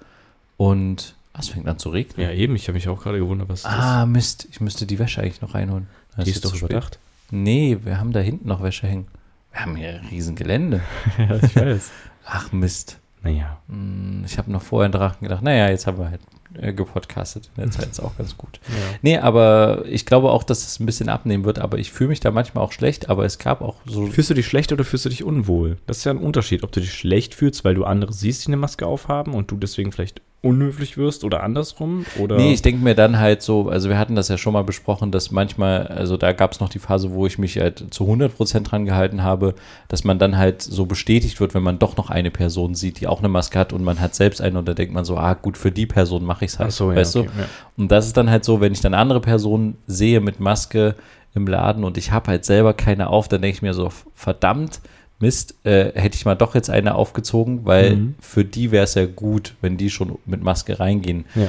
Und 0.57 1.15
ah, 1.33 1.39
es 1.39 1.49
fängt 1.49 1.67
an 1.67 1.79
zu 1.79 1.89
regnen. 1.89 2.27
Ja, 2.27 2.33
eben. 2.33 2.55
Ich 2.55 2.67
habe 2.67 2.73
mich 2.73 2.89
auch 2.89 3.01
gerade 3.01 3.19
gewundert, 3.19 3.49
was 3.49 3.63
ah, 3.65 4.05
Mist. 4.05 4.47
Ich 4.51 4.59
müsste 4.59 4.85
die 4.85 4.99
Wäsche 4.99 5.21
eigentlich 5.21 5.41
noch 5.41 5.53
reinholen. 5.53 5.87
das 6.15 6.19
ist. 6.19 6.25
Die 6.25 6.29
ist 6.31 6.43
jetzt 6.43 6.53
doch 6.53 6.57
überdacht. 6.57 6.99
Nee, 7.31 7.77
wir 7.83 7.99
haben 7.99 8.11
da 8.11 8.19
hinten 8.19 8.47
noch 8.47 8.61
Wäsche 8.63 8.87
hängen. 8.87 9.07
Wir 9.51 9.61
haben 9.61 9.75
hier 9.75 9.89
ein 9.89 10.05
riesen 10.07 10.35
Gelände. 10.35 10.81
ja, 11.17 11.35
ich 11.35 11.55
weiß. 11.55 11.91
Ach 12.25 12.51
Mist. 12.51 12.99
naja. 13.23 13.59
Hm, 13.69 14.23
Ich 14.25 14.37
habe 14.37 14.51
noch 14.51 14.61
vorher 14.61 14.89
dran 14.89 15.13
gedacht, 15.21 15.41
naja, 15.43 15.69
jetzt 15.69 15.87
haben 15.87 15.97
wir 15.99 16.09
halt 16.09 16.21
äh, 16.55 16.73
gepodcastet. 16.73 17.49
In 17.57 17.63
der 17.63 17.71
Zeit 17.71 17.89
ist 17.89 17.99
auch 17.99 18.15
ganz 18.17 18.37
gut. 18.37 18.59
Ja. 18.67 18.75
Nee, 19.01 19.17
aber 19.17 19.83
ich 19.87 20.05
glaube 20.05 20.31
auch, 20.31 20.43
dass 20.43 20.65
es 20.65 20.79
ein 20.79 20.85
bisschen 20.85 21.09
abnehmen 21.09 21.43
wird, 21.45 21.59
aber 21.59 21.77
ich 21.77 21.91
fühle 21.91 22.09
mich 22.09 22.19
da 22.19 22.31
manchmal 22.31 22.63
auch 22.63 22.71
schlecht, 22.71 23.09
aber 23.09 23.25
es 23.25 23.39
gab 23.39 23.61
auch 23.61 23.75
so. 23.85 24.05
Fühlst 24.07 24.29
du 24.29 24.33
dich 24.35 24.47
schlecht 24.47 24.71
oder 24.71 24.83
fühlst 24.83 25.05
du 25.05 25.09
dich 25.09 25.23
unwohl? 25.23 25.77
Das 25.87 25.97
ist 25.99 26.03
ja 26.05 26.11
ein 26.11 26.17
Unterschied, 26.17 26.63
ob 26.63 26.71
du 26.71 26.79
dich 26.79 26.93
schlecht 26.93 27.33
fühlst, 27.35 27.63
weil 27.65 27.75
du 27.75 27.85
andere 27.85 28.13
siehst, 28.13 28.43
die 28.45 28.49
eine 28.49 28.57
Maske 28.57 28.85
aufhaben 28.87 29.33
und 29.33 29.51
du 29.51 29.57
deswegen 29.57 29.91
vielleicht 29.91 30.21
unhöflich 30.43 30.97
wirst 30.97 31.23
oder 31.23 31.41
andersrum? 31.41 32.05
Oder? 32.19 32.35
Nee, 32.35 32.51
ich 32.51 32.61
denke 32.61 32.83
mir 32.83 32.95
dann 32.95 33.17
halt 33.17 33.41
so, 33.41 33.69
also 33.69 33.87
wir 33.87 33.97
hatten 33.97 34.15
das 34.15 34.27
ja 34.27 34.37
schon 34.37 34.51
mal 34.51 34.65
besprochen, 34.65 35.09
dass 35.09 35.31
manchmal, 35.31 35.87
also 35.87 36.17
da 36.17 36.33
gab 36.33 36.51
es 36.51 36.59
noch 36.59 36.67
die 36.67 36.79
Phase, 36.79 37.13
wo 37.13 37.25
ich 37.25 37.37
mich 37.37 37.57
halt 37.57 37.85
zu 37.91 38.03
100% 38.03 38.63
dran 38.63 38.83
gehalten 38.83 39.23
habe, 39.23 39.55
dass 39.87 40.03
man 40.03 40.19
dann 40.19 40.37
halt 40.37 40.61
so 40.61 40.85
bestätigt 40.85 41.39
wird, 41.39 41.53
wenn 41.53 41.63
man 41.63 41.79
doch 41.79 41.95
noch 41.95 42.09
eine 42.09 42.29
Person 42.29 42.75
sieht, 42.75 42.99
die 42.99 43.07
auch 43.07 43.19
eine 43.19 43.29
Maske 43.29 43.57
hat 43.57 43.71
und 43.71 43.85
man 43.85 44.01
hat 44.01 44.15
selbst 44.15 44.41
eine 44.41 44.59
und 44.59 44.67
da 44.67 44.73
denkt 44.73 44.93
man 44.93 45.05
so, 45.05 45.17
ah 45.17 45.33
gut, 45.33 45.57
für 45.57 45.71
die 45.71 45.85
Person 45.85 46.25
mache 46.25 46.43
ich 46.43 46.51
es 46.51 46.59
halt, 46.59 46.73
so, 46.73 46.91
ja, 46.91 46.97
weißt 46.97 47.15
okay, 47.15 47.29
du? 47.33 47.41
ja. 47.41 47.47
Und 47.77 47.91
das 47.91 48.07
ist 48.07 48.17
dann 48.17 48.29
halt 48.29 48.43
so, 48.43 48.59
wenn 48.59 48.73
ich 48.73 48.81
dann 48.81 48.93
andere 48.93 49.21
Personen 49.21 49.77
sehe 49.87 50.19
mit 50.19 50.41
Maske 50.41 50.95
im 51.35 51.47
Laden 51.47 51.85
und 51.85 51.97
ich 51.97 52.11
habe 52.11 52.27
halt 52.27 52.43
selber 52.43 52.73
keine 52.73 53.07
auf, 53.07 53.29
dann 53.29 53.41
denke 53.41 53.55
ich 53.55 53.61
mir 53.61 53.73
so, 53.73 53.89
verdammt, 54.13 54.81
Mist, 55.23 55.55
äh, 55.65 55.91
hätte 55.99 56.15
ich 56.15 56.25
mal 56.25 56.35
doch 56.35 56.53
jetzt 56.55 56.69
eine 56.69 56.95
aufgezogen, 56.95 57.65
weil 57.65 57.95
Mhm. 57.95 58.15
für 58.19 58.45
die 58.45 58.71
wäre 58.71 58.83
es 58.83 58.93
ja 58.95 59.05
gut, 59.05 59.55
wenn 59.61 59.77
die 59.77 59.89
schon 59.89 60.17
mit 60.25 60.43
Maske 60.43 60.79
reingehen. 60.79 61.25
Ja. 61.35 61.47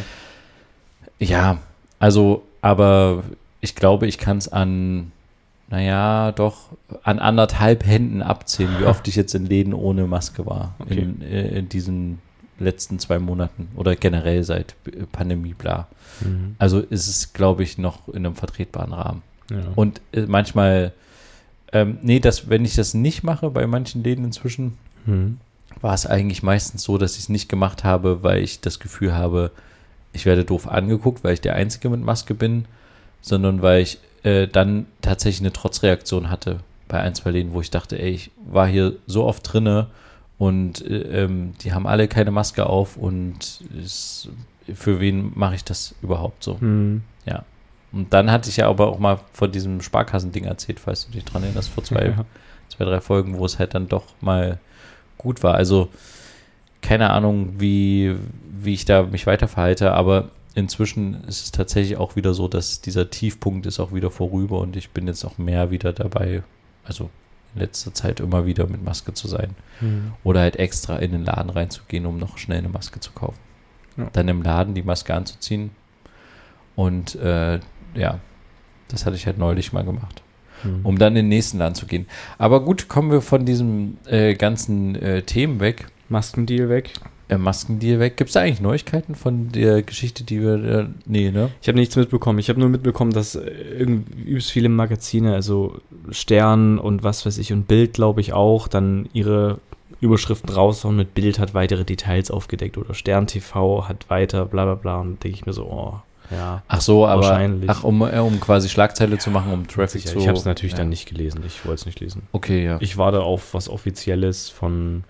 Ja, 1.20 1.58
also, 1.98 2.42
aber 2.60 3.22
ich 3.60 3.74
glaube, 3.74 4.06
ich 4.06 4.18
kann 4.18 4.38
es 4.38 4.48
an, 4.52 5.12
naja, 5.70 6.32
doch 6.32 6.68
an 7.02 7.18
anderthalb 7.18 7.86
Händen 7.86 8.20
abzählen, 8.22 8.70
wie 8.80 8.84
oft 8.84 9.06
ich 9.08 9.16
jetzt 9.16 9.34
in 9.34 9.46
Läden 9.46 9.72
ohne 9.74 10.06
Maske 10.06 10.44
war 10.46 10.74
Okay. 10.80 10.98
in, 11.00 11.22
äh, 11.22 11.58
in 11.58 11.68
diesen 11.68 12.18
letzten 12.58 12.98
zwei 12.98 13.18
Monaten 13.18 13.68
oder 13.76 13.96
generell 13.96 14.44
seit 14.44 14.74
Pandemie, 15.12 15.54
bla. 15.54 15.88
Mhm. 16.20 16.56
Also 16.58 16.80
ist 16.80 17.08
es, 17.08 17.32
glaube 17.32 17.62
ich, 17.62 17.78
noch 17.78 18.08
in 18.08 18.26
einem 18.26 18.34
vertretbaren 18.36 18.92
Rahmen. 18.92 19.22
ja. 19.50 19.58
Und 19.74 20.00
äh, 20.12 20.22
manchmal, 20.22 20.92
ähm, 21.74 21.98
nee, 22.02 22.20
das, 22.20 22.48
wenn 22.48 22.64
ich 22.64 22.74
das 22.76 22.94
nicht 22.94 23.22
mache, 23.22 23.50
bei 23.50 23.66
manchen 23.66 24.02
Läden 24.02 24.24
inzwischen, 24.24 24.78
Mhm. 25.06 25.36
war 25.82 25.92
es 25.92 26.06
eigentlich 26.06 26.42
meistens 26.42 26.82
so, 26.82 26.96
dass 26.96 27.14
ich 27.14 27.24
es 27.24 27.28
nicht 27.28 27.48
gemacht 27.50 27.84
habe, 27.84 28.22
weil 28.22 28.42
ich 28.42 28.60
das 28.62 28.80
Gefühl 28.80 29.14
habe, 29.14 29.50
ich 30.14 30.24
werde 30.24 30.44
doof 30.46 30.66
angeguckt, 30.68 31.22
weil 31.24 31.34
ich 31.34 31.42
der 31.42 31.56
Einzige 31.56 31.90
mit 31.90 32.00
Maske 32.00 32.32
bin, 32.34 32.64
sondern 33.20 33.60
weil 33.60 33.82
ich 33.82 33.98
äh, 34.22 34.46
dann 34.48 34.86
tatsächlich 35.02 35.40
eine 35.42 35.52
Trotzreaktion 35.52 36.30
hatte 36.30 36.60
bei 36.88 37.00
ein, 37.00 37.14
zwei 37.14 37.32
Läden, 37.32 37.52
wo 37.52 37.60
ich 37.60 37.70
dachte, 37.70 37.98
ey, 38.00 38.10
ich 38.12 38.30
war 38.50 38.66
hier 38.66 38.94
so 39.06 39.24
oft 39.24 39.52
drinne 39.52 39.88
und 40.38 40.80
äh, 40.86 41.24
ähm, 41.24 41.52
die 41.60 41.72
haben 41.74 41.86
alle 41.86 42.08
keine 42.08 42.30
Maske 42.30 42.64
auf 42.66 42.96
und 42.96 43.60
es, 43.84 44.28
für 44.72 45.00
wen 45.00 45.32
mache 45.34 45.56
ich 45.56 45.64
das 45.64 45.94
überhaupt 46.00 46.44
so? 46.44 46.56
Mhm. 46.60 47.02
Und 47.94 48.12
dann 48.12 48.30
hatte 48.30 48.50
ich 48.50 48.56
ja 48.56 48.68
aber 48.68 48.88
auch 48.88 48.98
mal 48.98 49.20
von 49.32 49.52
diesem 49.52 49.80
Sparkassending 49.80 50.44
erzählt, 50.44 50.80
falls 50.80 51.06
du 51.06 51.12
dich 51.12 51.24
dran 51.24 51.44
erinnerst, 51.44 51.68
vor 51.70 51.84
zwei, 51.84 52.06
Ja. 52.06 52.24
zwei, 52.68 52.84
drei 52.84 53.00
Folgen, 53.00 53.38
wo 53.38 53.46
es 53.46 53.58
halt 53.58 53.74
dann 53.74 53.88
doch 53.88 54.04
mal 54.20 54.58
gut 55.16 55.42
war. 55.42 55.54
Also 55.54 55.88
keine 56.82 57.10
Ahnung, 57.10 57.54
wie, 57.58 58.14
wie 58.50 58.74
ich 58.74 58.84
da 58.84 59.04
mich 59.04 59.26
weiter 59.26 59.48
verhalte, 59.48 59.92
aber 59.92 60.30
inzwischen 60.54 61.24
ist 61.24 61.44
es 61.44 61.52
tatsächlich 61.52 61.96
auch 61.96 62.16
wieder 62.16 62.34
so, 62.34 62.48
dass 62.48 62.80
dieser 62.80 63.10
Tiefpunkt 63.10 63.66
ist 63.66 63.80
auch 63.80 63.92
wieder 63.92 64.10
vorüber 64.10 64.58
und 64.58 64.76
ich 64.76 64.90
bin 64.90 65.06
jetzt 65.06 65.24
auch 65.24 65.38
mehr 65.38 65.70
wieder 65.70 65.92
dabei, 65.92 66.42
also 66.84 67.10
in 67.54 67.60
letzter 67.60 67.94
Zeit 67.94 68.20
immer 68.20 68.44
wieder 68.46 68.66
mit 68.66 68.84
Maske 68.84 69.14
zu 69.14 69.28
sein. 69.28 69.54
Mhm. 69.80 70.12
Oder 70.24 70.40
halt 70.40 70.56
extra 70.56 70.96
in 70.96 71.12
den 71.12 71.24
Laden 71.24 71.50
reinzugehen, 71.50 72.04
um 72.06 72.18
noch 72.18 72.36
schnell 72.38 72.58
eine 72.58 72.68
Maske 72.68 73.00
zu 73.00 73.12
kaufen. 73.12 73.38
Ja. 73.96 74.08
Dann 74.12 74.26
im 74.28 74.42
Laden 74.42 74.74
die 74.74 74.82
Maske 74.82 75.14
anzuziehen. 75.14 75.70
Und 76.76 77.14
äh, 77.14 77.60
ja, 77.96 78.18
das 78.88 79.06
hatte 79.06 79.16
ich 79.16 79.26
halt 79.26 79.38
neulich 79.38 79.72
mal 79.72 79.84
gemacht, 79.84 80.22
Mhm. 80.62 80.80
um 80.84 80.98
dann 80.98 81.12
in 81.16 81.24
den 81.24 81.28
nächsten 81.28 81.58
Laden 81.58 81.74
zu 81.74 81.86
gehen. 81.86 82.06
Aber 82.38 82.60
gut, 82.64 82.88
kommen 82.88 83.10
wir 83.10 83.20
von 83.20 83.44
diesem 83.44 83.98
äh, 84.06 84.34
ganzen 84.34 84.94
äh, 84.96 85.22
Themen 85.22 85.60
weg, 85.60 85.86
Maskendeal 86.08 86.68
weg. 86.68 86.90
äh, 87.28 87.38
Maskendeal 87.38 87.98
weg. 88.00 88.16
Gibt 88.18 88.28
es 88.28 88.34
da 88.34 88.40
eigentlich 88.40 88.60
Neuigkeiten 88.60 89.14
von 89.14 89.50
der 89.50 89.82
Geschichte, 89.82 90.24
die 90.24 90.40
wir, 90.42 90.54
äh, 90.64 90.86
nee, 91.06 91.30
ne? 91.30 91.50
Ich 91.62 91.68
habe 91.68 91.78
nichts 91.78 91.96
mitbekommen. 91.96 92.38
Ich 92.38 92.48
habe 92.50 92.60
nur 92.60 92.68
mitbekommen, 92.68 93.12
dass 93.12 93.34
äh, 93.34 93.40
irgendwie 93.78 94.22
übelst 94.22 94.52
viele 94.52 94.68
Magazine, 94.68 95.32
also 95.34 95.80
Stern 96.10 96.78
und 96.78 97.02
was 97.02 97.24
weiß 97.24 97.38
ich 97.38 97.52
und 97.52 97.66
Bild, 97.66 97.94
glaube 97.94 98.20
ich 98.20 98.32
auch, 98.34 98.68
dann 98.68 99.08
ihre 99.14 99.58
Überschriften 100.00 100.50
raushauen 100.50 100.96
mit 100.96 101.14
Bild 101.14 101.38
hat 101.38 101.54
weitere 101.54 101.84
Details 101.84 102.30
aufgedeckt 102.30 102.76
oder 102.76 102.92
Stern 102.92 103.26
TV 103.26 103.88
hat 103.88 104.10
weiter, 104.10 104.44
bla 104.44 104.64
bla 104.66 104.74
bla. 104.74 105.00
Und 105.00 105.24
denke 105.24 105.36
ich 105.38 105.46
mir 105.46 105.54
so, 105.54 105.64
oh, 105.64 106.00
ja. 106.30 106.62
Ach 106.68 106.80
so, 106.80 107.06
aber, 107.06 107.22
Wahrscheinlich. 107.22 107.68
ach, 107.70 107.84
um, 107.84 108.02
äh, 108.02 108.18
um 108.18 108.40
quasi 108.40 108.68
Schlagzeile 108.68 109.18
zu 109.18 109.30
machen, 109.30 109.52
um 109.52 109.66
Traffic 109.66 110.02
Sicher. 110.02 110.14
zu... 110.14 110.18
Ich 110.18 110.28
habe 110.28 110.38
es 110.38 110.44
natürlich 110.44 110.72
ja. 110.72 110.78
dann 110.78 110.88
nicht 110.88 111.08
gelesen. 111.08 111.42
Ich 111.46 111.64
wollte 111.64 111.80
es 111.80 111.86
nicht 111.86 112.00
lesen. 112.00 112.22
Okay, 112.32 112.64
ja. 112.64 112.78
Ich 112.80 112.96
warte 112.96 113.20
auf 113.22 113.54
was 113.54 113.68
Offizielles 113.68 114.48
von, 114.48 115.04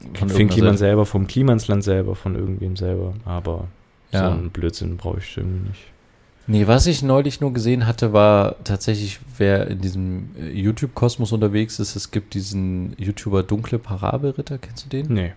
Von 0.00 0.12
Finn 0.14 0.22
irgendeiner 0.28 0.48
Kliman 0.48 0.70
Seite. 0.72 0.78
selber, 0.78 1.06
vom 1.06 1.26
Klimansland 1.26 1.84
selber, 1.84 2.14
von 2.16 2.34
irgendwem 2.34 2.76
selber. 2.76 3.14
Aber 3.24 3.68
Ja. 4.12 4.30
so 4.30 4.38
einen 4.38 4.50
Blödsinn 4.50 4.96
brauche 4.96 5.18
ich 5.18 5.36
irgendwie 5.36 5.68
nicht. 5.68 5.80
Nee, 6.48 6.68
was 6.68 6.86
ich 6.86 7.02
neulich 7.02 7.40
nur 7.40 7.52
gesehen 7.52 7.88
hatte, 7.88 8.12
war 8.12 8.54
tatsächlich, 8.62 9.18
wer 9.36 9.66
in 9.66 9.80
diesem 9.80 10.30
äh, 10.40 10.48
YouTube-Kosmos 10.50 11.32
unterwegs 11.32 11.80
ist, 11.80 11.96
es 11.96 12.12
gibt 12.12 12.34
diesen 12.34 12.94
YouTuber 12.98 13.42
Dunkle 13.42 13.80
Parabelritter, 13.80 14.58
kennst 14.58 14.84
du 14.84 14.88
den? 14.90 15.12
Nee. 15.12 15.32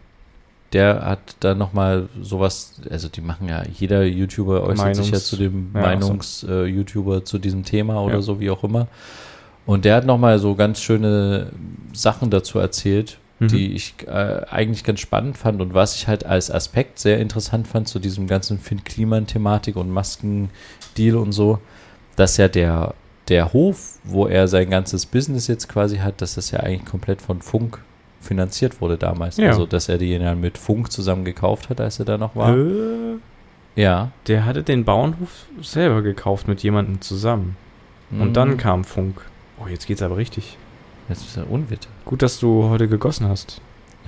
Der 0.74 1.04
hat 1.04 1.20
da 1.40 1.56
nochmal 1.56 2.10
sowas, 2.22 2.74
also 2.92 3.08
die 3.10 3.22
machen 3.22 3.48
ja, 3.50 3.64
jeder 3.74 4.04
YouTuber 4.04 4.64
äußert 4.64 4.96
sich 4.98 5.10
ja 5.10 5.18
Meinungs- 5.18 5.26
zu 5.26 5.38
dem 5.38 5.72
ja, 5.74 5.82
ach 5.82 6.02
so. 6.02 6.14
Meinungs-YouTuber 6.14 7.26
zu 7.26 7.40
diesem 7.40 7.64
Thema 7.64 8.02
oder 8.04 8.16
Ja. 8.16 8.22
so, 8.22 8.40
wie 8.40 8.50
auch 8.52 8.64
immer. 8.64 8.88
Und 9.66 9.86
der 9.86 9.96
hat 9.96 10.06
nochmal 10.06 10.38
so 10.40 10.56
ganz 10.56 10.80
schöne 10.82 11.48
Sachen 11.94 12.30
dazu 12.30 12.60
erzählt, 12.60 13.18
Mhm. 13.40 13.48
die 13.48 13.72
ich 13.74 13.94
äh, 14.06 14.42
eigentlich 14.50 14.84
ganz 14.84 15.00
spannend 15.00 15.38
fand 15.38 15.62
und 15.62 15.74
was 15.74 15.96
ich 15.96 16.08
halt 16.08 16.26
als 16.26 16.52
Aspekt 16.52 17.00
sehr 17.00 17.20
interessant 17.20 17.68
fand 17.68 17.88
zu 17.88 17.98
diesem 18.00 18.28
ganzen 18.28 18.60
Finn-Kliman-Thematik 18.60 19.76
und 19.78 19.90
Maskendeal 19.90 21.16
und 21.16 21.32
so, 21.32 21.60
dass 22.18 22.36
ja 22.38 22.48
der, 22.50 22.94
der 23.30 23.54
Hof, 23.54 23.98
wo 24.04 24.28
er 24.28 24.48
sein 24.50 24.70
ganzes 24.70 25.06
Business 25.06 25.48
jetzt 25.48 25.70
quasi 25.70 25.98
hat, 26.00 26.22
dass 26.22 26.36
das 26.36 26.52
ja 26.52 26.60
eigentlich 26.60 26.86
komplett 26.86 27.22
von 27.22 27.42
Funk 27.42 27.80
finanziert 28.22 28.82
wurde 28.82 28.98
damals. 28.98 29.38
Ja. 29.38 29.48
Also, 29.50 29.66
dass 29.66 29.90
er 29.90 29.98
die 29.98 30.12
ja 30.12 30.36
mit 30.36 30.58
Funk 30.58 30.92
zusammen 30.92 31.26
gekauft 31.26 31.70
hat, 31.70 31.80
als 31.82 32.00
er 32.00 32.06
da 32.06 32.18
noch 32.18 32.36
war. 32.36 32.56
Äh, 32.58 33.18
Ja. 33.76 34.12
Der 34.28 34.46
hatte 34.46 34.64
den 34.64 34.84
Bauernhof 34.84 35.46
selber 35.62 36.02
gekauft 36.02 36.48
mit 36.48 36.62
jemandem 36.64 37.00
zusammen. 37.02 37.56
Und 38.12 38.34
dann 38.34 38.52
Mhm. 38.52 38.58
kam 38.58 38.84
Funk. 38.84 39.22
Oh, 39.64 39.68
jetzt 39.68 39.86
geht's 39.88 40.02
aber 40.02 40.18
richtig. 40.18 40.58
Jetzt 41.08 41.22
ist 41.28 41.38
er 41.38 41.50
Unwitte. 41.50 41.88
Gut, 42.06 42.22
dass 42.22 42.40
du 42.40 42.64
heute 42.70 42.88
gegossen 42.88 43.28
hast. 43.28 43.62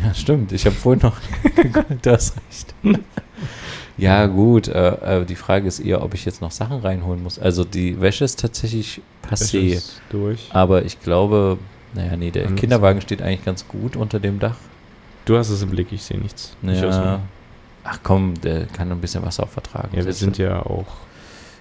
Ja, 0.04 0.14
stimmt. 0.14 0.52
Ich 0.52 0.66
habe 0.66 0.76
vorhin 0.76 1.02
noch. 1.04 1.18
du 2.02 2.12
hast 2.12 2.36
recht. 2.38 2.74
ja, 3.98 4.26
gut. 4.26 4.68
Äh, 4.68 5.22
äh, 5.22 5.26
die 5.26 5.36
Frage 5.36 5.68
ist 5.68 5.80
eher, 5.80 6.04
ob 6.04 6.14
ich 6.14 6.26
jetzt 6.26 6.42
noch 6.42 6.52
Sachen 6.52 6.80
reinholen 6.80 7.22
muss. 7.24 7.38
Also, 7.40 7.64
die 7.64 8.00
Wäsche 8.02 8.24
ist 8.26 8.40
tatsächlich 8.40 9.02
Das 9.30 9.52
passé. 9.54 9.60
ist 9.74 10.02
durch. 10.10 10.50
Aber 10.52 10.84
ich 10.86 11.00
glaube, 11.02 11.58
naja, 11.94 12.16
nee, 12.18 12.32
der 12.32 12.46
Anders. 12.48 12.60
Kinderwagen 12.60 13.02
steht 13.02 13.22
eigentlich 13.22 13.46
ganz 13.46 13.68
gut 13.68 13.96
unter 13.96 14.20
dem 14.20 14.40
Dach. 14.40 14.56
Du 15.26 15.38
hast 15.38 15.50
es 15.50 15.62
im 15.62 15.70
Blick, 15.70 15.92
ich 15.92 16.04
sehe 16.04 16.18
nichts. 16.20 16.56
Ja. 16.64 17.20
Ach 17.84 18.00
komm, 18.04 18.40
der 18.42 18.66
kann 18.68 18.92
ein 18.92 19.02
bisschen 19.02 19.24
Wasser 19.24 19.44
auch 19.44 19.50
vertragen. 19.50 19.90
ja, 19.98 20.06
wir 20.06 20.14
sind 20.14 20.38
ja 20.38 20.62
auch. 20.66 20.86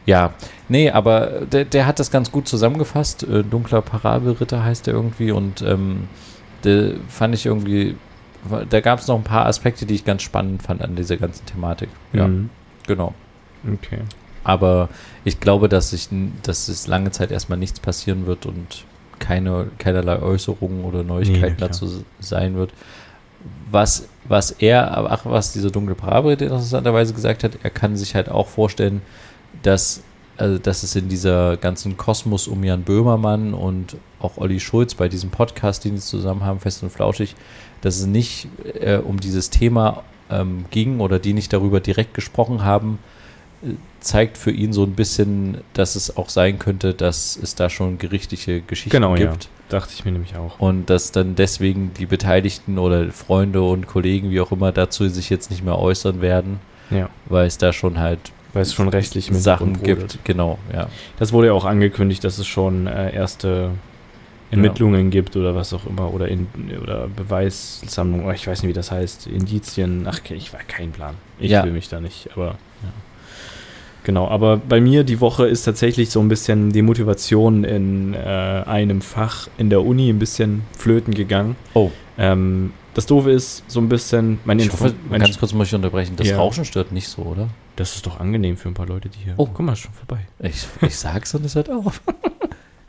Ja, 0.07 0.33
nee, 0.69 0.91
aber 0.91 1.43
der, 1.51 1.65
der 1.67 1.87
hat 1.87 1.99
das 1.99 2.11
ganz 2.11 2.33
gut 2.33 2.49
zusammengefasst. 2.49 3.23
Äh, 3.23 3.45
Dunkler 3.45 3.83
Parabelritter 3.83 4.65
heißt 4.65 4.89
er 4.89 4.95
irgendwie 4.95 5.31
und 5.31 5.63
ähm, 5.63 6.09
der 6.65 6.95
fand 7.09 7.35
ich 7.35 7.47
irgendwie, 7.47 7.97
da 8.71 8.81
gab 8.81 8.99
es 9.01 9.07
noch 9.09 9.17
ein 9.17 9.25
paar 9.25 9.47
Aspekte, 9.47 9.85
die 9.87 9.95
ich 9.95 10.05
ganz 10.05 10.23
spannend 10.23 10.63
fand 10.63 10.83
an 10.83 10.97
dieser 10.97 11.17
ganzen 11.17 11.45
Thematik. 11.47 11.91
Ja, 12.13 12.29
Mhm. 12.29 12.49
genau. 12.87 13.15
Okay. 13.71 13.99
Aber 14.43 14.89
ich 15.25 15.39
glaube, 15.39 15.69
dass, 15.69 15.93
ich, 15.93 16.09
dass 16.43 16.69
es 16.69 16.87
lange 16.87 17.11
Zeit 17.11 17.31
erstmal 17.31 17.59
nichts 17.59 17.79
passieren 17.79 18.27
wird 18.27 18.47
und 18.47 18.85
keine, 19.21 19.69
keinerlei 19.79 20.21
Äußerungen 20.21 20.85
oder 20.85 21.05
Neuigkeiten 21.05 21.57
klar. 21.57 21.69
dazu 21.69 22.05
sein 22.19 22.57
wird. 22.57 22.73
Was, 23.71 24.09
was 24.25 24.51
er, 24.51 24.97
aber 24.97 25.13
ach, 25.13 25.25
was 25.25 25.53
dieser 25.53 25.71
dunkle 25.71 25.95
Parabelritter 25.95 26.47
interessanterweise 26.47 27.15
gesagt 27.15 27.45
hat, 27.45 27.53
er 27.63 27.71
kann 27.71 27.97
sich 27.97 28.17
halt 28.17 28.29
auch 28.29 28.49
vorstellen, 28.49 29.01
dass, 29.63 30.03
also, 30.37 30.59
dass 30.59 30.83
es 30.83 30.97
in 30.97 31.09
dieser 31.09 31.57
ganzen 31.57 31.97
Kosmos 31.97 32.49
um 32.49 32.65
Jan 32.65 32.83
Böhmermann 32.83 33.55
und 33.55 33.97
auch 34.19 34.37
Olli 34.37 34.59
Schulz 34.59 34.95
bei 34.95 35.09
diesem 35.09 35.31
Podcast, 35.31 35.85
den 35.85 35.97
sie 35.97 36.07
zusammen 36.07 36.45
haben, 36.45 36.59
Fest 36.59 36.83
und 36.83 36.91
Flauschig, 36.91 37.37
dass 37.81 37.99
es 37.99 38.07
nicht 38.07 38.49
äh, 38.81 38.97
um 38.97 39.21
dieses 39.21 39.51
Thema 39.51 40.03
ähm, 40.31 40.65
ging 40.71 41.01
oder 41.01 41.19
die 41.19 41.33
nicht 41.33 41.53
darüber 41.53 41.81
direkt 41.81 42.15
gesprochen 42.15 42.65
haben, 42.65 42.99
zeigt 44.01 44.39
für 44.39 44.51
ihn 44.51 44.73
so 44.73 44.85
ein 44.85 44.93
bisschen, 44.93 45.59
dass 45.75 45.95
es 45.97 46.17
auch 46.17 46.29
sein 46.31 46.59
könnte, 46.59 46.95
dass 46.95 47.39
es 47.41 47.55
da 47.55 47.69
schon 47.69 47.99
gerichtliche 47.99 48.61
Geschichten 48.63 48.91
Genau, 48.91 49.15
ja. 49.17 49.31
gibt. 49.31 49.49
Dachte 49.69 49.93
ich 49.95 50.05
mir 50.05 50.13
nämlich 50.13 50.35
auch. 50.37 50.59
Und 50.59 50.89
dass 50.91 51.13
dann 51.13 51.35
deswegen 51.37 51.93
die 51.95 52.07
Beteiligten 52.07 52.79
oder 52.79 53.11
Freunde 53.13 53.63
und 53.63 53.87
Kollegen, 53.87 54.31
wie 54.31 54.41
auch 54.41 54.51
immer, 54.53 54.73
dazu 54.73 55.07
sich 55.09 55.29
jetzt 55.31 55.51
nicht 55.51 55.63
mehr 55.65 55.79
äußern 55.79 56.21
werden, 56.23 56.59
Ja. 56.91 57.09
weil 57.27 57.47
es 57.47 57.59
da 57.59 57.73
schon 57.73 57.99
halt 57.99 58.19
Weil 58.53 58.63
es 58.63 58.73
schon 58.75 58.89
rechtlich 58.89 59.31
Sachen 59.33 59.81
gibt. 59.83 60.19
Genau, 60.25 60.59
ja. 60.73 60.89
Das 61.19 61.33
wurde 61.33 61.49
ja 61.49 61.53
auch 61.53 61.65
angekündigt, 61.67 62.25
dass 62.25 62.39
es 62.39 62.47
schon 62.47 62.87
äh, 62.89 63.15
erste 63.15 63.71
Ermittlungen 64.51 65.11
gibt 65.11 65.37
oder 65.37 65.55
was 65.55 65.73
auch 65.73 65.87
immer 65.87 66.13
oder, 66.13 66.27
in, 66.27 66.49
oder 66.83 67.07
Beweissammlung, 67.07 68.29
ich 68.33 68.47
weiß 68.49 68.63
nicht, 68.63 68.71
wie 68.71 68.73
das 68.75 68.91
heißt, 68.91 69.29
Indizien, 69.29 70.07
ach, 70.09 70.19
ich 70.31 70.53
war 70.53 70.61
kein 70.67 70.91
Plan. 70.91 71.15
Ich 71.39 71.51
Ja. 71.53 71.63
will 71.65 71.71
mich 71.73 71.89
da 71.89 72.01
nicht, 72.01 72.31
aber 72.35 72.47
ja. 72.83 72.89
Genau, 74.03 74.29
aber 74.29 74.57
bei 74.57 74.81
mir 74.81 75.05
die 75.05 75.21
Woche 75.21 75.47
ist 75.47 75.65
tatsächlich 75.65 76.11
so 76.11 76.21
ein 76.21 76.29
bisschen 76.29 76.73
die 76.73 76.83
Motivation 76.83 77.65
in 77.65 78.15
äh, 78.15 78.19
einem 78.19 79.03
Fach 79.03 79.49
in 79.59 79.69
der 79.69 79.85
Uni 79.85 80.09
ein 80.09 80.19
bisschen 80.19 80.63
flöten 80.77 81.15
gegangen. 81.15 81.57
Oh, 81.75 81.91
Ähm, 82.17 82.73
das 82.95 83.07
Doofe 83.07 83.31
ist 83.31 83.63
so 83.69 83.81
ein 83.81 83.89
bisschen, 83.89 84.41
mein 84.45 84.59
ich 84.59 84.67
Info 84.67 84.81
hoffe, 84.85 84.95
mein 85.09 85.21
ganz 85.21 85.39
kurz 85.39 85.53
muss 85.53 85.69
ich 85.69 85.75
unterbrechen. 85.75 86.17
Das 86.17 86.29
Ja. 86.29 86.39
Rauschen 86.39 86.65
stört 86.65 86.93
nicht 86.93 87.09
so, 87.09 87.23
oder? 87.23 87.49
Das 87.77 87.95
ist 87.95 88.05
doch 88.07 88.19
angenehm 88.19 88.57
für 88.57 88.69
ein 88.69 88.75
paar 88.75 88.87
Leute, 88.87 89.09
die 89.09 89.19
hier. 89.19 89.35
Oh. 89.37 89.47
guck 89.47 89.61
mal, 89.61 89.75
ist 89.75 89.81
schon 89.81 89.93
vorbei. 89.93 90.27
Ich, 90.41 90.67
ich 90.81 90.97
sag's 90.97 91.35
und 91.35 91.45
es 91.45 91.55
hört 91.55 91.71
auf. 91.71 92.03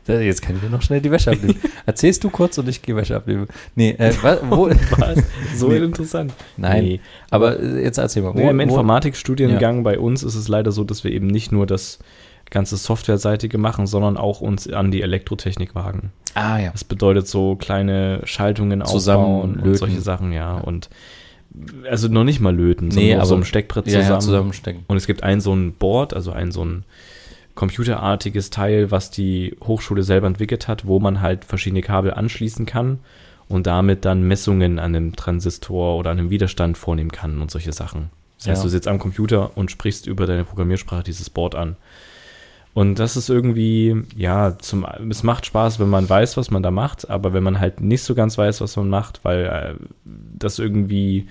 Jetzt 0.06 0.42
kann 0.42 0.56
ich 0.56 0.62
mir 0.62 0.68
noch 0.70 0.82
schnell 0.82 1.00
die 1.00 1.10
Wäsche 1.10 1.30
abnehmen. 1.30 1.58
Erzählst 1.86 2.24
du 2.24 2.30
kurz 2.30 2.58
und 2.58 2.68
ich 2.68 2.82
gehe 2.82 2.96
Wäsche 2.96 3.14
abnehmen. 3.16 3.46
Nee, 3.76 3.90
äh, 3.98 4.12
wo, 4.50 4.68
Was? 4.68 5.22
So 5.56 5.68
Nee. 5.70 5.76
interessant. 5.78 6.32
Nein, 6.56 6.84
Nee. 6.84 7.00
aber 7.30 7.60
äh, 7.60 7.82
jetzt 7.84 7.98
erzähl 7.98 8.22
mal. 8.22 8.32
Nee, 8.34 8.48
Im 8.50 8.58
wo- 8.58 8.62
Informatikstudiengang 8.62 9.84
bei 9.84 9.98
uns 9.98 10.22
ist 10.22 10.34
es 10.34 10.48
leider 10.48 10.72
so, 10.72 10.84
dass 10.84 11.04
wir 11.04 11.12
eben 11.12 11.26
nicht 11.28 11.52
nur 11.52 11.66
das 11.66 11.98
ganze 12.50 12.76
Softwareseitige 12.76 13.58
machen, 13.58 13.86
sondern 13.86 14.16
auch 14.16 14.40
uns 14.40 14.68
an 14.70 14.90
die 14.90 15.02
Elektrotechnik 15.02 15.74
wagen. 15.74 16.10
Ah 16.34 16.58
ja. 16.58 16.70
Das 16.70 16.84
bedeutet 16.84 17.26
so 17.28 17.56
kleine 17.56 18.20
Schaltungen 18.24 18.82
aufbauen 18.82 19.54
und 19.60 19.76
solche 19.76 20.00
Sachen, 20.00 20.32
ja. 20.32 20.56
Und 20.58 20.90
also 21.88 22.08
noch 22.08 22.24
nicht 22.24 22.40
mal 22.40 22.54
löten, 22.54 22.88
Nee, 22.88 22.92
sondern 22.94 23.08
nur 23.10 23.16
aber- 23.18 23.26
so 23.26 23.34
ein 23.36 23.44
Steckbrett 23.44 23.86
Ja, 23.86 24.00
zusammen. 24.00 24.10
ja, 24.14 24.18
zusammenstecken. 24.20 24.84
Und 24.88 24.96
es 24.96 25.06
gibt 25.06 25.22
ein 25.22 25.40
so 25.40 25.54
ein 25.54 25.74
Board, 25.74 26.12
also 26.14 26.32
ein 26.32 26.50
so 26.50 26.64
ein 26.64 26.84
computerartiges 27.54 28.50
Teil, 28.50 28.90
was 28.90 29.10
die 29.10 29.56
Hochschule 29.62 30.02
selber 30.02 30.26
entwickelt 30.26 30.68
hat, 30.68 30.86
wo 30.86 31.00
man 31.00 31.20
halt 31.20 31.44
verschiedene 31.44 31.82
Kabel 31.82 32.14
anschließen 32.14 32.66
kann 32.66 33.00
und 33.48 33.66
damit 33.66 34.04
dann 34.04 34.22
Messungen 34.22 34.78
an 34.78 34.94
einem 34.94 35.16
Transistor 35.16 35.98
oder 35.98 36.10
an 36.10 36.18
einem 36.18 36.30
Widerstand 36.30 36.78
vornehmen 36.78 37.12
kann 37.12 37.40
und 37.42 37.50
solche 37.50 37.72
Sachen. 37.72 38.10
Das 38.38 38.48
heißt, 38.48 38.60
Ja. 38.60 38.64
du 38.64 38.68
sitzt 38.70 38.88
am 38.88 38.98
Computer 38.98 39.56
und 39.56 39.70
sprichst 39.70 40.06
über 40.06 40.26
deine 40.26 40.44
Programmiersprache 40.44 41.04
dieses 41.04 41.30
Board 41.30 41.54
an. 41.54 41.76
Und 42.74 42.98
das 42.98 43.18
ist 43.18 43.28
irgendwie, 43.28 44.02
ja, 44.16 44.56
zum, 44.58 44.86
es 45.10 45.22
macht 45.22 45.44
Spaß, 45.44 45.78
wenn 45.78 45.90
man 45.90 46.08
weiß, 46.08 46.38
was 46.38 46.50
man 46.50 46.62
da 46.62 46.70
macht, 46.70 47.10
aber 47.10 47.34
wenn 47.34 47.42
man 47.42 47.60
halt 47.60 47.82
nicht 47.82 48.02
so 48.02 48.14
ganz 48.14 48.38
weiß, 48.38 48.62
was 48.62 48.76
man 48.76 48.88
macht, 48.88 49.20
weil 49.24 49.44
äh, 49.44 49.74
das 50.04 50.58
irgendwie 50.58 51.26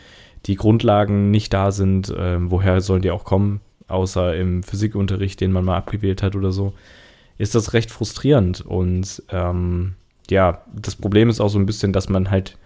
die 0.45 0.55
Grundlagen 0.55 1.31
nicht 1.31 1.51
da 1.51 1.71
sind, 1.71 2.13
ähm, 2.15 2.51
woher 2.51 2.79
sollen 2.81 3.01
die 3.01 3.09
auch 3.11 3.23
kommen, 3.23 3.59
außer 3.91 4.35
im 4.35 4.63
Physikunterricht, 4.63 5.39
den 5.41 5.51
man 5.51 5.65
mal 5.65 5.77
abgewählt 5.77 6.23
hat 6.23 6.35
oder 6.35 6.51
so, 6.51 6.73
ist 7.37 7.55
das 7.55 7.73
recht 7.73 7.91
frustrierend. 7.91 8.61
Und 8.61 9.23
ähm, 9.29 9.93
ja, 10.29 10.61
das 10.73 10.95
Problem 10.95 11.29
ist 11.29 11.41
auch 11.41 11.49
so 11.49 11.59
ein 11.59 11.65
bisschen, 11.65 11.93
dass 11.93 12.09
man 12.09 12.31
halt, 12.31 12.57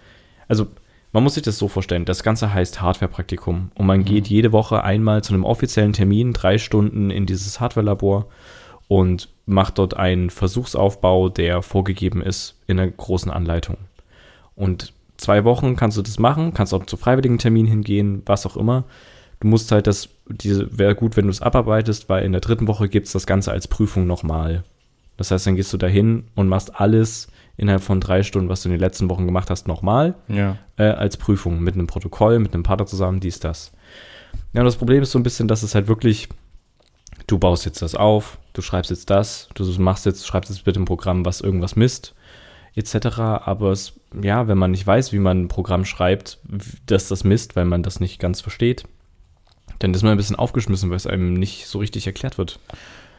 also 0.48 0.68
man 1.12 1.24
muss 1.24 1.36
sich 1.36 1.44
das 1.44 1.58
so 1.58 1.68
vorstellen, 1.68 2.06
das 2.06 2.24
Ganze 2.24 2.54
heißt 2.54 2.82
Hardware-Praktikum 2.82 3.72
und 3.74 3.86
man 3.86 4.04
geht 4.04 4.28
jede 4.28 4.52
Woche 4.52 4.84
einmal 4.84 5.24
zu 5.24 5.34
einem 5.34 5.46
offiziellen 5.46 5.94
Termin, 5.94 6.34
drei 6.34 6.58
Stunden 6.58 7.10
in 7.10 7.26
dieses 7.26 7.60
Hardware-Labor 7.62 8.28
und 8.88 9.30
macht 9.46 9.78
dort 9.78 9.96
einen 9.96 10.30
Versuchsaufbau, 10.30 11.30
der 11.30 11.62
vorgegeben 11.62 12.22
ist 12.22 12.60
in 12.68 12.80
einer 12.80 12.92
großen 12.92 13.32
Anleitung. 13.32 13.78
Und 14.56 14.94
zwei 15.18 15.44
Wochen 15.44 15.76
kannst 15.76 15.98
du 15.98 16.02
das 16.02 16.20
machen, 16.20 16.54
kannst 16.54 16.74
auch 16.74 16.86
zu 16.86 16.98
freiwilligen 16.98 17.38
Termin 17.38 17.66
hingehen, 17.66 18.22
was 18.26 18.46
auch 18.46 18.58
immer. 18.58 18.84
Du 19.40 19.48
musst 19.48 19.72
halt 19.72 19.88
das, 19.88 20.10
wäre 20.28 20.96
gut, 20.96 21.18
wenn 21.18 21.26
du 21.26 21.32
es 21.32 21.42
abarbeitest, 21.42 22.10
weil 22.10 22.24
in 22.26 22.32
der 22.32 22.42
dritten 22.42 22.68
Woche 22.68 22.90
gibt 22.90 23.08
es 23.08 23.14
das 23.14 23.26
Ganze 23.28 23.52
als 23.52 23.68
Prüfung 23.68 24.08
nochmal. 24.08 24.64
Das 25.18 25.32
heißt, 25.32 25.48
dann 25.48 25.56
gehst 25.56 25.72
du 25.72 25.78
dahin 25.78 26.26
und 26.36 26.48
machst 26.50 26.80
alles 26.80 27.28
innerhalb 27.58 27.84
von 27.84 28.02
drei 28.02 28.24
Stunden, 28.24 28.50
was 28.50 28.64
du 28.64 28.70
in 28.70 28.74
den 28.74 28.82
letzten 28.82 29.10
Wochen 29.10 29.26
gemacht 29.26 29.50
hast, 29.50 29.68
nochmal 29.68 30.16
Ja. 30.28 30.58
äh, 30.78 30.84
als 30.84 31.16
Prüfung 31.16 31.62
mit 31.62 31.76
einem 31.76 31.88
Protokoll, 31.88 32.40
mit 32.40 32.54
einem 32.54 32.64
Partner 32.64 32.86
zusammen, 32.86 33.22
dies, 33.22 33.40
das. 33.40 33.72
Ja, 34.52 34.62
und 34.62 34.66
das 34.66 34.76
Problem 34.76 35.02
ist 35.04 35.12
so 35.12 35.20
ein 35.20 35.24
bisschen, 35.24 35.48
dass 35.48 35.64
es 35.64 35.74
halt 35.74 35.88
wirklich, 35.88 36.28
du 37.28 37.38
baust 37.40 37.66
jetzt 37.66 37.82
das 37.82 37.96
auf, 37.96 38.40
du 38.54 38.62
schreibst 38.62 38.92
jetzt 38.92 39.10
das, 39.10 39.48
du 39.54 39.64
machst 39.82 40.06
jetzt, 40.06 40.28
schreibst 40.28 40.50
jetzt 40.52 40.66
bitte 40.66 40.82
ein 40.82 40.86
Programm, 40.86 41.24
was 41.26 41.40
irgendwas 41.40 41.78
misst, 41.78 42.14
etc. 42.76 43.18
Aber 43.20 43.72
es, 43.72 43.94
ja, 44.22 44.50
wenn 44.50 44.58
man 44.58 44.72
nicht 44.72 44.86
weiß, 44.86 45.14
wie 45.14 45.20
man 45.20 45.44
ein 45.44 45.48
Programm 45.48 45.86
schreibt, 45.86 46.40
dass 46.88 47.08
das 47.08 47.24
misst, 47.24 47.56
weil 47.56 47.66
man 47.66 47.84
das 47.84 48.02
nicht 48.02 48.20
ganz 48.20 48.42
versteht, 48.42 48.84
dann 49.80 49.94
ist 49.94 50.04
man 50.04 50.12
ein 50.12 50.18
bisschen 50.18 50.36
aufgeschmissen, 50.36 50.90
weil 50.90 50.98
es 50.98 51.08
einem 51.08 51.34
nicht 51.34 51.68
so 51.68 51.80
richtig 51.80 52.08
erklärt 52.08 52.38
wird. 52.38 52.60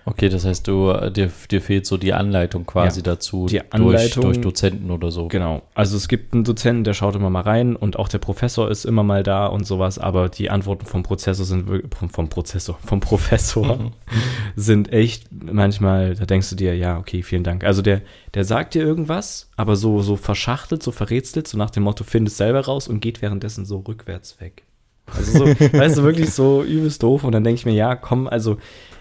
Okay, 0.09 0.29
das 0.29 0.45
heißt, 0.45 0.69
du, 0.69 0.91
äh, 0.91 1.11
dir, 1.11 1.33
dir 1.51 1.61
fehlt 1.61 1.85
so 1.85 1.97
die 1.97 2.13
Anleitung 2.13 2.65
quasi 2.65 3.01
Ja. 3.01 3.07
dazu 3.07 3.47
Die 3.47 3.61
Anleitung- 3.73 4.23
durch, 4.23 4.37
durch 4.37 4.41
Dozenten 4.41 4.93
oder 4.93 5.11
so. 5.11 5.27
Genau. 5.27 5.63
Also 5.75 5.97
es 5.97 6.07
gibt 6.07 6.33
einen 6.33 6.45
Dozenten, 6.45 6.85
der 6.85 6.95
schaut 6.95 7.17
immer 7.17 7.29
mal 7.29 7.41
rein 7.41 7.75
und 7.75 7.99
auch 7.99 8.07
der 8.07 8.19
Professor 8.19 8.71
ist 8.71 8.85
immer 8.85 9.03
mal 9.03 9.25
da 9.25 9.47
und 9.47 9.67
sowas, 9.67 9.99
aber 9.99 10.29
die 10.29 10.49
Antworten 10.49 10.87
vom 10.87 11.03
Prozessor 11.03 11.45
sind 11.45 11.69
vom, 12.13 12.29
Prozessor, 12.29 12.79
vom 12.87 13.01
Professor 13.01 13.91
sind 14.55 14.93
echt 14.93 15.27
manchmal, 15.33 16.15
da 16.15 16.25
denkst 16.25 16.51
du 16.51 16.55
dir, 16.55 16.77
ja, 16.77 16.99
okay, 16.99 17.25
vielen 17.25 17.43
Dank. 17.43 17.65
Also 17.65 17.83
der, 17.83 18.03
der 18.35 18.45
sagt 18.45 18.75
dir 18.75 18.83
irgendwas, 18.85 19.51
aber 19.57 19.75
so, 19.75 20.03
so 20.03 20.15
verschachtelt, 20.15 20.85
so 20.85 20.93
verrätselt, 20.93 21.49
so 21.49 21.59
nach 21.59 21.71
dem 21.71 21.83
Motto, 21.83 22.05
find 22.05 22.29
es 22.29 22.37
selber 22.37 22.61
raus 22.65 22.87
und 22.87 23.01
geht 23.01 23.23
währenddessen 23.23 23.65
so 23.65 23.79
rückwärts 23.81 24.41
weg. 24.41 24.63
Also 25.07 25.39
so, 25.39 25.47
weißt 25.47 25.99
du, 25.99 26.03
wirklich 26.03 26.31
so 26.31 26.63
übelst 26.63 27.03
doof 27.03 27.25
und 27.25 27.33
dann 27.33 27.45
denke 27.45 27.59
ich 27.59 27.67
mir, 27.67 27.75
ja, 27.75 27.95
komm, 27.95 28.27
also 28.27 28.59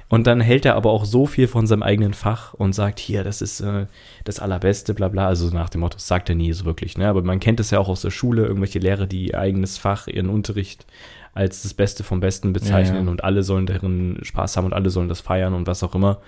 und 0.07 0.27
dann 0.27 0.39
hält 0.39 0.65
er 0.65 0.75
aber 0.75 0.91
auch 0.91 1.03
so 1.03 1.25
viel 1.25 1.47
von 1.47 1.65
seinem 1.65 1.81
eigenen 1.81 2.13
Fach 2.13 2.53
und 2.53 2.73
sagt, 2.73 2.99
hier, 2.99 3.23
das 3.23 3.41
ist 3.41 3.59
äh, 3.61 3.87
das 4.23 4.39
Allerbeste, 4.39 4.93
bla 4.93 5.07
bla. 5.07 5.27
Also 5.27 5.49
nach 5.49 5.69
dem 5.69 5.81
Motto, 5.81 5.95
das 5.95 6.07
sagt 6.07 6.29
er 6.29 6.35
nie 6.35 6.53
so 6.53 6.65
wirklich, 6.65 6.97
ne? 6.97 7.07
Aber 7.07 7.23
man 7.23 7.39
kennt 7.39 7.59
es 7.59 7.71
ja 7.71 7.79
auch 7.79 7.89
aus 7.89 8.01
der 8.01 8.11
Schule, 8.11 8.45
irgendwelche 8.45 8.79
Lehrer, 8.79 9.07
die 9.07 9.29
ihr 9.29 9.39
eigenes 9.39 9.79
Fach, 9.79 10.07
ihren 10.07 10.29
Unterricht 10.29 10.85
als 11.33 11.63
das 11.63 11.73
Beste 11.73 12.03
vom 12.03 12.19
Besten 12.19 12.53
bezeichnen 12.53 12.97
Ja, 12.97 13.03
ja. 13.03 13.09
und 13.09 13.23
alle 13.23 13.43
sollen 13.43 13.65
darin 13.65 14.19
Spaß 14.21 14.57
haben 14.57 14.65
und 14.65 14.73
alle 14.73 14.89
sollen 14.89 15.09
das 15.09 15.21
feiern 15.21 15.53
und 15.53 15.67
was 15.67 15.83
auch 15.83 15.95
immer. 15.95 16.21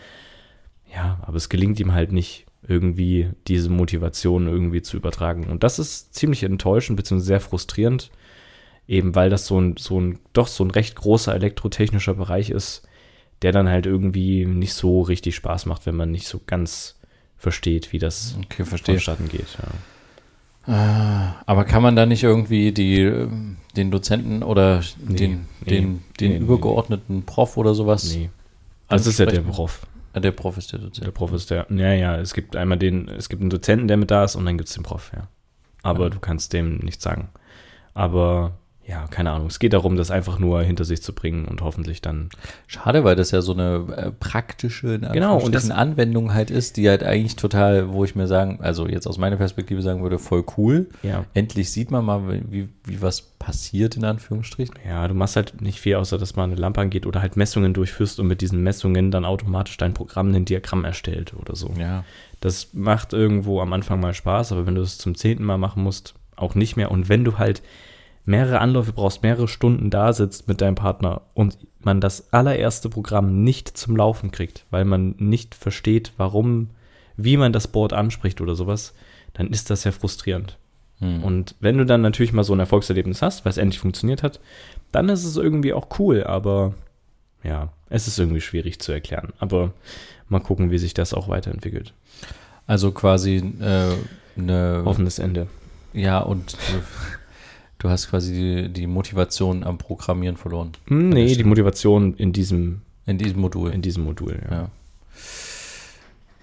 Ja, 0.93 1.19
aber 1.21 1.37
es 1.37 1.47
gelingt 1.47 1.79
ihm 1.79 1.93
halt 1.93 2.11
nicht, 2.11 2.45
irgendwie 2.67 3.29
diese 3.47 3.69
Motivation 3.69 4.47
irgendwie 4.47 4.81
zu 4.81 4.97
übertragen. 4.97 5.45
Und 5.45 5.63
das 5.63 5.79
ist 5.79 6.13
ziemlich 6.15 6.43
enttäuschend, 6.43 6.97
beziehungsweise 6.97 7.27
sehr 7.27 7.39
frustrierend, 7.39 8.09
eben 8.87 9.15
weil 9.15 9.29
das 9.29 9.45
so 9.47 9.59
ein, 9.59 9.75
so 9.77 9.99
ein, 9.99 10.19
doch 10.33 10.47
so 10.47 10.63
ein 10.63 10.71
recht 10.71 10.95
großer 10.95 11.33
elektrotechnischer 11.35 12.13
Bereich 12.13 12.49
ist, 12.49 12.87
der 13.41 13.51
dann 13.51 13.67
halt 13.69 13.85
irgendwie 13.85 14.45
nicht 14.45 14.73
so 14.73 15.01
richtig 15.01 15.35
Spaß 15.35 15.65
macht, 15.65 15.85
wenn 15.85 15.95
man 15.95 16.11
nicht 16.11 16.27
so 16.27 16.41
ganz 16.47 16.99
versteht, 17.37 17.93
wie 17.93 17.99
das 17.99 18.35
Okay, 18.45 18.65
vonstatten 18.65 19.29
geht. 19.29 19.47
Ja. 19.61 19.67
Aber 21.45 21.63
kann 21.63 21.81
man 21.81 21.95
da 21.95 22.05
nicht 22.05 22.23
irgendwie 22.23 22.73
die, 22.73 23.09
den 23.77 23.91
Dozenten 23.91 24.43
oder 24.43 24.81
Nee, 25.07 25.15
den, 25.15 25.47
nee, 25.65 25.69
den, 25.69 26.03
den 26.19 26.31
nee, 26.31 26.37
übergeordneten 26.39 27.23
Prof 27.23 27.55
oder 27.55 27.73
sowas? 27.73 28.13
Nee. 28.13 28.29
Das 28.89 29.07
ist 29.07 29.19
ja 29.19 29.25
der? 29.27 29.41
Prof. 29.41 29.85
Ah, 30.13 30.19
der 30.19 30.31
Prof 30.31 30.57
ist 30.57 30.73
der 30.73 30.79
Dozent. 30.79 31.05
Der 31.05 31.11
Prof 31.11 31.31
ist 31.31 31.51
der. 31.51 31.67
Ja, 31.69 31.93
ja, 31.93 32.17
es 32.17 32.33
gibt 32.33 32.55
einmal 32.55 32.77
den, 32.77 33.07
es 33.07 33.29
gibt 33.29 33.41
einen 33.41 33.49
Dozenten, 33.49 33.87
der 33.87 33.97
mit 33.97 34.11
da 34.11 34.23
ist 34.25 34.35
und 34.35 34.45
dann 34.45 34.57
gibt 34.57 34.67
es 34.67 34.75
den 34.75 34.83
Prof, 34.83 35.11
ja. 35.15 35.27
Aber 35.83 36.05
Ja. 36.05 36.09
du 36.09 36.19
kannst 36.19 36.51
dem 36.53 36.77
nichts 36.79 37.03
sagen. 37.03 37.29
Aber 37.93 38.57
ja, 38.87 39.05
keine 39.07 39.31
Ahnung. 39.31 39.47
Es 39.47 39.59
geht 39.59 39.73
darum, 39.73 39.97
das 39.97 40.11
einfach 40.11 40.39
nur 40.39 40.61
hinter 40.63 40.85
sich 40.85 41.01
zu 41.03 41.13
bringen 41.13 41.45
und 41.45 41.61
hoffentlich 41.61 42.01
dann. 42.01 42.29
Schade, 42.67 43.03
weil 43.03 43.17
das 43.17 43.31
ja 43.31 43.41
so 43.41 43.51
eine 43.51 43.85
äh, 43.97 44.11
praktische 44.11 44.93
in 44.95 45.01
Genau, 45.11 45.37
und 45.39 45.53
das- 45.53 45.69
Anwendung 45.69 46.33
halt 46.33 46.49
ist, 46.51 46.77
die 46.77 46.87
halt 46.87 47.03
eigentlich 47.03 47.35
total, 47.35 47.91
wo 47.93 48.05
ich 48.05 48.15
mir 48.15 48.27
sagen, 48.27 48.59
also 48.61 48.87
jetzt 48.87 49.05
aus 49.05 49.17
meiner 49.17 49.35
Perspektive 49.35 49.81
sagen 49.81 50.01
würde, 50.03 50.17
voll 50.19 50.45
cool. 50.57 50.87
Ja. 51.03 51.25
Endlich 51.33 51.69
sieht 51.71 51.91
man 51.91 52.05
mal, 52.05 52.21
wie, 52.49 52.69
wie 52.85 53.01
was 53.01 53.21
passiert 53.21 53.97
in 53.97 54.05
Anführungsstrichen. 54.05 54.75
Ja, 54.87 55.07
du 55.07 55.13
machst 55.13 55.35
halt 55.35 55.61
nicht 55.61 55.79
viel, 55.81 55.95
außer 55.95 56.17
dass 56.17 56.35
mal 56.37 56.45
eine 56.45 56.55
Lampe 56.55 56.79
angeht 56.79 57.05
oder 57.05 57.21
halt 57.21 57.35
Messungen 57.35 57.73
durchführst 57.73 58.19
und 58.21 58.27
mit 58.27 58.39
diesen 58.41 58.63
Messungen 58.63 59.11
dann 59.11 59.25
automatisch 59.25 59.75
dein 59.77 59.93
Programm 59.93 60.33
ein 60.33 60.45
Diagramm 60.45 60.85
erstellt 60.85 61.33
oder 61.33 61.55
so. 61.55 61.71
Ja. 61.77 62.05
Das 62.39 62.69
macht 62.73 63.11
irgendwo 63.13 63.59
am 63.61 63.73
Anfang 63.73 63.99
mal 63.99 64.13
Spaß, 64.13 64.53
aber 64.53 64.65
wenn 64.65 64.75
du 64.75 64.81
es 64.81 64.97
zum 64.97 65.15
zehnten 65.15 65.43
Mal 65.43 65.57
machen 65.57 65.83
musst, 65.83 66.13
auch 66.37 66.55
nicht 66.55 66.77
mehr. 66.77 66.89
Und 66.91 67.09
wenn 67.09 67.25
du 67.25 67.37
halt 67.37 67.61
mehrere 68.27 68.59
Anläufe 68.59 68.91
brauchst, 68.91 69.23
mehrere 69.23 69.47
Stunden 69.47 69.89
da 69.89 70.11
sitzt 70.11 70.49
mit 70.49 70.59
deinem 70.59 70.75
Partner 70.75 71.21
und 71.33 71.57
man 71.79 72.01
das 72.01 72.33
allererste 72.33 72.89
Programm 72.89 73.43
nicht 73.43 73.69
zum 73.77 73.95
Laufen 73.95 74.31
kriegt, 74.31 74.65
weil 74.69 74.83
man 74.83 75.15
nicht 75.17 75.55
versteht, 75.55 76.11
warum, 76.17 76.69
wie 77.15 77.37
man 77.37 77.53
das 77.53 77.69
Board 77.69 77.93
anspricht 77.93 78.41
oder 78.41 78.53
sowas, 78.53 78.93
dann 79.33 79.47
ist 79.47 79.69
das 79.69 79.85
ja 79.85 79.93
frustrierend. 79.93 80.57
Hm. 80.99 81.23
Und 81.23 81.55
wenn 81.61 81.77
du 81.77 81.85
dann 81.85 82.01
natürlich 82.01 82.33
mal 82.33 82.43
so 82.43 82.53
ein 82.53 82.59
Erfolgserlebnis 82.59 83.21
hast, 83.21 83.45
weil 83.45 83.51
es 83.51 83.57
endlich 83.57 83.79
funktioniert 83.79 84.23
hat, 84.23 84.41
dann 84.91 85.07
ist 85.07 85.23
es 85.23 85.37
irgendwie 85.37 85.71
auch 85.71 85.87
cool, 85.97 86.25
aber 86.25 86.73
ja, 87.43 87.69
es 87.89 88.07
ist 88.07 88.19
irgendwie 88.19 88.41
schwierig 88.41 88.79
zu 88.79 88.91
erklären. 88.91 89.31
Aber 89.39 89.71
mal 90.27 90.39
gucken, 90.39 90.69
wie 90.69 90.79
sich 90.79 90.93
das 90.93 91.13
auch 91.13 91.29
weiterentwickelt. 91.29 91.93
Also 92.65 92.91
quasi 92.91 93.37
äh, 93.61 93.93
eine. 94.37 94.81
Offenes 94.83 95.17
Ende. 95.19 95.47
Ja, 95.93 96.19
und 96.19 96.57
du, 97.79 97.89
hast 97.89 98.09
quasi 98.09 98.33
die, 98.33 98.69
die 98.73 98.87
Motivation 98.87 99.63
am 99.63 99.77
Programmieren 99.77 100.37
verloren. 100.37 100.71
Hm, 100.87 101.09
Nee, 101.09 101.35
die. 101.35 101.43
Motivation 101.43 102.13
in 102.15 102.33
diesem, 102.33 102.81
In 103.05 103.17
diesem 103.17 103.39
Modul. 103.41 103.71
in 103.71 103.81
diesem 103.81 104.03
Modul. 104.03 104.39
Ja. 104.49 104.55
Ja. 104.55 104.69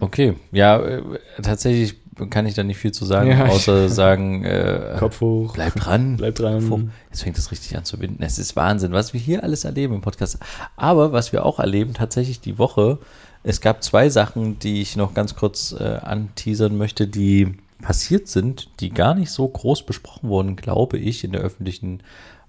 Okay, 0.01 0.35
ja, 0.53 0.79
äh, 0.81 1.03
tatsächlich 1.43 1.95
kann 2.31 2.47
ich 2.47 2.55
da 2.55 2.63
nicht 2.63 2.79
viel 2.79 2.93
zu 2.93 3.05
sagen, 3.05 3.31
Ja. 3.31 3.47
außer 3.47 3.89
sagen, 3.89 4.45
äh, 4.45 4.97
Kopf 4.99 5.21
hoch. 5.21 5.55
bleib 5.55 5.75
dran. 5.77 6.17
Bleib 6.17 6.35
dran. 6.37 6.91
Jetzt 7.11 7.23
fängt 7.23 7.39
es 7.39 7.51
richtig 7.51 7.77
an 7.77 7.85
zu 7.85 7.99
binden. 7.99 8.23
Es 8.23 8.39
ist 8.39 8.55
Wahnsinn, 8.57 8.93
was 8.93 9.13
wir 9.15 9.21
hier 9.21 9.43
alles 9.43 9.65
erleben 9.65 9.95
im 9.95 10.01
Podcast. 10.01 10.39
Aber 10.77 11.13
was 11.13 11.33
wir 11.33 11.45
auch 11.45 11.59
erleben, 11.59 11.95
tatsächlich 11.95 12.41
die 12.41 12.59
Woche, 12.59 12.99
es 13.43 13.61
gab 13.61 13.83
zwei 13.83 14.09
Sachen, 14.11 14.59
die 14.59 14.81
ich 14.81 14.97
noch 14.97 15.15
ganz 15.15 15.35
kurz 15.37 15.73
äh, 15.79 15.83
anteasern 16.03 16.77
möchte, 16.77 17.07
die 17.09 17.55
passiert 17.81 18.29
sind, 18.29 18.71
die 18.81 18.91
gar 18.91 19.15
nicht 19.15 19.31
so 19.31 19.47
groß 19.47 19.85
besprochen 19.85 20.29
wurden, 20.29 20.57
glaube 20.57 20.99
ich, 20.99 21.25
in 21.25 21.33
der 21.33 21.41
öffentlichen 21.41 22.03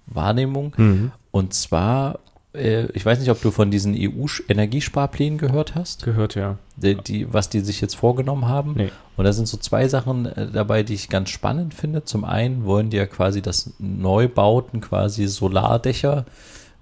Wahrnehmung. 0.06 0.72
Mhm. 0.76 1.12
Und 1.30 1.52
zwar, 1.54 2.20
äh, 2.54 2.86
ich 2.92 3.04
weiß 3.04 3.18
nicht, 3.18 3.30
ob 3.30 3.40
du 3.42 3.50
von 3.50 3.70
diesen 3.70 3.94
EU-Energiesparplänen 3.96 5.38
gehört 5.38 5.74
hast, 5.74 6.04
Gehört 6.04 6.34
ja. 6.34 6.58
die, 6.76 6.94
die, 6.94 7.32
was 7.32 7.48
die 7.48 7.60
sich 7.60 7.80
jetzt 7.80 7.96
vorgenommen 7.96 8.46
haben. 8.46 8.74
Nee. 8.76 8.90
Und 9.16 9.24
da 9.24 9.32
sind 9.32 9.48
so 9.48 9.56
zwei 9.56 9.88
Sachen 9.88 10.26
äh, 10.26 10.50
dabei, 10.50 10.82
die 10.82 10.94
ich 10.94 11.08
ganz 11.08 11.30
spannend 11.30 11.74
finde. 11.74 12.04
Zum 12.04 12.24
einen 12.24 12.64
wollen 12.64 12.90
die 12.90 12.96
ja 12.96 13.06
quasi, 13.06 13.42
dass 13.42 13.74
Neubauten 13.78 14.80
quasi 14.80 15.26
Solardächer 15.26 16.24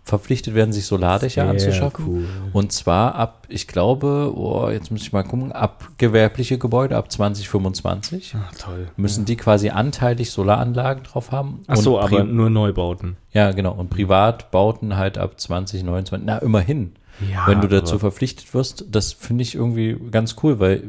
verpflichtet 0.07 0.55
werden, 0.55 0.73
sich 0.73 0.85
Solardächer 0.85 1.43
Sehr 1.43 1.51
anzuschaffen. 1.51 2.05
cool. 2.07 2.25
Und 2.53 2.73
zwar 2.73 3.15
ab, 3.15 3.47
ich 3.49 3.67
glaube, 3.67 4.33
oh, 4.37 4.69
jetzt 4.69 4.91
muss 4.91 5.01
ich 5.01 5.13
mal 5.15 5.23
gucken, 5.25 5.51
ab 5.51 5.89
gewerbliche 5.97 6.59
Gebäude 6.59 6.97
ab 6.97 7.11
2025 7.11 8.37
Ach, 8.39 8.55
toll. 8.57 8.89
müssen 8.97 9.25
die 9.25 9.37
quasi 9.37 9.71
anteilig 9.71 10.31
Solaranlagen 10.31 11.05
drauf 11.05 11.33
haben. 11.33 11.63
Ach 11.67 11.77
so, 11.77 11.99
Und 11.99 12.05
aber 12.05 12.25
nur 12.25 12.51
Neubauten. 12.51 13.17
ja, 13.33 13.51
genau. 13.53 13.73
Und 13.73 13.89
Privatbauten 13.91 14.97
halt 14.97 15.17
ab 15.19 15.41
2029. 15.41 16.27
Na, 16.27 16.39
immerhin. 16.39 16.93
Ja, 17.21 17.47
wenn 17.47 17.61
du 17.61 17.69
dazu 17.69 17.99
verpflichtet 17.99 18.53
wirst, 18.55 18.87
das 18.91 19.13
finde 19.13 19.43
ich 19.43 19.55
irgendwie 19.55 19.97
ganz 20.11 20.35
cool, 20.43 20.59
weil 20.59 20.83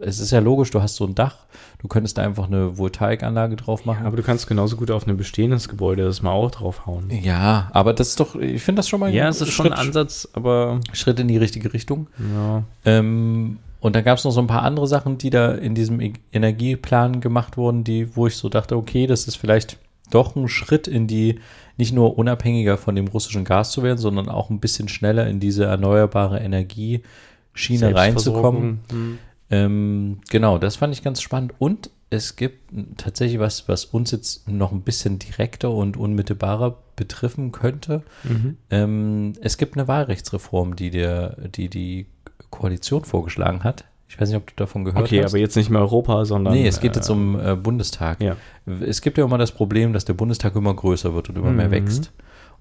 es 0.00 0.20
ist 0.20 0.30
ja 0.30 0.38
logisch, 0.38 0.70
du 0.70 0.80
hast 0.80 0.94
so 0.96 1.04
ein 1.04 1.14
Dach, 1.16 1.36
du 1.80 1.88
könntest 1.88 2.16
da 2.16 2.22
einfach 2.22 2.46
eine 2.46 2.78
Voltaikanlage 2.78 3.56
drauf 3.56 3.80
Ja, 3.84 3.92
machen. 3.92 4.06
aber 4.06 4.16
du 4.16 4.22
kannst 4.22 4.46
genauso 4.46 4.76
gut 4.76 4.90
auf 4.92 5.06
ein 5.06 5.16
bestehendes 5.16 5.68
Gebäude 5.68 6.04
das 6.04 6.22
mal 6.22 6.30
auch 6.30 6.50
draufhauen. 6.52 7.10
Ja, 7.10 7.70
aber 7.72 7.92
das 7.92 8.10
ist 8.10 8.20
doch, 8.20 8.36
ich 8.36 8.62
finde 8.62 8.80
das 8.80 8.88
schon 8.88 9.00
mal 9.00 9.12
Ja, 9.12 9.28
es 9.28 9.40
ist 9.40 9.50
schon 9.50 9.66
Schritt, 9.66 9.78
ein 9.78 9.86
Ansatz, 9.86 10.28
aber 10.32 10.80
Schritt 10.92 11.18
in 11.18 11.26
die 11.28 11.36
richtige 11.38 11.72
Richtung. 11.72 12.06
ja. 12.18 12.62
Ähm, 12.84 13.58
und 13.80 13.94
dann 13.94 14.02
gab 14.02 14.18
es 14.18 14.24
noch 14.24 14.32
so 14.32 14.40
ein 14.40 14.48
paar 14.48 14.62
andere 14.64 14.88
Sachen, 14.88 15.18
die 15.18 15.30
da 15.30 15.52
in 15.52 15.76
diesem 15.76 16.00
E- 16.00 16.12
Energieplan 16.32 17.20
gemacht 17.20 17.56
wurden, 17.56 17.84
die, 17.84 18.16
wo 18.16 18.26
ich 18.26 18.36
so 18.36 18.48
dachte, 18.48 18.76
okay, 18.76 19.06
das 19.06 19.28
ist 19.28 19.36
vielleicht 19.36 19.78
doch 20.10 20.34
ein 20.34 20.48
Schritt 20.48 20.88
in 20.88 21.06
die, 21.06 21.38
nicht 21.78 21.92
nur 21.92 22.18
unabhängiger 22.18 22.76
von 22.76 22.94
dem 22.94 23.08
russischen 23.08 23.44
Gas 23.44 23.72
zu 23.72 23.82
werden, 23.82 23.98
sondern 23.98 24.28
auch 24.28 24.50
ein 24.50 24.60
bisschen 24.60 24.88
schneller 24.88 25.26
in 25.26 25.40
diese 25.40 25.64
erneuerbare 25.64 26.40
Energieschiene 26.40 27.94
reinzukommen. 27.94 28.80
Hm. 28.90 29.18
Ähm, 29.50 30.18
genau, 30.28 30.58
das 30.58 30.76
fand 30.76 30.92
ich 30.92 31.02
ganz 31.02 31.22
spannend. 31.22 31.54
Und 31.58 31.90
es 32.10 32.36
gibt 32.36 32.72
tatsächlich 32.96 33.38
was, 33.38 33.68
was 33.68 33.84
uns 33.84 34.10
jetzt 34.10 34.48
noch 34.48 34.72
ein 34.72 34.82
bisschen 34.82 35.18
direkter 35.18 35.70
und 35.70 35.96
unmittelbarer 35.96 36.78
betreffen 36.96 37.52
könnte. 37.52 38.02
Mhm. 38.24 38.56
Ähm, 38.70 39.32
es 39.40 39.58
gibt 39.58 39.76
eine 39.76 39.88
Wahlrechtsreform, 39.88 40.74
die 40.74 40.90
der, 40.90 41.36
die 41.48 41.68
die 41.68 42.06
Koalition 42.50 43.04
vorgeschlagen 43.04 43.62
hat. 43.62 43.84
Ich 44.08 44.18
weiß 44.20 44.28
nicht, 44.30 44.36
ob 44.38 44.46
du 44.46 44.54
davon 44.56 44.84
gehört 44.84 45.04
Okay, 45.04 45.22
hast. 45.22 45.32
aber 45.32 45.38
jetzt 45.40 45.54
nicht 45.56 45.68
mehr 45.70 45.80
Europa, 45.82 46.24
sondern. 46.24 46.54
nee, 46.54 46.66
es 46.66 46.80
geht 46.80 46.96
jetzt 46.96 47.08
äh, 47.10 47.12
um 47.12 47.38
äh, 47.38 47.54
Bundestag. 47.56 48.20
Ja. 48.22 48.36
Es 48.80 49.02
gibt 49.02 49.18
ja 49.18 49.24
immer 49.24 49.38
das 49.38 49.52
Problem, 49.52 49.92
dass 49.92 50.04
der 50.06 50.14
Bundestag 50.14 50.56
immer 50.56 50.74
größer 50.74 51.14
wird 51.14 51.28
und 51.28 51.36
immer 51.36 51.50
mehr 51.52 51.68
Mhm. 51.68 51.72
wächst. 51.72 52.12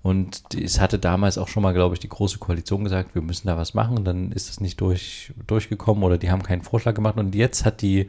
Und 0.03 0.41
es 0.55 0.79
hatte 0.79 0.99
damals 0.99 1.37
auch 1.37 1.47
schon 1.47 1.63
mal, 1.63 1.73
glaube 1.73 1.95
ich, 1.95 1.99
die 1.99 2.09
Große 2.09 2.37
Koalition 2.37 2.83
gesagt, 2.83 3.15
wir 3.15 3.21
müssen 3.21 3.47
da 3.47 3.57
was 3.57 3.73
machen. 3.73 4.03
Dann 4.03 4.31
ist 4.31 4.49
es 4.49 4.59
nicht 4.61 4.79
durch, 4.79 5.33
durchgekommen 5.47 6.03
oder 6.03 6.17
die 6.17 6.29
haben 6.31 6.43
keinen 6.43 6.61
Vorschlag 6.61 6.93
gemacht. 6.93 7.17
Und 7.17 7.33
jetzt 7.33 7.65
hat 7.65 7.81
die 7.81 8.07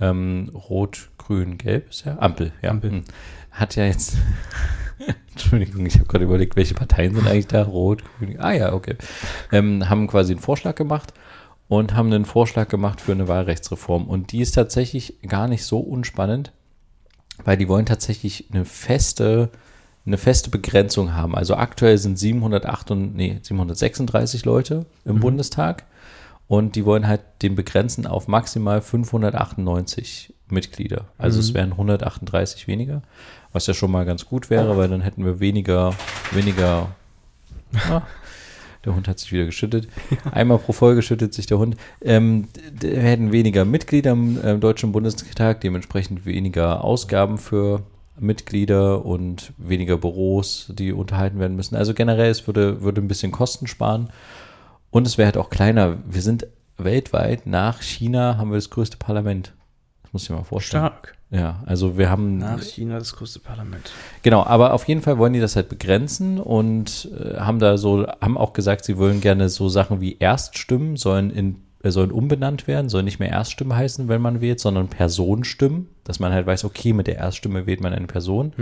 ähm, 0.00 0.50
Rot, 0.54 1.10
Grün, 1.18 1.58
Gelb, 1.58 1.90
ist 1.90 2.06
ja 2.06 2.16
Ampel, 2.20 2.52
ja, 2.62 2.70
Ampel. 2.70 2.90
hm, 2.90 3.04
hat 3.50 3.74
ja 3.76 3.84
jetzt, 3.84 4.16
Entschuldigung, 5.32 5.84
ich 5.86 5.94
habe 5.96 6.06
gerade 6.06 6.24
überlegt, 6.24 6.56
welche 6.56 6.74
Parteien 6.74 7.14
sind 7.14 7.26
eigentlich 7.26 7.46
da? 7.48 7.62
Rot, 7.64 8.02
Grün, 8.18 8.38
ah 8.40 8.52
ja, 8.52 8.72
okay. 8.72 8.96
Ähm, 9.52 9.88
haben 9.88 10.06
quasi 10.06 10.32
einen 10.32 10.40
Vorschlag 10.40 10.74
gemacht 10.76 11.12
und 11.68 11.94
haben 11.94 12.12
einen 12.12 12.24
Vorschlag 12.24 12.68
gemacht 12.68 13.00
für 13.00 13.12
eine 13.12 13.28
Wahlrechtsreform. 13.28 14.06
Und 14.06 14.32
die 14.32 14.40
ist 14.40 14.52
tatsächlich 14.52 15.20
gar 15.26 15.48
nicht 15.48 15.64
so 15.64 15.78
unspannend, 15.80 16.52
weil 17.44 17.56
die 17.56 17.68
wollen 17.68 17.86
tatsächlich 17.86 18.46
eine 18.52 18.64
feste, 18.64 19.50
eine 20.06 20.18
feste 20.18 20.50
Begrenzung 20.50 21.14
haben. 21.14 21.34
Also 21.36 21.54
aktuell 21.56 21.98
sind 21.98 22.18
708 22.18 22.90
und, 22.90 23.14
nee, 23.14 23.38
736 23.42 24.44
Leute 24.44 24.86
im 25.04 25.16
Mhm. 25.16 25.20
Bundestag 25.20 25.84
und 26.48 26.74
die 26.76 26.84
wollen 26.86 27.06
halt 27.06 27.20
den 27.42 27.54
begrenzen 27.54 28.06
auf 28.06 28.26
maximal 28.28 28.80
598 28.80 30.32
Mitglieder. 30.50 31.04
Also 31.18 31.36
Mhm. 31.36 31.40
es 31.42 31.54
wären 31.54 31.76
138 31.76 32.66
weniger, 32.66 33.02
was 33.52 33.66
ja 33.66 33.74
schon 33.74 33.90
mal 33.90 34.06
ganz 34.06 34.24
gut 34.24 34.48
wäre, 34.48 34.78
weil 34.78 34.88
dann 34.88 35.02
hätten 35.02 35.24
wir 35.26 35.40
weniger, 35.40 35.94
weniger, 36.32 36.88
ah, 37.90 38.00
der 38.84 38.94
Hund 38.94 39.08
hat 39.08 39.18
sich 39.18 39.32
wieder 39.32 39.44
geschüttet. 39.44 39.88
Einmal 40.30 40.58
pro 40.58 40.72
Folge 40.72 41.02
schüttet 41.02 41.34
sich 41.34 41.46
der 41.46 41.58
Hund. 41.58 41.76
Ähm, 42.00 42.48
wir 42.80 43.00
hätten 43.00 43.32
weniger 43.32 43.64
Mitglieder 43.64 44.12
im 44.12 44.42
äh, 44.42 44.56
Deutschen 44.56 44.92
Bundestag, 44.92 45.60
dementsprechend 45.60 46.26
weniger 46.26 46.84
Ausgaben 46.84 47.38
für 47.38 47.82
Mitglieder 48.18 49.04
und 49.04 49.52
weniger 49.58 49.96
Büros, 49.96 50.72
die 50.74 50.92
unterhalten 50.92 51.38
werden 51.38 51.56
müssen. 51.56 51.76
Also 51.76 51.94
generell, 51.94 52.30
es 52.30 52.46
würde, 52.46 52.82
würde 52.82 53.00
ein 53.00 53.08
bisschen 53.08 53.32
Kosten 53.32 53.66
sparen. 53.66 54.10
Und 54.90 55.06
es 55.06 55.18
wäre 55.18 55.26
halt 55.26 55.36
auch 55.36 55.50
kleiner. 55.50 55.98
Wir 56.08 56.22
sind 56.22 56.46
weltweit 56.78 57.46
nach 57.46 57.82
China 57.82 58.38
haben 58.38 58.50
wir 58.50 58.56
das 58.56 58.70
größte 58.70 58.96
Parlament. 58.96 59.52
Das 60.02 60.12
muss 60.12 60.22
ich 60.24 60.30
mir 60.30 60.36
mal 60.36 60.44
vorstellen. 60.44 60.86
Stark. 60.86 61.17
Ja, 61.30 61.62
also 61.66 61.98
wir 61.98 62.08
haben 62.08 62.38
Nach 62.38 62.62
China 62.62 62.98
das 62.98 63.14
größte 63.14 63.40
Parlament. 63.40 63.90
Genau, 64.22 64.44
aber 64.44 64.72
auf 64.72 64.88
jeden 64.88 65.02
Fall 65.02 65.18
wollen 65.18 65.34
die 65.34 65.40
das 65.40 65.56
halt 65.56 65.68
begrenzen 65.68 66.40
und 66.40 67.10
äh, 67.12 67.38
haben 67.38 67.58
da 67.58 67.76
so, 67.76 68.06
haben 68.20 68.38
auch 68.38 68.54
gesagt, 68.54 68.84
sie 68.84 68.96
wollen 68.96 69.20
gerne 69.20 69.50
so 69.50 69.68
Sachen 69.68 70.00
wie 70.00 70.16
Erststimmen 70.18 70.96
sollen 70.96 71.30
in 71.30 71.56
äh, 71.82 71.90
sollen 71.90 72.10
umbenannt 72.10 72.66
werden, 72.66 72.88
sollen 72.88 73.04
nicht 73.04 73.20
mehr 73.20 73.30
Erststimme 73.30 73.76
heißen, 73.76 74.08
wenn 74.08 74.20
man 74.20 74.40
wählt, 74.40 74.58
sondern 74.58 74.88
Personenstimmen, 74.88 75.88
dass 76.02 76.18
man 76.18 76.32
halt 76.32 76.46
weiß, 76.46 76.64
okay, 76.64 76.92
mit 76.92 77.06
der 77.06 77.16
Erststimme 77.16 77.66
wählt 77.66 77.80
man 77.80 77.92
eine 77.92 78.06
Person. 78.08 78.52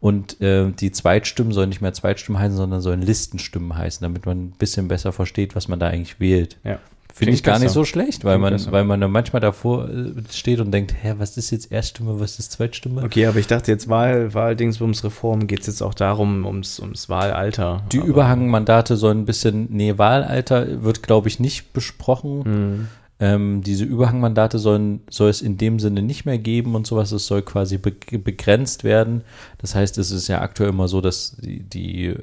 Und 0.00 0.40
äh, 0.40 0.70
die 0.72 0.90
Zweitstimmen 0.90 1.52
sollen 1.52 1.68
nicht 1.68 1.80
mehr 1.80 1.92
Zweitstimmen 1.92 2.40
heißen, 2.40 2.56
sondern 2.56 2.80
sollen 2.80 3.02
Listenstimmen 3.02 3.76
heißen, 3.76 4.02
damit 4.02 4.26
man 4.26 4.46
ein 4.46 4.50
bisschen 4.58 4.88
besser 4.88 5.12
versteht, 5.12 5.54
was 5.54 5.68
man 5.68 5.78
da 5.78 5.88
eigentlich 5.88 6.18
wählt. 6.18 6.56
Ja. 6.64 6.80
Finde 7.20 7.34
ich 7.34 7.42
gar 7.42 7.58
nicht 7.58 7.64
besser. 7.64 7.74
so 7.74 7.84
schlecht, 7.84 8.24
weil 8.24 8.32
Klingt 8.36 8.42
man, 8.42 8.52
besser. 8.54 8.72
weil 8.72 8.84
man 8.84 9.00
dann 9.00 9.12
manchmal 9.12 9.40
davor 9.40 9.90
äh, 9.90 10.12
steht 10.32 10.58
und 10.60 10.72
denkt, 10.72 10.94
hä, 11.02 11.14
was 11.18 11.36
ist 11.36 11.50
jetzt 11.50 11.70
Erststimme, 11.70 12.18
was 12.18 12.38
ist 12.38 12.52
Zweitstimme? 12.52 13.02
Okay, 13.02 13.26
aber 13.26 13.38
ich 13.38 13.46
dachte 13.46 13.70
jetzt 13.70 13.88
Wahl, 13.90 14.32
Wahldingsbums-Reform 14.32 15.46
geht 15.46 15.60
es 15.60 15.66
jetzt 15.66 15.82
auch 15.82 15.92
darum, 15.92 16.46
ums, 16.46 16.80
ums 16.80 17.10
Wahlalter. 17.10 17.82
Die 17.92 17.98
aber, 17.98 18.08
Überhangmandate 18.08 18.96
sollen 18.96 19.20
ein 19.20 19.26
bisschen, 19.26 19.68
nee, 19.70 19.98
Wahlalter 19.98 20.82
wird, 20.82 21.02
glaube 21.02 21.28
ich, 21.28 21.38
nicht 21.38 21.74
besprochen. 21.74 22.44
Hm. 22.44 22.88
Ähm, 23.22 23.60
diese 23.62 23.84
Überhangmandate 23.84 24.58
sollen, 24.58 25.02
soll 25.10 25.28
es 25.28 25.42
in 25.42 25.58
dem 25.58 25.78
Sinne 25.78 26.00
nicht 26.00 26.24
mehr 26.24 26.38
geben 26.38 26.74
und 26.74 26.86
sowas. 26.86 27.12
Es 27.12 27.26
soll 27.26 27.42
quasi 27.42 27.76
be 27.76 27.92
begrenzt 28.18 28.82
werden. 28.82 29.24
Das 29.58 29.74
heißt, 29.74 29.98
es 29.98 30.10
ist 30.10 30.28
ja 30.28 30.40
aktuell 30.40 30.70
immer 30.70 30.88
so, 30.88 31.02
dass 31.02 31.36
die, 31.36 31.60
die 31.60 32.06
äh, 32.06 32.16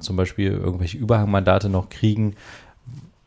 zum 0.00 0.16
Beispiel 0.16 0.50
irgendwelche 0.50 0.98
Überhangmandate 0.98 1.68
noch 1.68 1.90
kriegen, 1.90 2.34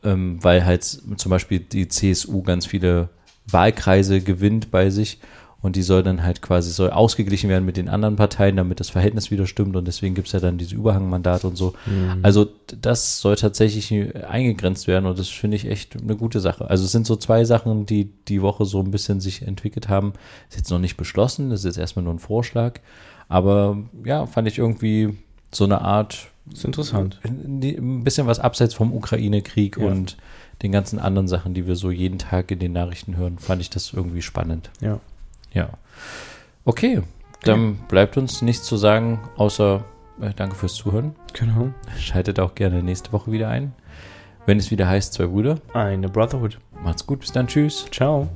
ähm, 0.06 0.38
weil 0.42 0.66
halt 0.66 0.84
zum 0.84 1.30
Beispiel 1.30 1.60
die 1.60 1.88
CSU 1.88 2.44
ganz 2.44 2.66
viele 2.66 3.10
Wahlkreise 3.48 4.22
gewinnt 4.22 4.72
bei 4.72 4.90
sich 4.90 5.20
und 5.62 5.76
die 5.76 5.82
soll 5.82 6.04
dann 6.04 6.22
halt 6.22 6.44
quasi 6.44 6.70
soll 6.70 6.92
ausgeglichen 6.92 7.50
werden 7.50 7.66
mit 7.66 7.76
den 7.76 7.90
anderen 7.90 8.16
Parteien, 8.18 8.56
damit 8.56 8.80
das 8.80 8.92
Verhältnis 8.92 9.32
wieder 9.32 9.48
stimmt 9.48 9.76
und 9.76 9.88
deswegen 9.88 10.14
gibt 10.14 10.28
es 10.28 10.34
ja 10.34 10.40
dann 10.40 10.60
diese 10.60 10.76
Überhangmandate 10.76 11.48
und 11.48 11.56
so. 11.56 11.74
Also 12.22 12.48
das 12.80 13.20
soll 13.20 13.36
tatsächlich 13.36 13.92
eingegrenzt 14.28 14.88
werden 14.88 15.08
und 15.08 15.18
das 15.18 15.30
finde 15.30 15.58
ich 15.58 15.66
echt 15.68 16.00
eine 16.00 16.16
gute 16.16 16.40
Sache. 16.40 16.70
Also 16.70 16.86
es 16.86 16.92
sind 16.92 17.08
so 17.08 17.16
zwei 17.16 17.46
Sachen, 17.46 17.88
die 17.88 18.12
die 18.28 18.44
Woche 18.44 18.66
so 18.66 18.80
ein 18.80 18.92
bisschen 18.92 19.20
sich 19.22 19.42
entwickelt 19.42 19.90
haben. 19.90 20.14
Ist 20.50 20.58
jetzt 20.58 20.70
noch 20.70 20.78
nicht 20.78 20.98
beschlossen, 20.98 21.50
das 21.50 21.62
ist 21.62 21.66
jetzt 21.66 21.78
erstmal 21.78 22.06
nur 22.06 22.14
ein 22.14 22.20
Vorschlag, 22.20 22.80
aber 23.28 23.78
ja, 24.04 24.28
fand 24.28 24.48
ich 24.48 24.60
irgendwie 24.60 25.18
so 25.52 25.64
eine 25.64 25.82
Art 25.82 26.28
Das 26.48 26.60
ist 26.60 26.66
interessant. 26.66 27.20
ein 27.24 28.04
bisschen 28.04 28.28
was 28.28 28.40
abseits 28.40 28.74
vom 28.74 28.94
Ukraine-Krieg 28.94 29.78
Ja. 29.78 29.88
und 29.88 30.18
den 30.62 30.72
ganzen 30.72 31.00
anderen 31.00 31.28
Sachen, 31.28 31.54
die 31.54 31.68
wir 31.68 31.76
so 31.76 31.92
jeden 31.92 32.20
Tag 32.20 32.52
in 32.52 32.60
den 32.60 32.72
Nachrichten 32.74 33.18
hören, 33.18 33.40
fand 33.40 33.62
ich 33.62 33.70
das 33.70 33.92
irgendwie 33.94 34.22
spannend. 34.22 34.70
Ja. 34.80 35.00
Ja. 35.54 35.70
Okay, 36.66 37.02
dann 37.44 37.76
bleibt 37.88 38.18
uns 38.18 38.42
nichts 38.42 38.66
zu 38.66 38.78
sagen, 38.78 39.20
außer 39.38 39.84
äh, 40.22 40.32
danke 40.36 40.56
fürs 40.56 40.76
Zuhören. 40.76 41.16
Genau. 41.34 41.70
Schaltet 42.00 42.40
auch 42.40 42.56
gerne 42.56 42.82
nächste 42.84 43.12
Woche 43.12 43.32
wieder 43.32 43.50
ein. 43.50 43.74
Wenn 44.46 44.58
es 44.60 44.72
wieder 44.72 44.88
heißt, 44.88 45.14
zwei 45.14 45.26
Brüder. 45.28 45.58
Eine 45.74 46.08
Brotherhood. 46.10 46.60
Macht's 46.84 47.06
gut, 47.06 47.20
bis 47.22 47.32
dann, 47.32 47.48
tschüss. 47.48 47.86
Ciao. 47.92 48.30